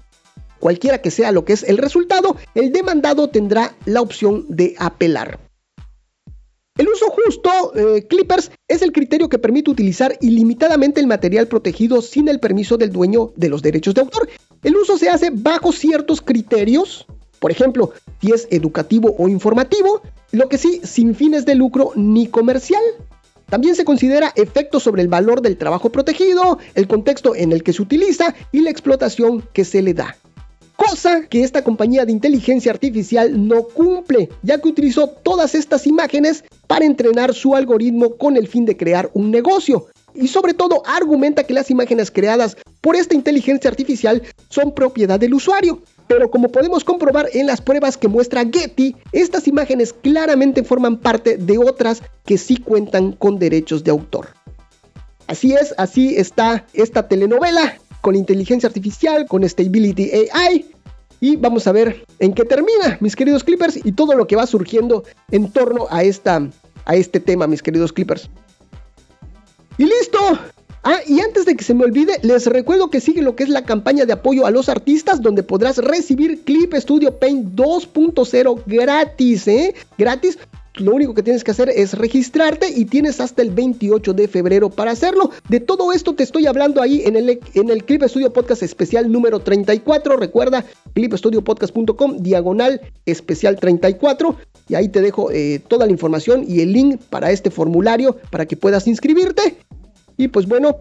Cualquiera 0.61 1.03
que 1.03 1.11
sea 1.11 1.33
lo 1.33 1.45
que 1.45 1.53
es 1.53 1.63
el 1.63 1.79
resultado, 1.79 2.37
el 2.55 2.73
demandado 2.73 3.29
tendrá 3.29 3.75
la 3.85 4.01
opción 4.01 4.47
de 4.49 4.75
apelar. 4.79 5.39
El 6.77 6.89
uso 6.89 7.07
justo, 7.09 7.73
eh, 7.75 8.07
Clippers, 8.07 8.51
es 8.69 8.83
el 8.83 8.93
criterio 8.93 9.31
que 9.31 9.39
permite 9.39 9.71
utilizar 9.71 10.17
ilimitadamente 10.21 11.01
el 11.01 11.07
material 11.07 11.49
protegido 11.49 12.03
sin 12.03 12.29
el 12.29 12.39
permiso 12.39 12.77
del 12.77 12.93
dueño 12.93 13.33
de 13.35 13.49
los 13.49 13.63
derechos 13.63 13.95
de 13.95 14.03
autor. 14.03 14.29
El 14.63 14.77
uso 14.77 14.99
se 14.99 15.09
hace 15.09 15.31
bajo 15.33 15.73
ciertos 15.73 16.21
criterios, 16.21 17.07
por 17.39 17.51
ejemplo, 17.51 17.93
si 18.21 18.33
es 18.33 18.47
educativo 18.51 19.15
o 19.19 19.29
informativo, 19.29 20.03
lo 20.33 20.51
que 20.51 20.59
sí, 20.59 20.81
sin 20.85 21.15
fines 21.15 21.47
de 21.47 21.55
lucro 21.55 21.93
ni 21.95 22.27
comercial. 22.27 22.83
También 23.49 23.75
se 23.75 23.85
considera 23.85 24.33
efecto 24.37 24.79
sobre 24.79 25.01
el 25.01 25.09
valor 25.09 25.41
del 25.41 25.57
trabajo 25.57 25.91
protegido, 25.91 26.59
el 26.75 26.89
contexto 26.89 27.35
en 27.35 27.53
el 27.53 27.63
que 27.63 27.73
se 27.73 27.81
utiliza 27.81 28.35
y 28.53 28.61
la 28.61 28.71
explotación 28.71 29.49
que 29.55 29.65
se 29.65 29.81
le 29.81 29.95
da 29.95 30.17
cosa 30.77 31.23
que 31.29 31.43
esta 31.43 31.65
compañía 31.65 32.05
de 32.05 32.13
inteligencia 32.13 32.71
artificial 32.71 33.49
no 33.49 33.65
cumple, 33.65 34.29
ya 34.43 34.61
que 34.61 34.69
utilizó 34.69 35.09
todas 35.09 35.55
estas 35.55 35.87
imágenes 35.87 36.45
para 36.67 36.85
entrenar 36.85 37.35
su 37.35 37.57
algoritmo 37.57 38.17
con 38.17 38.37
el 38.37 38.47
fin 38.47 38.65
de 38.65 38.77
crear 38.77 39.11
un 39.15 39.31
negocio. 39.31 39.87
Y 40.15 40.29
sobre 40.29 40.55
todo 40.55 40.83
argumenta 40.87 41.45
que 41.45 41.53
las 41.53 41.71
imágenes 41.71 42.11
creadas 42.11 42.57
por 42.81 42.97
esta 42.97 43.15
inteligencia 43.15 43.69
artificial 43.69 44.23
son 44.49 44.73
propiedad 44.73 45.21
del 45.21 45.35
usuario. 45.35 45.83
Pero 46.07 46.31
como 46.31 46.49
podemos 46.49 46.85
comprobar 46.85 47.29
en 47.33 47.47
las 47.47 47.61
pruebas 47.61 47.97
que 47.97 48.09
muestra 48.09 48.45
Getty, 48.45 48.97
estas 49.13 49.49
imágenes 49.49 49.93
claramente 49.93 50.63
forman 50.63 50.99
parte 50.99 51.37
de 51.37 51.59
otras 51.59 52.03
que 52.25 52.39
sí 52.39 52.57
cuentan 52.57 53.13
con 53.13 53.39
derechos 53.39 53.85
de 53.85 53.91
autor. 53.91 54.29
Así 55.27 55.53
es, 55.53 55.75
así 55.77 56.17
está 56.17 56.65
esta 56.73 57.09
telenovela 57.09 57.79
con 58.07 58.15
inteligencia 58.15 58.69
artificial, 58.69 59.27
con 59.27 59.43
Stability 59.43 60.13
AI. 60.33 60.65
Y 61.21 61.35
vamos 61.35 61.67
a 61.67 61.73
ver 61.73 62.07
en 62.21 62.35
qué 62.35 62.45
termina, 62.45 62.99
mis 63.01 63.17
queridos 63.17 63.43
Clippers, 63.43 63.85
y 63.85 63.91
todo 63.91 64.15
lo 64.15 64.29
que 64.29 64.37
va 64.37 64.47
surgiendo 64.47 65.03
en 65.33 65.51
torno 65.51 65.89
a, 65.91 66.05
esta, 66.05 66.49
a 66.85 66.95
este 66.95 67.19
tema, 67.19 67.49
mis 67.49 67.65
queridos 67.65 67.93
Clippers. 67.93 68.31
Y 69.77 69.87
listo. 69.87 70.21
Ah, 70.85 71.01
y 71.05 71.19
antes 71.19 71.47
de 71.47 71.57
que 71.57 71.65
se 71.65 71.75
me 71.75 71.83
olvide, 71.83 72.21
les 72.23 72.47
recuerdo 72.47 72.91
que 72.91 73.01
sigue 73.01 73.23
lo 73.23 73.35
que 73.35 73.43
es 73.43 73.49
la 73.49 73.65
campaña 73.65 74.05
de 74.05 74.13
apoyo 74.13 74.47
a 74.47 74.53
los 74.53 74.69
artistas, 74.69 75.21
donde 75.21 75.43
podrás 75.43 75.79
recibir 75.79 76.45
Clip 76.45 76.75
Studio 76.75 77.19
Paint 77.19 77.57
2.0 77.57 78.63
gratis, 78.67 79.49
¿eh? 79.49 79.75
Gratis 79.99 80.39
lo 80.79 80.95
único 80.95 81.15
que 81.15 81.23
tienes 81.23 81.45
que 81.45 81.51
hacer 81.51 81.71
es 81.71 81.95
registrarte 81.95 82.69
y 82.69 82.85
tienes 82.85 83.21
hasta 83.21 83.43
el 83.43 83.51
28 83.51 84.13
de 84.13 84.29
febrero 84.29 84.71
para 84.71 84.91
hacerlo. 84.91 85.31
De 85.49 85.61
todo 85.61 85.93
esto 85.93 86.15
te 86.15 86.23
estoy 86.23 86.47
hablando 86.47 86.83
ahí 86.83 87.03
en 87.05 87.17
el, 87.17 87.41
en 87.55 87.71
el 87.71 87.85
Clip 87.85 88.03
Studio 88.05 88.33
Podcast 88.33 88.63
especial 88.63 89.11
número 89.11 89.41
34. 89.41 90.17
Recuerda, 90.17 90.65
clipstudiopodcast.com, 90.95 92.19
diagonal 92.19 92.81
especial 93.07 93.57
34. 93.57 94.37
Y 94.69 94.75
ahí 94.75 94.89
te 94.89 95.01
dejo 95.01 95.31
eh, 95.31 95.61
toda 95.67 95.87
la 95.87 95.93
información 95.93 96.45
y 96.47 96.61
el 96.61 96.73
link 96.73 97.01
para 97.11 97.31
este 97.31 97.51
formulario 97.51 98.17
para 98.31 98.47
que 98.47 98.57
puedas 98.57 98.87
inscribirte. 98.87 99.59
Y 100.17 100.29
pues 100.29 100.47
bueno, 100.47 100.81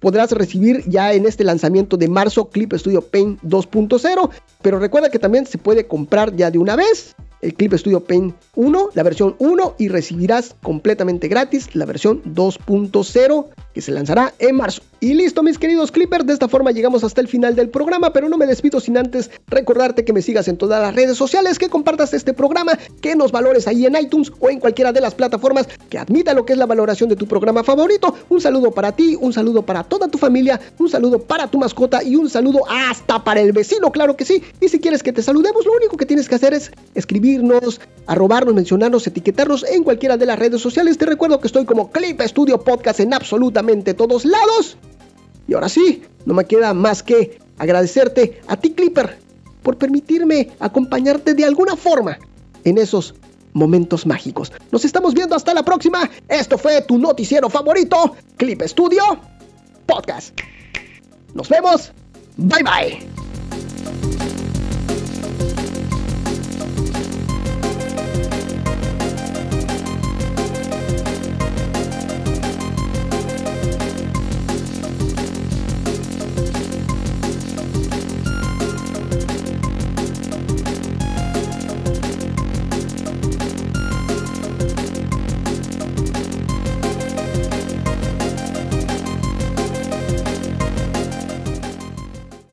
podrás 0.00 0.32
recibir 0.32 0.82
ya 0.86 1.12
en 1.12 1.26
este 1.26 1.44
lanzamiento 1.44 1.96
de 1.96 2.08
marzo 2.08 2.48
Clip 2.48 2.72
Studio 2.74 3.02
Paint 3.02 3.40
2.0. 3.42 4.30
Pero 4.62 4.78
recuerda 4.78 5.10
que 5.10 5.18
también 5.18 5.46
se 5.46 5.58
puede 5.58 5.86
comprar 5.86 6.34
ya 6.34 6.50
de 6.50 6.58
una 6.58 6.76
vez 6.76 7.14
el 7.40 7.54
Clip 7.54 7.74
Studio 7.74 8.04
Paint 8.04 8.34
1, 8.54 8.90
la 8.94 9.02
versión 9.02 9.36
1 9.38 9.74
y 9.78 9.88
recibirás 9.88 10.56
completamente 10.62 11.28
gratis 11.28 11.74
la 11.74 11.84
versión 11.84 12.22
2.0 12.24 13.46
que 13.78 13.82
se 13.82 13.92
lanzará 13.92 14.34
en 14.40 14.56
marzo. 14.56 14.82
Y 14.98 15.14
listo 15.14 15.44
mis 15.44 15.56
queridos 15.56 15.92
Clippers, 15.92 16.26
de 16.26 16.32
esta 16.32 16.48
forma 16.48 16.72
llegamos 16.72 17.04
hasta 17.04 17.20
el 17.20 17.28
final 17.28 17.54
del 17.54 17.68
programa, 17.68 18.12
pero 18.12 18.28
no 18.28 18.36
me 18.36 18.44
despido 18.44 18.80
sin 18.80 18.98
antes 18.98 19.30
recordarte 19.46 20.04
que 20.04 20.12
me 20.12 20.20
sigas 20.20 20.48
en 20.48 20.56
todas 20.56 20.82
las 20.82 20.92
redes 20.96 21.16
sociales, 21.16 21.60
que 21.60 21.68
compartas 21.68 22.12
este 22.12 22.32
programa, 22.32 22.76
que 23.00 23.14
nos 23.14 23.30
valores 23.30 23.68
ahí 23.68 23.86
en 23.86 23.94
iTunes 23.94 24.32
o 24.40 24.50
en 24.50 24.58
cualquiera 24.58 24.92
de 24.92 25.00
las 25.00 25.14
plataformas 25.14 25.68
que 25.88 25.96
admita 25.96 26.34
lo 26.34 26.44
que 26.44 26.54
es 26.54 26.58
la 26.58 26.66
valoración 26.66 27.08
de 27.08 27.14
tu 27.14 27.28
programa 27.28 27.62
favorito. 27.62 28.12
Un 28.28 28.40
saludo 28.40 28.72
para 28.72 28.90
ti, 28.90 29.16
un 29.20 29.32
saludo 29.32 29.62
para 29.62 29.84
toda 29.84 30.08
tu 30.08 30.18
familia, 30.18 30.60
un 30.80 30.88
saludo 30.88 31.20
para 31.20 31.46
tu 31.46 31.58
mascota 31.58 32.02
y 32.02 32.16
un 32.16 32.28
saludo 32.28 32.62
hasta 32.68 33.22
para 33.22 33.40
el 33.40 33.52
vecino, 33.52 33.92
claro 33.92 34.16
que 34.16 34.24
sí. 34.24 34.42
Y 34.60 34.70
si 34.70 34.80
quieres 34.80 35.04
que 35.04 35.12
te 35.12 35.22
saludemos, 35.22 35.64
lo 35.64 35.72
único 35.74 35.96
que 35.96 36.04
tienes 36.04 36.28
que 36.28 36.34
hacer 36.34 36.52
es 36.52 36.72
escribirnos, 36.96 37.80
arrobarnos, 38.08 38.56
mencionarnos, 38.56 39.06
etiquetarnos 39.06 39.64
en 39.70 39.84
cualquiera 39.84 40.16
de 40.16 40.26
las 40.26 40.36
redes 40.36 40.60
sociales. 40.60 40.98
Te 40.98 41.06
recuerdo 41.06 41.38
que 41.38 41.46
estoy 41.46 41.64
como 41.64 41.92
Clip 41.92 42.20
Studio 42.22 42.64
Podcast 42.64 42.98
en 42.98 43.10
todos 43.94 44.24
lados. 44.24 44.76
Y 45.46 45.54
ahora 45.54 45.68
sí, 45.68 46.02
no 46.26 46.34
me 46.34 46.44
queda 46.44 46.74
más 46.74 47.02
que 47.02 47.38
agradecerte 47.58 48.40
a 48.46 48.56
ti 48.56 48.72
Clipper 48.72 49.18
por 49.62 49.76
permitirme 49.76 50.50
acompañarte 50.60 51.34
de 51.34 51.44
alguna 51.44 51.76
forma 51.76 52.18
en 52.64 52.78
esos 52.78 53.14
momentos 53.52 54.06
mágicos. 54.06 54.52
Nos 54.70 54.84
estamos 54.84 55.14
viendo 55.14 55.34
hasta 55.34 55.54
la 55.54 55.62
próxima. 55.62 56.08
Esto 56.28 56.58
fue 56.58 56.82
tu 56.82 56.98
noticiero 56.98 57.48
favorito, 57.50 58.16
Clip 58.36 58.62
Studio 58.62 59.02
Podcast. 59.86 60.38
Nos 61.34 61.48
vemos. 61.48 61.92
Bye 62.36 62.62
bye. 62.62 64.27